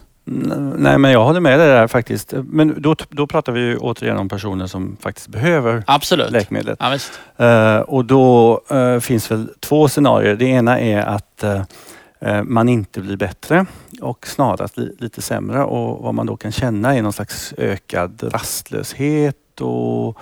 Nej, 0.77 0.97
men 0.97 1.11
jag 1.11 1.23
håller 1.23 1.39
med 1.39 1.59
dig 1.59 1.67
där 1.67 1.87
faktiskt. 1.87 2.33
Men 2.43 2.81
då, 2.81 2.95
då 3.09 3.27
pratar 3.27 3.51
vi 3.51 3.59
ju 3.59 3.77
återigen 3.77 4.17
om 4.17 4.29
personer 4.29 4.67
som 4.67 4.97
faktiskt 5.01 5.27
behöver 5.27 5.83
Absolut. 5.87 6.31
läkemedlet. 6.31 6.79
Ja. 7.37 7.45
Eh, 7.45 7.79
och 7.79 8.05
då 8.05 8.61
eh, 8.69 8.99
finns 8.99 9.31
väl 9.31 9.49
två 9.59 9.87
scenarier. 9.87 10.35
Det 10.35 10.45
ena 10.45 10.79
är 10.79 11.01
att 11.01 11.43
eh, 11.43 12.43
man 12.43 12.69
inte 12.69 13.01
blir 13.01 13.17
bättre 13.17 13.65
och 14.01 14.27
snarast 14.27 14.77
li, 14.77 14.95
lite 14.99 15.21
sämre. 15.21 15.63
Och 15.63 16.03
vad 16.03 16.13
man 16.13 16.25
då 16.25 16.37
kan 16.37 16.51
känna 16.51 16.95
är 16.95 17.01
någon 17.01 17.13
slags 17.13 17.53
ökad 17.57 18.23
rastlöshet 18.33 19.61
och 19.61 20.17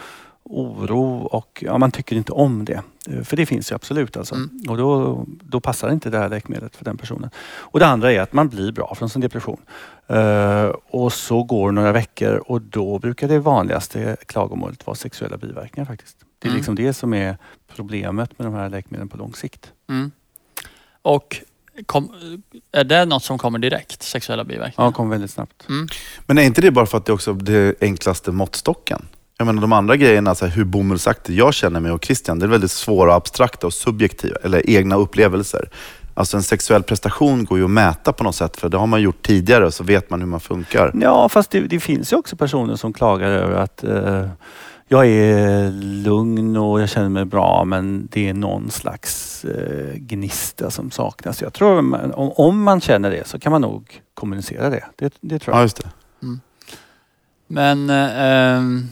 oro 0.50 1.16
och 1.16 1.64
ja, 1.66 1.78
man 1.78 1.92
tycker 1.92 2.16
inte 2.16 2.32
om 2.32 2.66
det. 2.66 2.82
Eh, 3.08 3.24
För 3.24 3.38
det 3.38 3.46
finns 3.46 3.72
ju 3.72 3.76
absolut 3.76 4.18
alltså. 4.18 4.36
Mm. 4.36 4.50
Och 4.70 4.78
då, 4.78 5.24
då 5.28 5.60
passar 5.60 5.92
inte 5.92 6.10
det 6.10 6.18
här 6.18 6.30
läkemedlet 6.30 6.76
för 6.76 6.86
den 6.86 6.98
personen. 6.98 7.30
Och 7.50 7.80
det 7.80 7.88
andra 7.88 8.12
är 8.14 8.20
att 8.22 8.34
man 8.34 8.50
blir 8.50 8.72
bra 8.72 8.96
från 8.96 9.10
sin 9.10 9.22
depression. 9.22 9.62
Eh, 10.08 10.64
och 10.90 11.14
så 11.14 11.44
går 11.44 11.72
några 11.72 11.92
veckor 11.92 12.36
och 12.46 12.62
då 12.62 13.00
brukar 13.00 13.28
det 13.28 13.40
vanligaste 13.40 14.18
klagomålet 14.26 14.86
vara 14.88 14.96
sexuella 14.96 15.38
biverkningar 15.38 15.86
faktiskt. 15.86 16.18
Det 16.40 16.48
är 16.48 16.50
Mm. 16.50 16.58
liksom 16.58 16.76
det 16.76 16.94
som 16.94 17.14
är 17.14 17.38
problemet 17.76 18.40
med 18.40 18.48
de 18.48 18.54
här 18.54 18.70
läkemedlen 18.70 19.10
på 19.10 19.18
lång 19.18 19.34
sikt. 19.34 19.72
Mm. 19.90 20.12
Och 21.02 21.42
kom, 21.86 22.12
är 22.72 22.84
det 22.84 23.06
något 23.06 23.24
som 23.24 23.38
kommer 23.38 23.60
direkt, 23.60 24.04
sexuella 24.04 24.42
Ja, 24.44 24.48
biverkningar? 24.48 24.90
det 24.90 24.96
kom 24.96 25.10
väldigt 25.10 25.32
snabbt. 25.32 25.68
Men 26.26 26.38
är 26.38 26.42
inte 26.44 26.62
det 26.62 26.72
bara 26.72 26.86
för 26.86 26.98
att 26.98 27.06
det 27.06 27.14
också 27.14 27.32
är 27.32 27.36
det 27.36 27.76
enklaste 27.82 28.32
måttstocken? 28.32 29.06
Jag 29.42 29.46
menar 29.46 29.62
de 29.62 29.74
andra 29.74 29.96
grejerna, 29.96 30.36
så 30.36 30.46
här, 30.46 30.54
hur 30.56 30.64
bomullsaktig 30.64 31.34
jag 31.38 31.54
känner 31.54 31.80
mig 31.80 31.92
och 31.92 32.06
Christian, 32.06 32.40
det 32.40 32.46
är 32.46 32.48
väldigt 32.48 32.72
svåra, 32.72 33.16
abstrakta 33.16 33.68
och 33.68 33.74
subjektiva, 33.74 34.36
eller 34.44 34.70
egna 34.70 34.96
upplevelser. 34.96 35.70
Alltså 36.14 36.38
en 36.38 36.44
sexuell 36.44 36.84
prestation 36.84 37.46
går 37.46 37.58
ju 37.58 37.64
att 37.64 37.70
mäta 37.72 38.14
på 38.14 38.24
något 38.24 38.36
sätt, 38.36 38.58
för 38.58 38.70
det 38.70 38.78
har 38.78 38.88
man 38.88 39.02
gjort 39.02 39.22
tidigare 39.22 39.66
och 39.66 39.74
så 39.74 39.84
vet 39.84 40.10
man 40.10 40.20
hur 40.22 40.28
man 40.28 40.40
funkar. 40.40 40.92
Ja, 41.02 41.30
fast 41.30 41.52
det, 41.52 41.60
det 41.60 41.80
finns 41.80 42.14
ju 42.14 42.18
också 42.18 42.36
personer 42.36 42.76
som 42.76 42.94
klagar 42.94 43.28
över 43.30 43.56
att 43.56 43.84
eh, 43.84 44.28
jag 44.88 45.08
är 45.08 45.72
lugn 46.04 46.58
och 46.58 46.82
jag 46.82 46.90
känner 46.90 47.10
mig 47.10 47.26
bra 47.26 47.64
men 47.66 48.08
det 48.12 48.30
är 48.30 48.34
någon 48.34 48.72
slags 48.72 49.46
eh, 49.46 49.96
gnista 49.96 50.72
som 50.72 50.92
saknas. 50.92 51.42
Jag 51.42 51.54
tror 51.54 51.82
man, 51.82 52.14
om, 52.14 52.32
om 52.32 52.64
man 52.64 52.82
känner 52.82 53.12
det 53.12 53.28
så 53.28 53.40
kan 53.40 53.52
man 53.52 53.62
nog 53.62 54.02
kommunicera 54.14 54.70
det. 54.70 54.86
Det, 54.96 55.14
det 55.22 55.40
tror 55.40 55.56
Ja, 55.56 55.60
jag. 55.60 55.66
just 55.66 55.78
det. 55.78 55.90
Men 57.48 57.90
eh, 57.90 58.84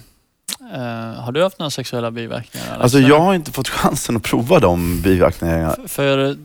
eh, 0.74 1.24
har 1.24 1.32
du 1.32 1.44
haft 1.44 1.60
några 1.60 1.70
sexuella 1.70 2.12
biverkningar? 2.12 2.68
Alex? 2.68 2.82
Alltså 2.84 3.00
jag 3.00 3.20
har 3.20 3.34
inte 3.34 3.52
fått 3.52 3.70
chansen 3.70 4.16
att 4.18 4.24
prova 4.24 4.60
de 4.60 5.02
biverkningarna. 5.02 5.76
F- 5.86 5.92
För 5.92 6.38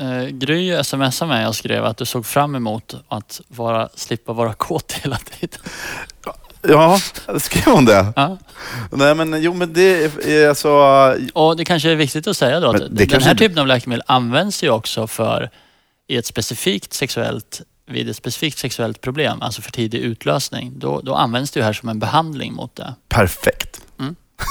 eh, 0.00 0.24
Gry 0.30 0.84
smsade 0.84 1.28
mig 1.28 1.46
och 1.46 1.56
skrev 1.56 1.84
att 1.84 1.96
du 1.96 2.04
såg 2.04 2.26
fram 2.26 2.54
emot 2.54 2.94
att 3.08 3.40
vara, 3.48 3.88
slippa 3.94 4.32
vara 4.32 4.52
kåt 4.52 4.92
hela 4.92 5.16
tiden. 5.16 5.60
Ja, 6.62 6.98
skrev 7.38 7.74
hon 7.74 7.84
det? 7.84 8.12
Ja. 8.16 8.36
Nej 8.90 9.14
men 9.14 9.42
jo 9.42 9.54
men 9.54 9.72
det 9.72 10.04
är 10.26 10.48
alltså... 10.48 10.70
Och 11.34 11.56
det 11.56 11.64
kanske 11.64 11.90
är 11.90 11.94
viktigt 11.96 12.26
att 12.26 12.36
säga 12.36 12.60
då 12.60 12.68
att 12.70 12.96
den 12.96 13.08
kanske 13.08 13.28
här 13.28 13.36
typen 13.36 13.58
av 13.58 13.66
läkemedel 13.66 14.02
används 14.06 14.62
ju 14.64 14.70
också 14.70 15.06
för 15.06 15.50
i 16.08 16.16
ett 16.16 16.26
specifikt 16.26 16.92
sexuellt 16.92 17.60
vid 17.86 18.08
ett 18.08 18.16
specifikt 18.16 18.58
sexuellt 18.58 19.00
problem, 19.00 19.42
alltså 19.42 19.62
för 19.62 19.72
tidig 19.72 19.98
utlösning, 19.98 20.72
då, 20.78 21.00
då 21.00 21.14
används 21.14 21.50
det 21.50 21.60
ju 21.60 21.64
här 21.64 21.72
som 21.72 21.88
en 21.88 21.98
behandling 21.98 22.52
mot 22.52 22.76
det. 22.76 22.94
Perfekt. 23.08 23.69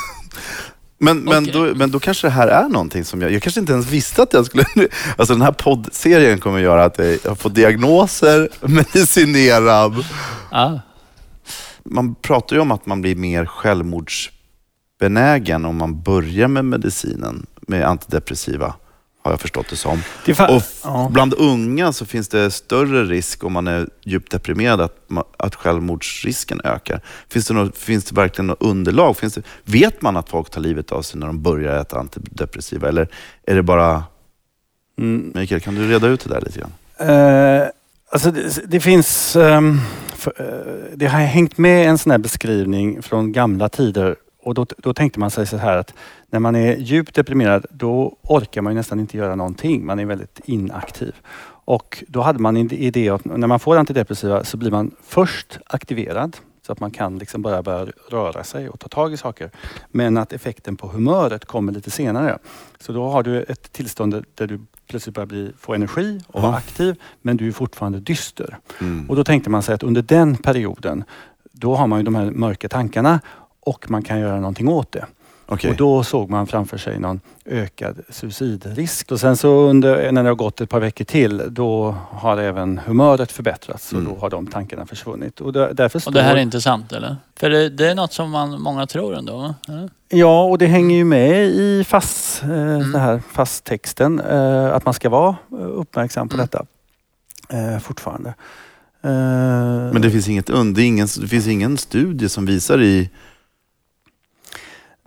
Men, 1.01 1.19
men, 1.19 1.43
Okej. 1.43 1.53
då, 1.53 1.73
men 1.75 1.91
då 1.91 1.99
kanske 1.99 2.27
det 2.27 2.31
här 2.31 2.47
är 2.47 2.69
någonting 2.69 3.05
som 3.05 3.21
jag... 3.21 3.31
Jag 3.31 3.41
kanske 3.41 3.59
inte 3.59 3.73
ens 3.73 3.91
visste 3.91 4.21
att 4.23 4.33
jag 4.33 4.45
skulle... 4.45 4.65
Alltså 5.17 5.33
den 5.33 5.41
här 5.41 5.51
poddserien 5.51 6.39
kommer 6.39 6.59
göra 6.59 6.85
att 6.85 6.99
jag 7.23 7.39
får 7.39 7.49
diagnoser, 7.49 8.49
medicinerad. 8.67 10.05
Ja, 10.51 10.79
Man 11.83 12.15
pratar 12.15 12.55
ju 12.55 12.61
om 12.61 12.71
att 12.71 12.85
man 12.85 13.01
blir 13.01 13.15
mer 13.15 13.45
självmordsbenägen 13.45 15.65
om 15.65 15.77
man 15.77 16.01
börjar 16.01 16.47
med 16.47 16.65
medicinen, 16.65 17.45
med 17.67 17.83
antidepressiva, 17.85 18.73
har 19.21 19.31
jag 19.31 19.39
förstått 19.39 19.69
det 19.69 19.75
som. 19.75 20.01
Det 20.25 20.39
Och 20.39 20.63
ja. 20.83 21.09
bland 21.11 21.33
unga 21.33 21.93
så 21.93 22.05
finns 22.05 22.27
det 22.27 22.51
större 22.51 23.03
risk 23.03 23.43
om 23.43 23.53
man 23.53 23.67
är 23.67 23.89
djupt 24.03 24.31
deprimerad 24.31 24.81
att, 24.81 24.95
att 25.37 25.55
självmordsrisken 25.55 26.61
ökar. 26.63 27.01
Finns 27.29 27.47
det, 27.47 27.53
något, 27.53 27.77
finns 27.77 28.05
det 28.05 28.15
verkligen 28.15 28.47
något 28.47 28.61
underlag? 28.61 29.17
Finns 29.17 29.33
det, 29.33 29.41
vet 29.63 30.01
man 30.01 30.17
att 30.17 30.29
folk 30.29 30.49
tar 30.49 30.61
livet 30.61 30.91
av 30.91 31.01
sig 31.01 31.19
när 31.19 31.27
de 31.27 31.41
börjar 31.41 31.81
äta 31.81 31.99
antidepressiva? 31.99 32.87
Eller 32.87 33.07
är 33.45 33.55
det 33.55 33.63
bara... 33.63 34.03
Mm. 34.97 35.31
Mikael, 35.35 35.61
kan 35.61 35.75
du 35.75 35.87
reda 35.87 36.07
ut 36.07 36.19
det 36.19 36.29
där 36.29 36.41
lite 36.41 36.59
grann? 36.59 37.09
Eh, 37.09 37.67
alltså 38.11 38.31
det, 38.31 38.63
det 38.65 38.79
finns... 38.79 39.35
ehm, 39.35 39.79
för, 40.15 40.33
eh, 40.37 40.97
det 40.97 41.07
har 41.07 41.19
hängt 41.19 41.57
med 41.57 41.89
en 41.89 41.97
sån 41.97 42.11
här 42.11 42.17
beskrivning 42.17 43.01
från 43.01 43.31
gamla 43.31 43.69
tider 43.69 44.15
och 44.43 44.53
då, 44.53 44.65
då 44.77 44.93
tänkte 44.93 45.19
man 45.19 45.31
sig 45.31 45.47
så 45.47 45.57
här 45.57 45.77
att 45.77 45.93
när 46.29 46.39
man 46.39 46.55
är 46.55 46.75
djupt 46.75 47.15
deprimerad 47.15 47.65
då 47.69 48.15
orkar 48.21 48.61
man 48.61 48.73
ju 48.73 48.77
nästan 48.77 48.99
inte 48.99 49.17
göra 49.17 49.35
någonting. 49.35 49.85
Man 49.85 49.99
är 49.99 50.05
väldigt 50.05 50.39
inaktiv. 50.45 51.15
Och 51.65 52.03
då 52.07 52.21
hade 52.21 52.39
man 52.39 52.57
en 52.57 52.73
idé 52.73 53.09
att 53.09 53.25
när 53.25 53.47
man 53.47 53.59
får 53.59 53.77
antidepressiva 53.77 54.43
så 54.43 54.57
blir 54.57 54.71
man 54.71 54.91
först 55.03 55.59
aktiverad 55.65 56.37
så 56.69 56.71
att 56.71 56.79
man 56.79 56.91
kan 56.91 57.17
liksom 57.17 57.41
bara 57.41 57.63
börja 57.63 57.87
röra 58.09 58.43
sig 58.43 58.69
och 58.69 58.79
ta 58.79 58.87
tag 58.87 59.13
i 59.13 59.17
saker. 59.17 59.51
Men 59.91 60.17
att 60.17 60.33
effekten 60.33 60.75
på 60.75 60.87
humöret 60.87 61.45
kommer 61.45 61.71
lite 61.71 61.91
senare. 61.91 62.37
Så 62.79 62.93
då 62.93 63.09
har 63.09 63.23
du 63.23 63.43
ett 63.43 63.71
tillstånd 63.71 64.25
där 64.35 64.47
du 64.47 64.59
plötsligt 64.87 65.15
börjar 65.15 65.27
bli, 65.27 65.51
få 65.59 65.73
energi 65.73 66.21
och 66.27 66.41
vara 66.41 66.55
aktiv 66.55 66.95
men 67.21 67.37
du 67.37 67.47
är 67.47 67.51
fortfarande 67.51 67.99
dyster. 67.99 68.57
Mm. 68.81 69.09
Och 69.09 69.15
då 69.15 69.23
tänkte 69.23 69.49
man 69.49 69.63
sig 69.63 69.75
att 69.75 69.83
under 69.83 70.01
den 70.01 70.37
perioden 70.37 71.03
då 71.51 71.75
har 71.75 71.87
man 71.87 71.99
ju 71.99 72.03
de 72.03 72.15
här 72.15 72.31
mörka 72.31 72.69
tankarna 72.69 73.19
och 73.59 73.91
man 73.91 74.03
kan 74.03 74.19
göra 74.19 74.39
någonting 74.39 74.67
åt 74.67 74.91
det. 74.91 75.05
Okej. 75.51 75.71
Och 75.71 75.77
då 75.77 76.03
såg 76.03 76.29
man 76.29 76.47
framför 76.47 76.77
sig 76.77 76.99
någon 76.99 77.21
ökad 77.45 77.99
suicidrisk. 78.09 79.11
Och 79.11 79.19
sen 79.19 79.37
så 79.37 79.49
under, 79.69 80.11
när 80.11 80.23
det 80.23 80.29
har 80.29 80.35
gått 80.35 80.61
ett 80.61 80.69
par 80.69 80.79
veckor 80.79 81.05
till 81.05 81.41
då 81.49 81.95
har 82.11 82.37
även 82.37 82.77
humöret 82.85 83.31
förbättrats 83.31 83.93
och 83.93 83.99
Mm. 83.99 84.13
då 84.13 84.19
har 84.19 84.29
de 84.29 84.47
tankarna 84.47 84.85
försvunnit. 84.85 85.41
Och 85.41 85.53
där, 85.53 85.73
därför 85.73 86.07
och 86.07 86.13
det 86.13 86.21
här 86.21 86.29
står- 86.29 86.37
är 86.37 86.41
inte 86.41 86.61
sant 86.61 86.91
eller? 86.91 87.17
För 87.39 87.49
det, 87.49 87.69
det 87.69 87.87
är 87.91 87.95
något 87.95 88.13
som 88.13 88.29
man, 88.31 88.61
många 88.61 88.87
tror 88.87 89.15
ändå. 89.15 89.53
Eller? 89.67 89.89
Ja, 90.09 90.43
och 90.43 90.57
det 90.57 90.65
hänger 90.67 90.95
ju 90.97 91.03
med 91.05 91.45
i 91.45 91.83
FASS, 91.83 92.41
eh, 92.43 92.49
Mm. 92.49 92.95
här 92.95 93.21
FASS-texten 93.31 94.19
eh, 94.19 94.73
att 94.75 94.85
man 94.85 94.93
ska 94.93 95.09
vara 95.09 95.35
eh, 95.51 95.57
uppmärksam 95.65 96.29
på 96.29 96.35
Mm. 96.35 96.45
detta 96.45 96.65
eh, 97.49 97.79
fortfarande. 97.79 98.29
Eh, 99.01 99.09
Men 99.93 100.01
det 100.01 100.11
finns, 100.11 100.27
inget, 100.29 100.45
det, 100.75 100.83
ingen, 100.83 101.07
det 101.21 101.27
finns 101.27 101.47
ingen 101.47 101.77
studie 101.77 102.29
som 102.29 102.45
visar 102.45 102.81
i... 102.81 103.09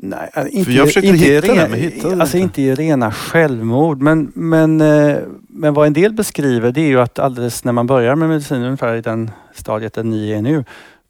Nej, 0.04 0.30
äh, 0.34 0.44
inte, 0.50 0.72
jag 0.72 0.86
försökte 0.86 1.08
inte, 1.08 1.24
hitta 1.24 1.46
det, 1.46 1.52
ren- 1.64 1.70
men 1.70 1.80
hittade 1.80 2.22
alltså 2.22 2.36
inte. 2.36 2.62
inte 2.62 2.82
i 2.82 2.86
rena 2.86 3.12
självmord. 3.12 4.00
Men, 4.02 4.32
men, 4.34 4.80
eh, 4.80 5.16
men 5.48 5.74
vad 5.74 5.86
en 5.86 5.92
del 5.92 6.12
beskriver 6.12 6.72
det 6.72 6.80
är 6.80 6.86
ju 6.88 7.00
att 7.00 7.18
alldeles 7.18 7.64
när 7.64 7.72
man 7.72 7.86
börjar 7.86 8.14
med 8.14 8.28
medicin, 8.28 8.62
ungefär 8.62 8.94
i 8.94 9.00
den 9.00 9.30
stadiet 9.54 9.92
där 9.94 10.02
ni 10.04 10.30
är 10.32 10.42
nu, 10.42 10.64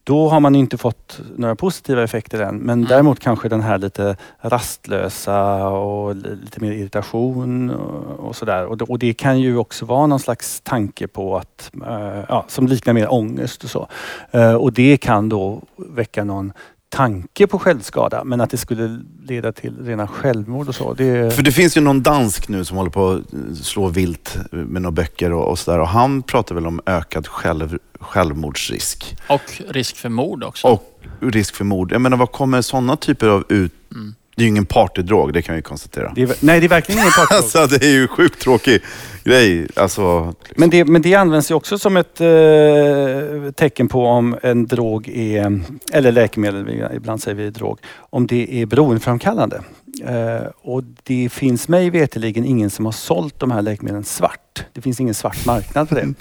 då 0.05 0.29
har 0.29 0.41
man 0.41 0.55
inte 0.55 0.77
fått 0.79 1.21
några 1.37 1.55
positiva 1.57 2.03
effekter 2.03 2.41
än. 2.43 2.57
Men 2.57 2.79
Mm. 2.79 2.89
däremot 2.89 3.21
kanske 3.21 3.49
den 3.49 3.61
här 3.61 3.79
lite 3.79 4.17
rastlösa 4.41 5.69
och 5.69 6.17
li- 6.17 6.37
lite 6.45 6.61
mer 6.61 6.73
irritation 6.73 7.71
och, 7.71 8.27
och 8.29 8.37
sådär. 8.37 8.67
Och, 8.67 8.77
det- 8.79 8.85
och 8.85 8.99
det 8.99 9.13
kan 9.15 9.41
ju 9.41 9.57
också 9.57 9.85
vara 9.85 10.07
någon 10.07 10.21
slags 10.21 10.61
tanke 10.61 11.07
på 11.09 11.37
att, 11.37 11.71
eh, 11.87 12.25
ja, 12.29 12.45
som 12.49 12.67
liknar 12.67 12.93
mer 12.95 13.13
ångest 13.13 13.65
och 13.65 13.71
så. 13.71 13.89
Eh, 14.31 14.55
och 14.55 14.73
det 14.73 14.97
kan 14.97 15.29
då 15.29 15.63
väcka 15.77 16.25
någon 16.25 16.53
tanke 16.93 17.47
på 17.47 17.59
självskada. 17.59 18.25
Men 18.25 18.41
att 18.41 18.51
det 18.51 18.57
skulle 18.57 19.01
leda 19.23 19.53
till 19.53 19.85
rena 19.85 20.09
självmord 20.09 20.69
och 20.69 20.75
så. 20.75 20.95
Det, 20.95 21.35
För 21.35 21.43
det 21.43 21.53
finns 21.53 21.77
ju 21.77 21.81
någon 21.81 22.03
dansk 22.03 22.49
nu 22.49 22.65
som 22.65 22.77
håller 22.77 22.91
på 22.91 23.11
att 23.11 23.57
slå 23.57 23.89
vilt 23.89 24.37
med 24.51 24.83
några 24.83 24.93
böcker 24.93 25.33
och, 25.33 25.51
och 25.51 25.59
sådär. 25.59 25.79
Och 25.79 25.89
han 25.89 26.23
pratar 26.23 26.55
väl 26.55 26.67
om 26.67 26.81
ökad 26.87 27.27
själv, 27.27 27.79
självmordsrisk. 28.01 29.17
Och 29.29 29.63
risk 29.69 29.97
för 29.97 30.09
mord 30.09 30.45
också. 30.45 30.69
Och 30.69 31.01
risk 31.21 31.55
för 31.55 31.65
mord. 31.65 31.93
Jag 31.93 32.01
menar, 32.01 32.17
vad 32.17 32.33
kommer 32.33 32.63
sådana 32.63 32.97
typer 32.97 33.29
av 33.29 33.45
ut... 33.49 33.73
Mm. 33.95 34.15
Det 34.37 34.43
är 34.43 34.45
ju 34.45 34.49
ingen 34.49 34.67
partydrog, 34.67 35.33
det 35.33 35.43
kan 35.43 35.55
vi 35.55 35.63
konstatera. 35.63 36.13
det 36.15 36.23
är, 36.23 36.35
nej, 36.41 36.61
det 36.61 36.67
är 36.67 36.69
verkligen 36.69 37.01
ingen 37.01 37.13
partydrog. 37.13 37.39
Alltså 37.43 37.79
det 37.79 37.87
är 37.87 37.91
ju 37.91 38.09
sjukt 38.09 38.43
tråkig 38.43 38.83
grej. 39.25 39.67
Alltså, 39.77 40.35
Men 40.57 40.71
det, 40.71 40.85
men 40.85 41.03
det 41.03 41.15
används 41.15 41.51
ju 41.51 41.55
också 41.55 41.79
som 41.79 41.97
ett 41.97 42.21
eh, 42.21 43.53
tecken 43.53 43.89
på 43.89 44.07
om 44.07 44.37
en 44.43 44.67
drog 44.67 45.09
är, 45.09 45.61
eller 45.93 46.13
läkemedel, 46.13 46.89
ibland 46.97 47.23
säger 47.23 47.37
vi 47.37 47.51
drog, 47.51 47.79
om 47.97 48.27
det 48.27 48.63
är 48.63 48.67
beroendeframkallande. 48.67 49.61
Eh, 50.05 50.49
och 50.63 50.83
det 51.03 51.29
finns 51.29 51.69
mig 51.69 51.91
veterligen 51.91 52.45
ingen 52.45 52.71
som 52.71 52.85
har 52.85 52.93
sålt 52.93 53.41
de 53.41 53.51
här 53.51 53.63
läkemedlen 53.63 54.05
svart. 54.05 54.65
Det 54.73 54.81
finns 54.81 55.01
ingen 55.01 55.15
svart 55.15 55.47
marknad 55.47 55.89
för 55.89 55.97
det. 55.97 56.15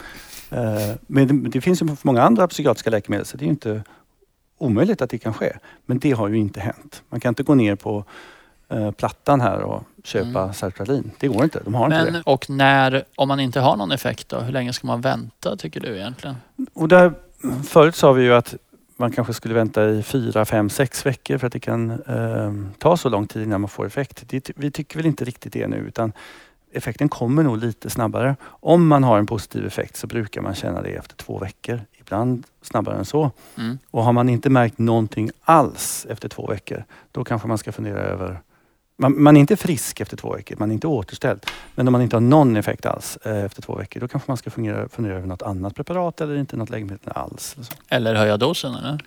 Eh, 0.52 0.96
men 1.08 1.28
det, 1.28 1.50
det 1.50 1.62
finns 1.62 1.82
ju 1.82 1.88
för 1.88 1.98
många 2.02 2.24
andra 2.24 2.48
psykiatriska 2.48 2.90
läkemedel 2.90 3.26
så 3.26 3.38
det 3.38 3.44
är 3.44 3.46
ju 3.46 3.52
inte 3.52 3.84
omöjligt 4.62 5.02
att 5.02 5.10
det 5.10 5.18
kan 5.18 5.34
ske. 5.34 5.54
Men 5.86 6.00
det 6.00 6.12
har 6.12 6.28
ju 6.28 6.38
inte 6.38 6.60
hänt. 6.60 7.04
Man 7.10 7.20
kan 7.20 7.30
inte 7.30 7.44
gå 7.44 7.56
ner 7.56 7.76
på 7.76 8.04
eh, 8.70 8.92
plattan 8.92 9.42
här 9.42 9.62
och 9.62 9.84
köpa 10.04 10.42
Mm. 10.42 10.54
sertralin. 10.54 11.12
Det 11.20 11.28
går 11.28 11.44
inte. 11.44 11.60
De 11.66 11.74
har 11.74 11.86
inte 11.86 12.06
det. 12.06 12.12
Men, 12.12 12.22
och 12.22 12.50
när, 12.50 13.04
om 13.16 13.28
man 13.28 13.40
inte 13.40 13.60
har 13.60 13.76
någon 13.78 13.92
effekt 13.92 14.30
då, 14.30 14.40
hur 14.40 14.54
länge 14.54 14.74
ska 14.74 14.88
man 14.88 15.02
vänta 15.02 15.56
tycker 15.58 15.80
du 15.80 15.98
egentligen? 15.98 16.36
Och 16.74 16.88
där, 16.88 17.14
förut 17.64 17.96
sa 17.96 18.12
vi 18.12 18.24
ju 18.24 18.34
att 18.34 18.56
man 18.98 19.12
kanske 19.12 19.34
skulle 19.34 19.54
vänta 19.54 19.90
i 19.90 20.04
fyra, 20.04 20.46
fem, 20.46 20.70
sex 20.70 21.06
veckor 21.06 21.38
för 21.38 21.48
att 21.48 21.54
det 21.54 21.60
kan 21.60 21.92
eh, 21.92 22.54
ta 22.80 22.98
så 22.98 23.10
lång 23.10 23.28
tid 23.28 23.44
innan 23.44 23.62
man 23.62 23.70
får 23.70 23.86
effekt. 23.86 24.24
Det, 24.28 24.50
vi 24.56 24.72
tycker 24.72 24.98
väl 24.98 25.06
inte 25.06 25.26
riktigt 25.26 25.54
det 25.54 25.68
nu 25.68 25.78
utan 25.78 26.14
effekten 26.74 27.10
kommer 27.10 27.44
nog 27.44 27.58
lite 27.58 27.90
snabbare. 27.90 28.36
Om 28.44 28.88
man 28.88 29.04
har 29.04 29.20
en 29.20 29.26
positiv 29.26 29.66
effekt 29.66 29.96
så 29.96 30.08
brukar 30.08 30.42
man 30.42 30.56
känna 30.56 30.82
det 30.82 30.90
efter 30.90 31.16
två 31.16 31.38
veckor. 31.38 31.82
Ibland 32.00 32.46
snabbare 32.62 32.98
än 32.98 33.06
så. 33.06 33.32
Mm. 33.58 33.80
Och 33.92 34.04
har 34.04 34.14
man 34.14 34.30
inte 34.30 34.50
märkt 34.50 34.78
någonting 34.78 35.32
alls 35.42 36.08
efter 36.10 36.30
två 36.30 36.48
veckor, 36.48 36.84
då 37.12 37.24
kanske 37.24 37.48
man 37.48 37.58
ska 37.58 37.72
fundera 37.72 38.00
över 38.00 38.42
man, 39.02 39.24
man 39.24 39.38
är 39.38 39.42
inte 39.42 39.58
frisk 39.58 40.00
efter 40.00 40.18
två 40.18 40.36
veckor, 40.36 40.56
man 40.60 40.70
är 40.70 40.74
inte 40.74 40.88
återställd. 40.88 41.46
Men 41.76 41.88
om 41.88 41.92
man 41.92 42.02
inte 42.02 42.16
har 42.16 42.22
någon 42.22 42.56
effekt 42.56 42.86
alls 42.86 43.18
eh, 43.18 43.46
efter 43.46 43.62
två 43.62 43.76
veckor, 43.76 44.00
då 44.00 44.08
kanske 44.08 44.32
man 44.32 44.38
ska 44.38 44.50
fundera, 44.50 44.90
fundera 44.90 45.16
över 45.16 45.28
något 45.28 45.42
annat 45.42 45.76
preparat 45.76 46.22
eller 46.22 46.36
inte 46.36 46.58
något 46.58 46.70
läkemedel 46.70 47.12
alls. 47.16 47.54
eller 47.56 47.66
så. 47.66 47.74
Eller 47.90 48.16
höja 48.16 48.38
dosen 48.38 48.76
eller? 48.76 49.00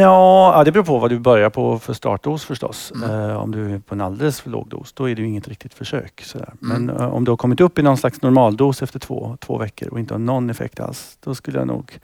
Ja, 0.00 0.52
ja, 0.58 0.64
det 0.64 0.72
beror 0.72 0.84
på 0.84 0.98
vad 0.98 1.10
du 1.10 1.18
börjar 1.18 1.50
på 1.50 1.78
för 1.78 1.92
startdos 1.92 2.44
förstås. 2.44 2.92
Mm. 2.94 3.10
Eh, 3.30 3.36
om 3.36 3.50
du 3.50 3.74
är 3.74 3.78
på 3.78 3.94
en 3.94 4.00
alldeles 4.00 4.40
för 4.40 4.50
låg 4.50 4.68
dos, 4.68 4.92
då 4.92 5.08
är 5.10 5.14
det 5.14 5.22
ju 5.22 5.28
inget 5.28 5.48
riktigt 5.48 5.74
försök. 5.74 6.22
Sådär. 6.24 6.52
Mm. 6.62 6.84
Men 6.86 6.96
eh, 6.96 7.14
om 7.14 7.24
du 7.24 7.30
har 7.30 7.36
kommit 7.36 7.60
upp 7.60 7.78
i 7.78 7.82
någon 7.82 7.96
slags 7.96 8.22
normaldos 8.22 8.82
efter 8.82 8.98
två, 8.98 9.36
två 9.40 9.58
veckor 9.58 9.88
och 9.88 9.98
inte 10.00 10.14
har 10.14 10.18
någon 10.18 10.50
effekt 10.50 10.80
alls, 10.80 11.18
då 11.20 11.34
skulle 11.34 11.58
jag 11.58 11.66
nog... 11.66 11.98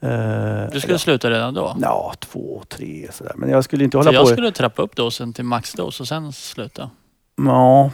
eh, 0.00 0.08
Du 0.08 0.80
skulle 0.80 0.84
eller- 0.84 0.98
sluta 0.98 1.30
redan 1.30 1.54
då? 1.54 1.76
Ja, 1.80 2.12
två, 2.18 2.62
tre 2.68 3.08
sådär. 3.12 3.32
Men 3.36 3.50
jag 3.50 3.64
skulle 3.64 3.84
inte 3.84 3.96
hålla 3.96 4.12
jag 4.12 4.22
på... 4.22 4.26
skulle 4.26 4.52
trappa 4.52 4.82
upp 4.82 4.96
dosen 4.96 5.32
till 5.32 5.44
maxdos 5.44 6.00
och 6.00 6.08
sen 6.08 6.32
sluta. 6.32 6.90
Ja, 7.36 7.90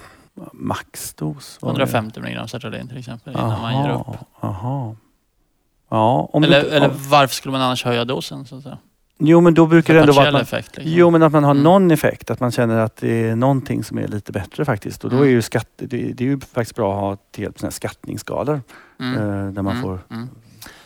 maxdos. 0.52 1.58
var 1.60 1.68
det? 1.68 1.72
150 1.72 2.20
mg 2.20 2.48
sertralin 2.48 2.88
till 2.88 2.98
exempel 2.98 3.32
innan 3.32 3.60
man 3.62 3.84
ger 3.84 3.90
upp. 3.94 4.16
Aha. 4.40 4.96
Ja, 5.90 6.30
Eller, 6.34 6.62
du, 6.62 6.68
eller 6.70 6.90
varför 7.08 7.34
skulle 7.34 7.52
man 7.52 7.60
annars 7.60 7.84
höja 7.84 8.04
dosen? 8.04 8.46
Så 8.46 8.56
att 8.56 8.62
säga? 8.62 8.78
Jo, 9.20 9.40
men 9.40 9.54
då 9.54 9.66
brukar 9.66 9.94
det 9.94 10.00
ändå 10.00 10.12
vara 10.12 10.26
att 10.26 10.32
man, 10.32 10.42
effekt. 10.42 10.76
Liksom. 10.76 10.92
Jo, 10.92 11.10
men 11.10 11.22
att 11.22 11.32
man 11.32 11.44
har 11.44 11.50
Mm. 11.50 11.62
någon 11.62 11.90
effekt. 11.90 12.30
Att 12.30 12.40
man 12.40 12.50
känner 12.52 12.78
att 12.78 12.96
det 12.96 13.28
är 13.28 13.36
någonting 13.36 13.84
som 13.84 13.98
är 13.98 14.08
lite 14.08 14.32
bättre 14.32 14.64
faktiskt. 14.64 15.04
Och 15.04 15.10
då 15.10 15.16
är 15.16 15.20
Mm. 15.20 15.32
ju 15.32 15.42
skatt, 15.42 15.68
det, 15.76 15.86
det 15.86 16.24
är 16.24 16.28
ju 16.28 16.40
faktiskt 16.40 16.76
bra 16.76 16.94
att 16.94 17.00
ha 17.00 17.16
till 17.30 17.42
hjälp 17.42 17.72
skattningsskalor. 17.72 18.60
Mm. 19.00 19.14
Eh, 19.14 19.52
där 19.52 19.62
man 19.62 19.72
Mm. 19.72 19.82
får... 19.82 19.98
Mm. 20.10 20.28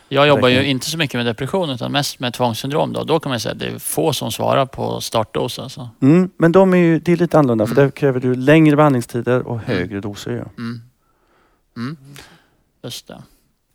Jag 0.09 0.27
jobbar 0.29 0.49
ju 0.49 0.65
inte 0.65 0.87
så 0.91 0.99
mycket 0.99 1.15
med 1.19 1.27
depression 1.27 1.71
utan 1.71 1.93
mest 1.93 2.21
med 2.21 2.35
tvångssyndrom. 2.35 2.93
Då, 2.93 3.05
då 3.05 3.21
kan 3.21 3.31
man 3.31 3.41
säga 3.41 3.53
att 3.53 3.59
det 3.59 3.67
är 3.67 3.79
få 3.79 4.13
som 4.13 4.33
svarar 4.33 4.67
på 4.67 5.01
startdos. 5.01 5.59
Alltså. 5.59 5.89
Mm, 6.03 6.31
men 6.37 6.53
de 6.53 6.75
är 6.75 6.79
ju, 6.79 6.99
det 6.99 7.13
är 7.13 7.17
lite 7.17 7.39
annorlunda 7.39 7.67
för 7.67 7.75
där 7.75 7.91
kräver 7.91 8.21
du 8.21 8.35
längre 8.35 8.77
behandlingstider 8.77 9.47
och 9.49 9.59
högre 9.59 10.01
doser. 10.01 10.31
Ju. 10.31 10.45
Just 12.83 13.09
det. 13.09 13.23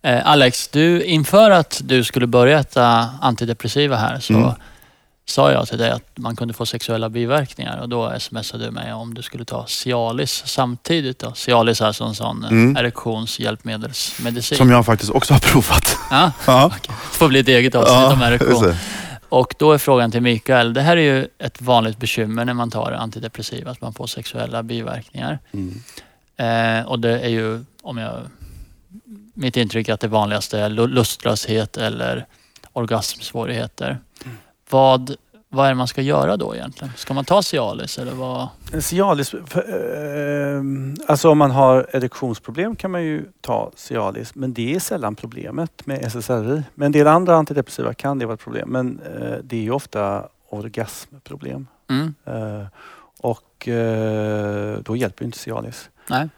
Eh, 0.02 0.28
Alex, 0.28 0.68
du, 0.68 1.04
inför 1.04 1.52
att 1.52 1.82
du 1.84 2.04
skulle 2.04 2.28
börja 2.28 2.60
äta 2.60 3.10
antidepressiva 3.22 3.96
här 3.96 4.20
så 4.20 4.34
Mm. 4.34 4.52
sa 5.26 5.52
jag 5.52 5.68
till 5.68 5.78
dig 5.78 5.90
att 5.92 6.04
man 6.18 6.36
kunde 6.36 6.54
få 6.54 6.66
sexuella 6.66 7.10
biverkningar 7.10 7.78
och 7.82 7.90
då 7.90 8.14
smsade 8.20 8.66
du 8.66 8.72
mig 8.72 8.94
om 8.94 9.14
du 9.14 9.22
skulle 9.22 9.46
ta 9.46 9.66
Cialis 9.68 10.44
samtidigt. 10.46 11.20
Då. 11.20 11.34
Cialis 11.34 11.82
är 11.82 11.86
alltså 11.86 12.04
en 12.04 12.16
sån 12.16 12.44
eh, 12.44 12.52
Mm. 12.52 12.78
erektionshjälpmedelsmedicin. 12.78 14.58
som 14.58 14.70
jag 14.70 14.86
faktiskt 14.86 15.12
också 15.12 15.34
har 15.34 15.40
provat. 15.40 15.98
Ja, 16.12 16.32
Ja, 16.48 16.72
det 16.88 16.94
får 16.94 17.28
bli 17.28 17.40
ett 17.40 17.48
eget 17.48 17.76
avsnitt 17.76 18.14
om 18.14 18.22
erektion. 18.22 18.74
Och 19.30 19.56
då 19.60 19.72
är 19.72 19.78
frågan 19.78 20.12
till 20.12 20.22
Mikael, 20.22 20.74
det 20.74 20.82
här 20.82 20.98
är 20.98 21.02
ju 21.02 21.28
ett 21.40 21.62
vanligt 21.62 21.98
bekymmer 22.00 22.46
när 22.46 22.54
man 22.54 22.72
tar 22.72 22.92
antidepressiva, 22.92 23.72
att 23.72 23.82
man 23.82 23.94
får 23.94 24.08
sexuella 24.08 24.64
biverkningar. 24.64 25.40
Mm. 25.54 25.82
Eh, 26.38 26.86
och 26.88 27.00
det 27.00 27.20
är 27.20 27.30
ju, 27.30 27.66
om 27.84 27.98
jag, 27.98 28.14
mitt 29.40 29.58
intryck 29.58 29.90
är 29.90 29.94
att 29.94 30.00
det 30.00 30.08
vanligaste 30.08 30.60
är 30.60 30.70
lu- 30.70 30.88
lustlöshet 30.88 31.78
eller 31.78 32.26
orgasmsvårigheter. 32.74 33.98
Vad, 34.70 35.16
vad 35.50 35.66
är 35.66 35.70
det 35.70 35.76
man 35.76 35.88
ska 35.88 36.02
göra 36.02 36.38
då 36.38 36.56
egentligen? 36.56 36.94
Ska 36.98 37.14
man 37.14 37.26
ta 37.26 37.42
Cialis 37.42 37.98
eller 38.00 38.12
vad? 38.12 38.48
Cialis, 38.80 39.34
eh, 39.34 40.62
alltså 41.08 41.30
om 41.30 41.38
man 41.38 41.52
har 41.52 41.88
erektionsproblem 41.94 42.76
kan 42.76 42.92
man 42.92 43.04
ju 43.04 43.26
ta 43.42 43.72
Cialis, 43.76 44.36
men 44.36 44.54
det 44.54 44.76
är 44.76 44.80
sällan 44.80 45.16
problemet 45.16 45.86
med 45.86 46.04
SSRI. 46.06 46.64
Med 46.76 46.86
en 46.86 46.92
del 46.92 47.08
andra 47.08 47.36
antidepressiva 47.36 47.94
kan 47.94 48.20
det 48.20 48.26
vara 48.26 48.34
ett 48.34 48.40
problem, 48.44 48.70
men 48.70 49.00
eh, 49.00 49.38
det 49.44 49.58
är 49.58 49.62
ju 49.62 49.72
ofta 49.72 50.28
orgasmproblem. 50.50 51.68
Mm, 51.90 52.14
Eh, 52.26 52.66
och 53.22 53.68
då 54.84 54.96
hjälper 54.96 55.24
ju 55.24 55.26
inte 55.26 55.38
Cialis. 55.38 55.90
nej, 56.10 56.30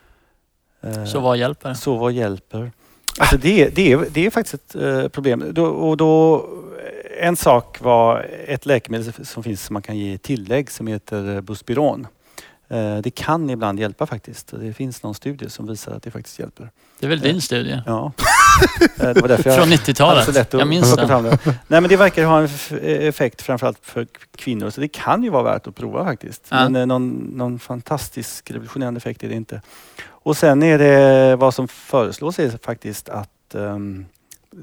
så 1.07 1.19
vad 1.19 1.37
hjälper? 1.37 1.73
så 1.73 1.97
vad 1.97 2.11
hjälper? 2.11 2.71
Alltså 3.19 3.37
det, 3.37 3.69
det, 3.69 3.91
är, 3.91 4.05
det 4.11 4.25
är 4.25 4.29
faktiskt 4.29 4.53
ett 4.53 4.75
eh, 4.75 5.07
problem. 5.07 5.43
Då, 5.51 5.65
och 5.65 5.97
då, 5.97 6.45
en 7.21 7.35
sak 7.35 7.81
var 7.81 8.27
ett 8.47 8.65
läkemedel 8.65 9.13
som 9.25 9.43
finns 9.43 9.63
som 9.65 9.73
man 9.73 9.81
kan 9.81 9.97
ge 9.97 10.17
tillägg 10.17 10.71
som 10.71 10.87
heter 10.87 11.35
eh, 11.35 11.41
Buspiron. 11.41 12.07
Eh, 12.71 12.97
det 12.97 13.11
kan 13.11 13.49
ibland 13.49 13.79
hjälpa 13.79 14.05
faktiskt. 14.05 14.53
Det 14.59 14.73
finns 14.73 15.03
någon 15.03 15.15
studie 15.15 15.49
som 15.49 15.67
visar 15.67 15.91
att 15.91 16.03
det 16.03 16.11
faktiskt 16.11 16.39
hjälper. 16.39 16.69
Det 16.99 17.05
är 17.05 17.09
väl 17.09 17.19
din 17.19 17.41
studie? 17.41 17.81
Ja. 17.85 18.11
Eh, 18.99 19.09
det 19.13 19.21
var 19.21 19.27
därför 19.27 19.49
jag 19.49 19.57
Från 19.57 19.69
hade 19.69 19.77
så 19.77 19.91
90-talet? 19.91 20.33
lätt 20.33 20.53
att 20.53 20.59
Jag 20.59 20.67
minns 20.67 20.95
den. 20.95 21.23
det. 21.23 21.37
Nej 21.45 21.81
men 21.81 21.83
det 21.83 21.97
verkar 21.97 22.25
ha 22.25 22.39
en 22.39 22.49
effekt 23.07 23.41
framförallt 23.41 23.79
för 23.81 24.07
kvinnor 24.35 24.69
så 24.69 24.81
det 24.81 24.87
kan 24.87 25.23
ju 25.23 25.29
vara 25.29 25.43
värt 25.43 25.67
att 25.67 25.75
prova 25.75 26.05
faktiskt. 26.05 26.47
Ja. 26.49 26.69
Men 26.69 26.75
eh, 26.75 26.85
någon, 26.85 27.09
någon 27.09 27.59
fantastisk 27.59 28.51
revolutionerande 28.51 28.97
effekt 28.97 29.23
är 29.23 29.29
det 29.29 29.35
inte. 29.35 29.61
Och 30.23 30.37
sen 30.37 30.63
är 30.63 30.77
det 30.77 31.35
vad 31.35 31.53
som 31.53 31.67
föreslås 31.67 32.39
är 32.39 32.49
faktiskt 32.49 33.09
att 33.09 33.29
um, 33.53 34.05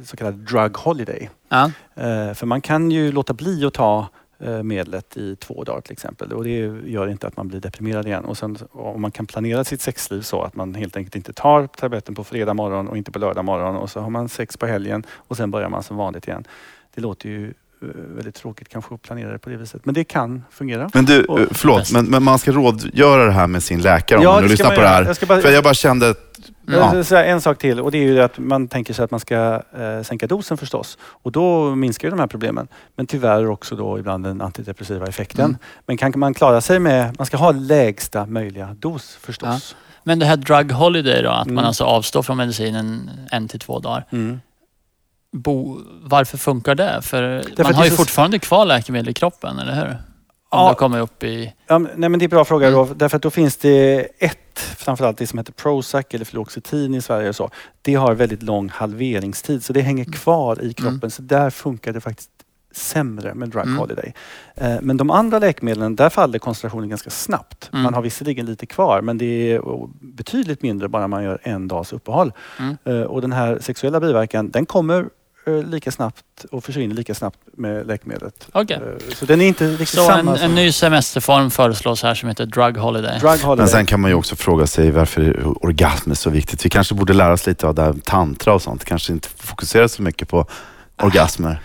så 0.05 0.17
kallad 0.17 0.35
drug 0.35 0.77
holiday. 0.77 1.31
Ja. 1.49 1.71
Eh, 1.95 2.35
för 2.35 2.47
man 2.47 2.61
kan 2.61 2.91
ju 2.91 3.13
låta 3.13 3.35
bli 3.35 3.65
att 3.65 3.75
ta 3.75 4.07
eh, 4.39 4.63
medlet 4.63 5.17
i 5.17 5.37
två 5.37 5.65
dagar 5.65 5.81
till 5.81 5.93
exempel 5.93 6.33
och 6.33 6.45
det 6.45 6.51
gör 6.87 7.09
inte 7.09 7.27
att 7.27 7.37
man 7.37 7.49
blir 7.49 7.61
deprimerad 7.61 8.07
igen. 8.07 8.25
Och 8.25 8.39
sen 8.39 8.59
om 8.71 9.03
man 9.03 9.11
kan 9.11 9.27
planera 9.27 9.65
sitt 9.65 9.81
sexliv 9.81 10.21
så 10.21 10.43
att 10.43 10.57
man 10.57 10.75
helt 10.75 10.97
enkelt 10.97 11.17
inte 11.17 11.33
tar 11.33 11.67
tabletten 11.67 12.15
på 12.15 12.25
fredag 12.25 12.55
morgon 12.55 12.89
och 12.89 12.97
inte 12.97 13.13
på 13.13 13.19
lördag 13.19 13.45
morgon 13.45 13.77
och 13.77 13.91
så 13.91 14.01
har 14.01 14.11
man 14.11 14.29
sex 14.29 14.57
på 14.57 14.67
helgen 14.67 15.07
och 15.11 15.37
sen 15.37 15.51
börjar 15.51 15.69
man 15.69 15.83
som 15.83 15.97
vanligt 15.97 16.29
igen. 16.29 16.45
Det 16.95 17.01
låter 17.01 17.29
ju 17.29 17.55
väldigt 17.81 18.35
tråkigt 18.35 18.69
kanske 18.69 18.95
att 18.95 19.03
planera 19.03 19.33
det 19.33 19.39
på 19.39 19.51
det 19.51 19.57
viset 19.57 19.85
men 19.87 19.95
det 19.95 20.05
kan 20.05 20.45
fungera. 20.51 20.91
Men 20.95 21.05
du, 21.05 21.25
Och- 21.25 21.41
eh, 21.41 21.47
förlåt, 21.51 21.93
men, 21.93 22.05
men 22.07 22.23
man 22.23 22.39
ska 22.39 22.53
rådgöra 22.53 23.25
det 23.25 23.33
här 23.33 23.47
med 23.47 23.63
sin 23.63 23.81
läkare 23.83 24.19
om 24.19 24.25
man 24.25 24.43
nu 24.43 24.49
lyssnar 24.49 24.67
man 24.67 24.77
på 24.77 24.83
det 24.83 24.89
här. 24.89 25.05
Jag 25.05 25.17
ska 25.17 25.27
bara, 25.27 25.41
För 25.41 25.51
jag 25.51 25.65
bara 25.65 25.75
kände, 25.75 26.15
ja. 26.67 27.05
en 27.25 27.41
sak 27.41 27.59
till 27.59 27.81
och 27.81 27.91
det 27.91 27.99
är 27.99 28.03
ju 28.03 28.21
att 28.21 28.39
man 28.39 28.69
tänker 28.69 28.95
sig 28.95 29.05
att 29.05 29.11
man 29.11 29.21
ska 29.21 29.63
eh, 29.79 30.03
sänka 30.03 30.27
dosen 30.27 30.57
förstås. 30.57 30.99
Och 31.03 31.33
då 31.33 31.75
minskar 31.75 32.09
ju 32.09 32.11
de 32.11 32.21
här 32.21 32.27
problemen. 32.27 32.69
Men 32.97 33.07
tyvärr 33.07 33.47
också 33.49 33.77
då 33.77 33.99
ibland 33.99 34.25
den 34.25 34.41
antidepressiva 34.41 35.07
effekten. 35.07 35.45
Mm. 35.45 35.57
Men 35.87 35.97
kan 35.97 36.13
man 36.17 36.35
klara 36.35 36.61
sig 36.61 36.79
med, 36.79 37.15
man 37.19 37.27
ska 37.27 37.37
ha 37.37 37.51
lägsta 37.53 38.27
möjliga 38.27 38.77
dos 38.79 39.19
förstås. 39.21 39.77
Men 40.05 40.19
det 40.19 40.27
här 40.27 40.37
drug 40.37 40.73
holiday 40.73 41.23
då, 41.23 41.31
att 41.31 41.45
Mm. 41.47 41.55
man 41.55 41.65
alltså 41.65 41.85
avstår 41.85 42.23
från 42.23 42.37
medicinen 42.37 43.11
en 43.31 43.49
till 43.49 43.61
två 43.61 43.79
dagar. 43.79 44.05
Mm. 44.11 44.41
Bo, 45.33 45.79
varför 46.03 46.39
funkar 46.39 46.75
det? 46.75 47.01
För 47.03 47.23
Därför 47.23 47.65
man 47.65 47.75
har 47.75 47.85
ju 47.85 47.91
så- 47.91 47.97
fortfarande 47.97 48.39
kvar 48.39 48.67
läkemedel 48.67 49.09
i 49.09 49.15
kroppen, 49.15 49.59
eller 49.59 49.75
hur? 49.75 49.89
Om 50.51 50.59
Ja. 50.67 50.75
kommit 50.75 51.01
upp 51.03 51.23
i... 51.25 51.55
Ja, 51.67 51.79
nej 51.79 51.91
men 51.97 52.13
det 52.13 52.23
är 52.23 52.25
en 52.27 52.31
bra 52.31 52.45
fråga 52.45 52.69
Mm. 52.69 52.79
då, 52.79 52.95
därför 52.95 53.17
att 53.17 53.23
då 53.23 53.31
finns 53.31 53.57
det 53.57 54.09
ett, 54.19 54.59
framförallt 54.77 55.19
det 55.19 55.27
som 55.27 55.39
heter 55.39 55.53
Prozac 55.53 56.05
eller 56.11 56.25
Fluoxetin 56.25 56.95
i 56.95 57.01
Sverige 57.03 57.29
och 57.29 57.37
så. 57.37 57.51
Det 57.83 57.95
har 57.95 58.15
väldigt 58.15 58.43
lång 58.43 58.69
halveringstid 58.69 59.65
så 59.65 59.73
det 59.73 59.81
hänger 59.81 60.05
kvar 60.05 60.63
i 60.65 60.73
kroppen 60.73 61.11
så 61.11 61.23
där 61.23 61.51
funkar 61.51 61.93
det 61.93 62.01
faktiskt 62.01 62.31
sämre 62.73 63.35
med 63.35 63.49
Drug 63.49 63.65
Mm. 63.65 63.79
Holiday. 63.79 64.15
Eh, 64.55 64.77
men 64.83 64.97
de 64.97 65.11
andra 65.11 65.39
läkemedlen, 65.39 65.97
där 65.97 66.09
faller 66.11 66.39
koncentrationen 66.39 66.89
ganska 66.89 67.11
snabbt. 67.11 67.71
Mm. 67.73 67.83
Man 67.83 67.95
har 67.95 68.03
visserligen 68.03 68.47
lite 68.47 68.67
kvar 68.67 69.01
men 69.03 69.19
det 69.19 69.53
är 69.53 69.61
betydligt 70.01 70.63
mindre 70.63 70.89
bara 70.89 71.09
man 71.09 71.23
gör 71.25 71.39
en 71.43 71.69
dags 71.69 71.93
uppehåll. 71.93 72.33
Mm. 72.59 72.77
Eh, 72.85 73.03
och 73.03 73.21
den 73.21 73.33
här 73.33 73.59
sexuella 73.61 74.01
biverkan, 74.01 74.51
den 74.51 74.67
kommer 74.67 75.07
lika 75.49 75.91
snabbt 75.93 76.25
och 76.51 76.65
försvinner 76.65 76.95
lika 76.95 77.15
snabbt 77.15 77.39
med 77.57 77.87
läkemedlet. 77.87 78.49
Okej. 78.53 78.77
Eh, 78.77 79.15
Så 79.15 79.25
den 79.25 79.41
är 79.41 79.47
inte 79.47 79.69
riktigt 79.69 79.89
Så 79.89 80.05
samma 80.07 80.33
en, 80.33 80.39
som 80.39 80.45
en 80.49 80.55
ny 80.55 80.73
semesterform 80.73 81.51
föreslås 81.51 82.03
här 82.03 82.15
som 82.15 82.29
heter 82.29 82.47
Drug 82.47 82.77
Holiday. 82.77 83.19
Drug 83.19 83.31
Holiday. 83.41 83.57
Men 83.57 83.69
sen 83.69 83.87
kan 83.87 84.01
man 84.01 84.11
ju 84.11 84.15
också 84.15 84.37
fråga 84.37 84.67
sig 84.67 84.91
varför 84.91 85.43
orgasm 85.67 86.11
är 86.11 86.15
så 86.15 86.31
viktigt. 86.31 86.65
Vi 86.67 86.71
kanske 86.71 86.95
borde 86.95 87.13
lära 87.13 87.33
oss 87.33 87.47
lite 87.47 87.67
av 87.67 87.75
det 87.75 87.83
här 87.83 87.95
tantra 88.05 88.55
och 88.55 88.63
sånt. 88.63 88.85
Kanske 88.85 89.13
inte 89.13 89.29
fokusera 89.29 89.89
så 89.89 90.03
mycket 90.03 90.29
på 90.29 90.47
orgasmer. 91.03 91.61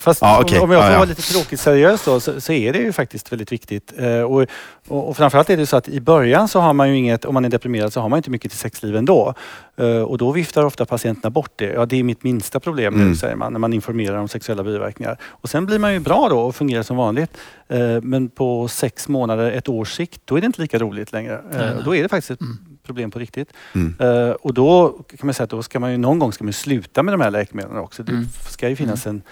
Fast 0.00 0.22
Ja, 0.22 0.40
okej. 0.42 0.60
om 0.60 0.70
jag 0.70 0.80
får 0.80 0.86
Ja, 0.86 0.92
ja. 0.92 0.98
vara 0.98 1.08
lite 1.08 1.22
tråkigt 1.22 1.60
seriös 1.60 2.04
då 2.04 2.20
så, 2.20 2.40
så 2.40 2.52
är 2.52 2.72
det 2.72 2.78
ju 2.78 2.92
faktiskt 2.92 3.32
väldigt 3.32 3.52
viktigt. 3.52 3.92
Eh, 3.98 4.20
och, 4.20 4.46
och, 4.88 5.08
och 5.08 5.16
framförallt 5.16 5.50
är 5.50 5.56
det 5.56 5.66
så 5.66 5.76
att 5.76 5.88
i 5.88 6.00
början 6.00 6.48
så 6.48 6.60
har 6.60 6.72
man 6.72 6.88
ju 6.90 6.96
inget, 6.96 7.24
om 7.24 7.34
man 7.34 7.44
är 7.44 7.48
deprimerad 7.48 7.92
så 7.92 8.00
har 8.00 8.08
man 8.08 8.16
inte 8.16 8.30
mycket 8.30 8.50
till 8.50 8.60
sexliv 8.60 8.96
ändå. 8.96 9.34
Eh, 9.76 9.86
och 10.02 10.18
då 10.18 10.32
viftar 10.32 10.64
ofta 10.64 10.84
patienterna 10.86 11.30
bort 11.30 11.52
det. 11.56 11.64
Ja, 11.72 11.86
det 11.86 11.96
är 11.96 12.02
mitt 12.02 12.22
minsta 12.22 12.60
problem 12.60 12.94
nu 12.94 13.02
Mm. 13.02 13.16
säger 13.16 13.36
man 13.36 13.52
när 13.52 13.58
man 13.60 13.72
informerar 13.72 14.16
om 14.18 14.28
sexuella 14.28 14.62
biverkningar. 14.64 15.16
Och 15.24 15.48
sen 15.48 15.66
blir 15.66 15.78
man 15.78 15.92
ju 15.92 15.98
bra 16.00 16.28
då 16.28 16.38
och 16.40 16.56
fungerar 16.56 16.82
som 16.82 16.96
vanligt. 16.96 17.30
Eh, 17.68 17.78
men 18.02 18.28
på 18.28 18.68
sex 18.68 19.08
månader, 19.08 19.50
ett 19.52 19.68
års 19.68 19.92
sikt, 19.92 20.20
då 20.24 20.36
är 20.36 20.40
det 20.40 20.46
inte 20.46 20.62
lika 20.62 20.78
roligt 20.78 21.12
längre. 21.12 21.34
Eh. 21.52 21.84
Då 21.84 21.96
är 21.96 22.02
det 22.02 22.08
faktiskt 22.08 22.30
ett 22.30 22.40
Mm. 22.40 22.58
problem 22.86 23.10
på 23.10 23.18
riktigt. 23.18 23.48
Mm. 23.74 23.94
Eh, 24.00 24.30
och 24.30 24.54
då 24.54 24.88
kan 24.88 25.26
man 25.26 25.34
säga 25.34 25.44
att 25.44 25.50
då 25.50 25.62
ska 25.62 25.80
man 25.80 25.90
ju 25.90 25.96
någon 25.96 26.18
gång 26.18 26.32
ska 26.32 26.44
man 26.44 26.52
sluta 26.52 27.02
med 27.02 27.14
de 27.14 27.20
här 27.20 27.30
läkemedlen 27.30 27.78
också. 27.78 28.02
Det 28.02 28.12
Mm. 28.12 28.26
ska 28.48 28.68
ju 28.68 28.76
finnas 28.76 29.06
en, 29.06 29.22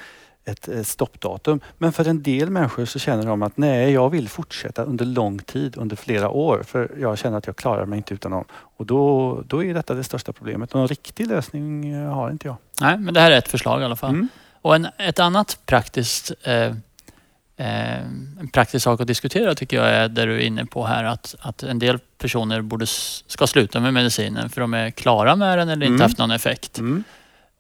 ett, 0.45 0.69
eh, 0.69 0.83
stoppdatum. 0.83 1.61
Men 1.79 1.93
för 1.93 2.09
en 2.09 2.23
del 2.23 2.51
människor 2.51 2.85
så 2.85 2.99
känner 2.99 3.27
de 3.27 3.43
att 3.43 3.57
nej, 3.57 3.93
jag 3.93 4.11
vill 4.11 4.29
fortsätta 4.29 4.85
under 4.85 5.05
lång 5.05 5.39
tid, 5.39 5.77
under 5.77 5.97
flera 5.97 6.29
år. 6.29 6.63
För 6.67 6.91
jag 7.01 7.19
känner 7.19 7.39
att 7.39 7.47
jag 7.47 7.57
klarar 7.57 7.87
mig 7.87 7.97
inte 7.97 8.15
utan 8.15 8.31
dem. 8.33 8.45
Och 8.53 8.87
då, 8.87 9.43
då 9.47 9.65
är 9.65 9.75
detta 9.75 9.95
det 9.95 10.05
största 10.05 10.33
problemet. 10.33 10.75
Någon 10.75 10.89
riktig 10.89 11.27
lösning 11.27 11.93
eh, 11.93 12.15
har 12.15 12.31
inte 12.31 12.49
jag. 12.49 12.57
Nej, 12.81 12.99
men 12.99 13.15
det 13.15 13.21
här 13.21 13.31
är 13.31 13.39
ett 13.39 13.49
förslag 13.49 13.81
i 13.83 13.85
alla 13.85 13.97
fall. 13.97 14.11
Mm. 14.11 14.29
Och 14.63 14.75
en, 14.75 14.87
ett 14.99 15.21
annat 15.21 15.59
praktiskt, 15.67 16.33
eh, 16.43 16.55
eh, 17.57 17.99
en 18.41 18.49
praktisk 18.53 18.85
sak 18.85 19.01
att 19.01 19.07
diskutera 19.07 19.55
tycker 19.55 19.77
jag 19.77 19.87
är 19.89 20.09
det 20.09 20.25
du 20.25 20.35
är 20.35 20.41
inne 20.41 20.67
på 20.67 20.87
här. 20.87 21.05
Att, 21.05 21.35
att 21.41 21.63
en 21.63 21.79
del 21.79 21.99
personer 22.19 22.61
borde, 22.63 22.87
ska 22.87 23.47
sluta 23.47 23.81
med 23.81 23.95
medicinen 23.95 24.51
för 24.51 24.61
de 24.61 24.75
är 24.75 24.91
klara 24.91 25.37
med 25.37 25.59
den 25.59 25.69
eller 25.69 25.87
inte 25.87 25.95
Mm. 25.95 26.01
haft 26.01 26.19
någon 26.19 26.31
effekt. 26.31 26.79
Mm. 26.79 27.05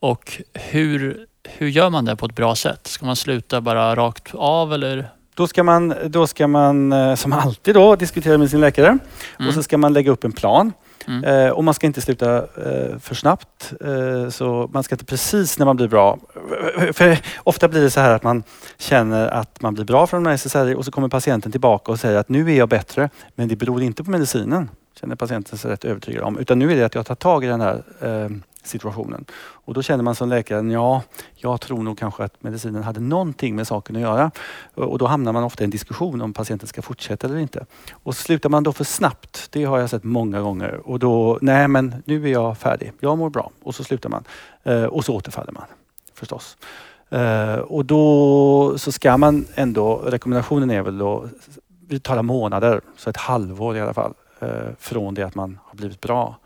Och 0.01 0.43
hur, 0.53 1.26
hur 1.49 1.68
gör 1.68 1.90
man 1.90 2.05
det 2.05 2.16
på 2.16 2.26
ett 2.26 2.34
bra 2.34 2.55
sätt? 2.55 2.86
Ska 2.86 3.07
man 3.07 3.16
sluta 3.16 3.61
bara 3.61 3.97
rakt 3.97 4.34
av 4.34 4.72
eller? 4.72 5.09
Då 5.34 5.47
ska 5.47 5.62
man, 5.62 5.95
då 6.07 6.26
ska 6.26 6.47
man 6.47 6.93
eh, 6.93 7.14
som 7.14 7.32
alltid 7.32 7.74
då, 7.74 7.97
diskutera 7.97 8.38
med 8.38 8.51
sin 8.51 8.61
läkare. 8.61 8.88
Mm. 8.88 9.49
Och 9.49 9.55
så 9.55 9.62
ska 9.62 9.78
man 9.78 9.93
lägga 9.93 10.11
upp 10.11 10.24
en 10.24 10.32
plan. 10.32 10.72
Mm. 11.07 11.24
Eh, 11.24 11.51
och 11.51 11.64
man 11.64 11.74
ska 11.74 11.86
inte 11.86 12.01
sluta 12.01 12.36
eh, 12.36 12.99
för 12.99 13.14
snabbt. 13.14 13.72
Eh, 13.80 14.28
så 14.28 14.70
man 14.72 14.82
ska 14.82 14.95
inte 14.95 15.05
precis 15.05 15.59
när 15.59 15.66
man 15.66 15.76
blir 15.76 15.88
bra. 15.88 16.18
För 16.93 17.18
ofta 17.36 17.68
blir 17.68 17.80
det 17.80 17.90
så 17.90 18.01
här 18.01 18.11
att 18.11 18.22
man 18.22 18.43
känner 18.78 19.28
att 19.28 19.62
man 19.62 19.74
blir 19.74 19.84
bra 19.84 20.07
från 20.07 20.26
SSRI 20.26 20.74
och 20.74 20.84
så 20.84 20.90
kommer 20.90 21.09
patienten 21.09 21.53
tillbaka 21.53 21.93
och 21.93 22.01
säger 22.01 22.18
att 22.18 22.28
nu 22.28 22.51
är 22.53 22.59
jag 22.59 22.68
bättre. 22.68 23.11
Men 23.34 23.49
det 23.49 23.57
beror 23.57 23.82
inte 23.82 24.05
på 24.05 24.11
medicinen, 24.11 24.70
känner 25.01 25.16
patienten 25.16 25.59
sig 25.59 25.70
rätt 25.70 25.84
övertygad 25.84 26.22
om. 26.22 26.38
Utan 26.38 26.59
nu 26.59 26.72
är 26.72 26.76
det 26.76 26.84
att 26.84 26.95
jag 26.95 27.07
tar 27.07 27.14
tag 27.14 27.45
i 27.45 27.47
den 27.47 27.61
här 27.61 27.82
situationen. 28.62 29.24
Och 29.40 29.74
då 29.74 29.82
känner 29.82 30.04
man 30.04 30.14
som 30.14 30.28
läkare, 30.28 30.72
ja, 30.72 31.02
jag 31.34 31.60
tror 31.60 31.82
nog 31.82 31.98
kanske 31.98 32.24
att 32.24 32.42
medicinen 32.42 32.82
hade 32.82 33.00
någonting 33.00 33.56
med 33.56 33.66
saken 33.66 33.96
att 33.96 34.02
göra. 34.02 34.30
Och 34.74 34.98
då 34.98 35.06
hamnar 35.06 35.32
man 35.32 35.44
ofta 35.44 35.62
i 35.62 35.64
en 35.64 35.70
diskussion 35.70 36.20
om 36.20 36.32
patienten 36.32 36.68
ska 36.68 36.82
fortsätta 36.82 37.26
eller 37.26 37.38
inte. 37.38 37.66
Och 37.92 38.16
slutar 38.16 38.48
man 38.48 38.62
då 38.62 38.72
för 38.72 38.84
snabbt, 38.84 39.48
det 39.50 39.64
har 39.64 39.78
jag 39.78 39.90
sett 39.90 40.04
många 40.04 40.40
gånger. 40.40 40.80
Och 40.88 40.98
då, 40.98 41.38
nej 41.42 41.68
men 41.68 42.02
nu 42.04 42.24
är 42.24 42.32
jag 42.32 42.58
färdig, 42.58 42.92
jag 43.00 43.18
mår 43.18 43.30
bra. 43.30 43.50
Och 43.62 43.74
så 43.74 43.84
slutar 43.84 44.10
man. 44.10 44.24
Eh, 44.62 44.84
och 44.84 45.04
så 45.04 45.14
återfaller 45.14 45.52
man 45.52 45.66
förstås. 46.14 46.56
Eh, 47.10 47.54
och 47.54 47.84
då 47.84 48.74
så 48.78 48.92
ska 48.92 49.16
man 49.16 49.46
ändå, 49.54 49.96
rekommendationen 49.96 50.70
är 50.70 50.82
väl 50.82 50.98
då, 50.98 51.28
vi 51.88 52.00
talar 52.00 52.22
månader, 52.22 52.80
så 52.96 53.10
ett 53.10 53.16
halvår 53.16 53.76
i 53.76 53.80
alla 53.80 53.94
fall, 53.94 54.14
eh, 54.40 54.48
från 54.78 55.14
det 55.14 55.22
att 55.22 55.34
man 55.34 55.58
har 55.64 55.76
blivit 55.76 56.00
bra 56.00 56.36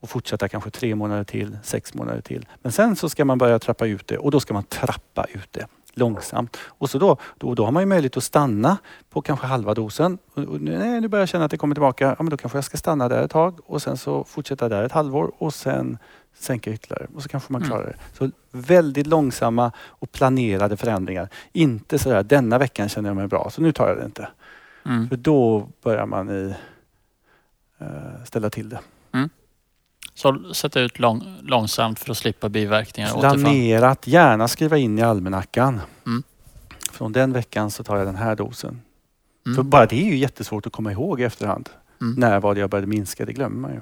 och 0.00 0.08
fortsätta 0.10 0.48
kanske 0.48 0.70
tre 0.70 0.94
månader 0.94 1.24
till, 1.24 1.58
sex 1.62 1.94
månader 1.94 2.20
till. 2.20 2.46
Men 2.62 2.72
sen 2.72 2.96
så 2.96 3.08
ska 3.08 3.24
man 3.24 3.38
börja 3.38 3.58
trappa 3.58 3.86
ut 3.86 4.06
det 4.06 4.18
och 4.18 4.30
då 4.30 4.40
ska 4.40 4.54
man 4.54 4.64
trappa 4.64 5.24
ut 5.24 5.52
det 5.52 5.66
långsamt. 5.98 6.56
Och 6.66 6.90
så 6.90 6.98
då, 6.98 7.16
då, 7.38 7.54
då 7.54 7.64
har 7.64 7.72
man 7.72 7.82
ju 7.82 7.86
möjlighet 7.86 8.16
att 8.16 8.24
stanna 8.24 8.76
på 9.10 9.22
kanske 9.22 9.46
halva 9.46 9.74
dosen. 9.74 10.18
Och, 10.34 10.42
och, 10.42 10.60
nej, 10.60 11.00
nu 11.00 11.08
börjar 11.08 11.22
jag 11.22 11.28
känna 11.28 11.44
att 11.44 11.50
det 11.50 11.56
kommer 11.56 11.74
tillbaka. 11.74 12.04
Ja, 12.04 12.22
men 12.22 12.30
då 12.30 12.36
kanske 12.36 12.58
jag 12.58 12.64
ska 12.64 12.76
stanna 12.76 13.08
där 13.08 13.22
ett 13.22 13.30
tag 13.30 13.58
och 13.66 13.82
sen 13.82 13.96
så 13.96 14.24
fortsätta 14.24 14.68
där 14.68 14.82
ett 14.82 14.92
halvår 14.92 15.32
och 15.38 15.54
sen 15.54 15.98
sänka 16.38 16.70
ytterligare 16.72 17.06
och 17.14 17.22
så 17.22 17.28
kanske 17.28 17.52
man 17.52 17.62
Mm. 17.62 17.70
klarar 17.70 17.86
det. 17.86 17.96
Så 18.18 18.30
väldigt 18.52 19.06
långsamma 19.06 19.72
och 19.78 20.12
planerade 20.12 20.76
förändringar. 20.76 21.28
Inte 21.52 21.98
sådär, 21.98 22.22
denna 22.22 22.58
veckan 22.58 22.88
känner 22.88 23.08
jag 23.08 23.16
mig 23.16 23.26
bra 23.26 23.50
så 23.50 23.62
nu 23.62 23.72
tar 23.72 23.88
jag 23.88 23.98
det 23.98 24.04
inte. 24.04 24.28
Mm. 24.86 25.08
För 25.08 25.16
då 25.16 25.68
börjar 25.82 26.06
man 26.06 26.30
i, 26.30 26.54
eh, 27.78 27.86
ställa 28.24 28.50
till 28.50 28.68
det. 28.68 28.78
Så 30.16 30.54
sätta 30.54 30.80
ut 30.80 30.98
lång, 30.98 31.24
långsamt 31.42 31.98
för 32.00 32.10
att 32.10 32.16
slippa 32.16 32.48
biverkningar 32.48 33.12
och 33.12 33.18
återfall. 33.18 33.40
Planerat, 33.40 34.06
gärna 34.06 34.48
skriva 34.48 34.78
in 34.78 34.98
i 34.98 35.02
almanackan. 35.02 35.80
Mm. 36.06 36.22
Från 36.92 37.12
den 37.12 37.32
veckan 37.32 37.70
så 37.70 37.82
tar 37.84 37.96
jag 37.96 38.06
den 38.06 38.16
här 38.16 38.36
dosen. 38.36 38.80
Mm. 39.46 39.56
För 39.56 39.62
bara 39.62 39.86
det 39.86 39.96
är 40.02 40.04
ju 40.10 40.16
jättesvårt 40.16 40.66
att 40.66 40.72
komma 40.72 40.92
ihåg 40.92 41.20
i 41.20 41.24
efterhand. 41.24 41.68
Mm. 42.00 42.14
När 42.20 42.40
var 42.40 42.54
det 42.54 42.60
jag 42.60 42.70
började 42.70 42.86
minska? 42.86 43.24
Det 43.24 43.32
glömmer 43.32 43.56
man 43.56 43.72
ju. 43.72 43.80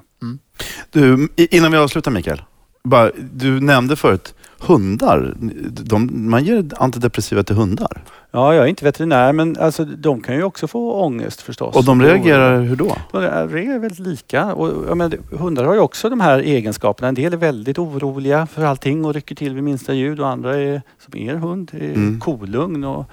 Du, 0.91 1.29
i- 1.37 1.57
innan 1.57 1.73
vi 1.73 1.79
avslutar 1.79 2.11
Mikael. 2.11 2.43
Bara, 2.85 3.11
du 3.33 3.61
nämnde 3.61 3.97
förut 3.97 4.35
hundar. 4.67 5.35
De, 5.85 6.11
man 6.31 6.45
ger 6.45 6.65
antidepressiva 6.77 7.43
till 7.43 7.57
hundar. 7.57 8.03
Ja, 8.31 8.55
jag 8.55 8.65
är 8.65 8.69
inte 8.69 8.85
veterinär 8.85 9.33
men 9.33 9.57
alltså, 9.61 9.85
de 9.85 10.21
kan 10.21 10.35
ju 10.37 10.43
också 10.43 10.69
få 10.69 10.93
ångest 10.93 11.43
förstås. 11.43 11.77
Och 11.77 11.85
de 11.85 12.03
reagerar 12.03 12.61
hur 12.61 12.77
då? 12.77 12.97
De 13.13 13.21
reagerar 13.21 13.79
väldigt 13.79 13.99
lika. 13.99 14.55
Och, 14.55 14.97
menar, 14.97 15.19
hundar 15.37 15.65
har 15.65 15.75
ju 15.75 15.81
också 15.81 16.11
de 16.11 16.21
här 16.21 16.39
egenskaperna. 16.39 17.09
En 17.09 17.15
del 17.15 17.33
är 17.33 17.37
väldigt 17.37 17.79
oroliga 17.79 18.47
för 18.47 18.65
allting 18.65 19.05
och 19.05 19.15
rycker 19.15 19.35
till 19.35 19.55
vid 19.55 19.65
minsta 19.65 19.93
ljud 19.93 20.21
och 20.21 20.29
andra 20.29 20.57
är, 20.57 20.83
som 20.99 21.17
er 21.21 21.35
hund, 21.35 21.71
är 21.75 21.95
Mm. 21.95 22.21
kolugn 22.21 22.85
och 22.85 23.05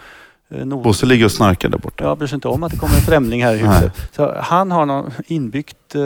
nord- 0.65 0.83
Bosse 0.83 1.05
ligger 1.05 1.25
och 1.25 1.31
snarkar 1.31 1.69
där 1.69 1.77
borta. 1.77 2.03
Jag 2.03 2.17
bryr 2.17 2.27
sig 2.27 2.35
inte 2.35 2.47
om 2.47 2.63
att 2.63 2.71
det 2.71 2.77
kommer 2.77 2.95
en 2.95 3.01
främling 3.01 3.43
här 3.43 3.53
i 3.55 3.57
huset. 3.57 3.91
Så 4.15 4.35
han 4.41 4.71
har 4.71 4.85
någon 4.85 5.11
inbyggt 5.27 5.95
eh, 5.95 6.01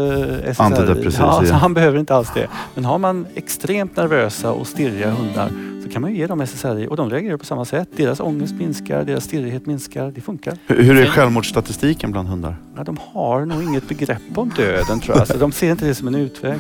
SSRI. 0.51 0.53
Antidepressiv 0.65 1.19
Ja, 1.21 1.43
så 1.45 1.53
han 1.53 1.73
behöver 1.73 1.99
inte 1.99 2.15
alls 2.15 2.31
det. 2.35 2.47
Men 2.75 2.85
har 2.85 2.97
man 2.97 3.25
extremt 3.35 3.95
nervösa 3.97 4.51
och 4.51 4.67
stirriga 4.67 5.11
hundar 5.11 5.49
så 5.83 5.91
kan 5.91 6.01
man 6.01 6.11
ju 6.11 6.17
ge 6.17 6.27
dem 6.27 6.41
SSRI 6.41 6.87
och 6.89 6.97
de 6.97 7.09
reagerar 7.09 7.37
på 7.37 7.45
samma 7.45 7.65
sätt. 7.65 7.89
Deras 7.97 8.19
ångest 8.19 8.53
minskar, 8.55 9.03
deras 9.03 9.23
stirrighet 9.23 9.65
minskar. 9.65 10.11
Det 10.15 10.21
funkar. 10.21 10.53
Hur, 10.67 10.83
hur 10.83 11.01
är 11.01 11.05
självmordsstatistiken 11.05 12.11
bland 12.11 12.27
hundar? 12.27 12.55
Ja, 12.77 12.83
de 12.83 12.97
har 13.13 13.45
nog 13.45 13.63
inget 13.63 13.87
begrepp 13.87 14.21
om 14.35 14.51
döden 14.57 14.99
tror 14.99 15.17
jag. 15.17 15.27
Så 15.27 15.37
de 15.37 15.51
ser 15.51 15.71
inte 15.71 15.85
det 15.85 15.95
som 15.95 16.07
en 16.07 16.15
utväg. 16.15 16.59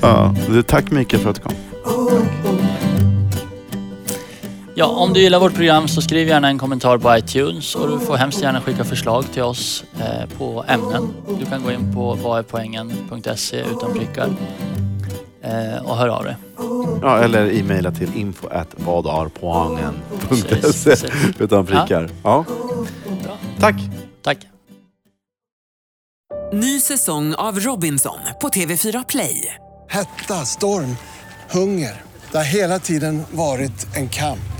Ja, 0.00 0.34
det- 0.48 0.62
tack 0.62 0.90
Mikael 0.90 1.22
för 1.22 1.30
att 1.30 1.36
du 1.36 1.42
kom. 1.42 1.52
Ja, 4.80 4.86
om 4.86 5.12
du 5.12 5.20
gillar 5.20 5.40
vårt 5.40 5.54
program 5.54 5.88
så 5.88 6.02
skriv 6.02 6.28
gärna 6.28 6.48
en 6.48 6.58
kommentar 6.58 6.98
på 6.98 7.16
iTunes 7.16 7.74
och 7.74 7.88
du 7.88 8.06
får 8.06 8.16
hemskt 8.16 8.42
gärna 8.42 8.60
skicka 8.60 8.84
förslag 8.84 9.24
till 9.32 9.42
oss 9.42 9.84
eh, 9.98 10.38
på 10.38 10.64
ämnen. 10.68 11.14
Du 11.38 11.46
kan 11.46 11.62
gå 11.62 11.72
in 11.72 11.94
på 11.94 12.14
vadärpoängen.se 12.14 13.60
utan 13.60 13.92
prickar 13.92 14.28
eh, 15.42 15.84
och 15.84 15.96
hör 15.96 16.08
av 16.08 16.24
dig. 16.24 16.36
Ja, 17.02 17.18
eller 17.18 17.52
e-maila 17.60 17.92
till 17.92 18.16
info 18.16 18.48
utan 21.38 21.66
prickar. 21.66 22.10
Ja. 22.22 22.44
Bra. 23.22 23.38
Tack. 23.60 23.76
Tack. 24.22 24.46
Ny 26.52 26.80
säsong 26.80 27.34
av 27.34 27.60
Robinson 27.60 28.18
på 28.40 28.48
TV4 28.48 29.04
Play. 29.08 29.54
Hetta, 29.88 30.34
storm, 30.34 30.96
hunger. 31.50 32.02
Det 32.32 32.36
har 32.36 32.44
hela 32.44 32.78
tiden 32.78 33.22
varit 33.32 33.96
en 33.96 34.08
kamp. 34.08 34.59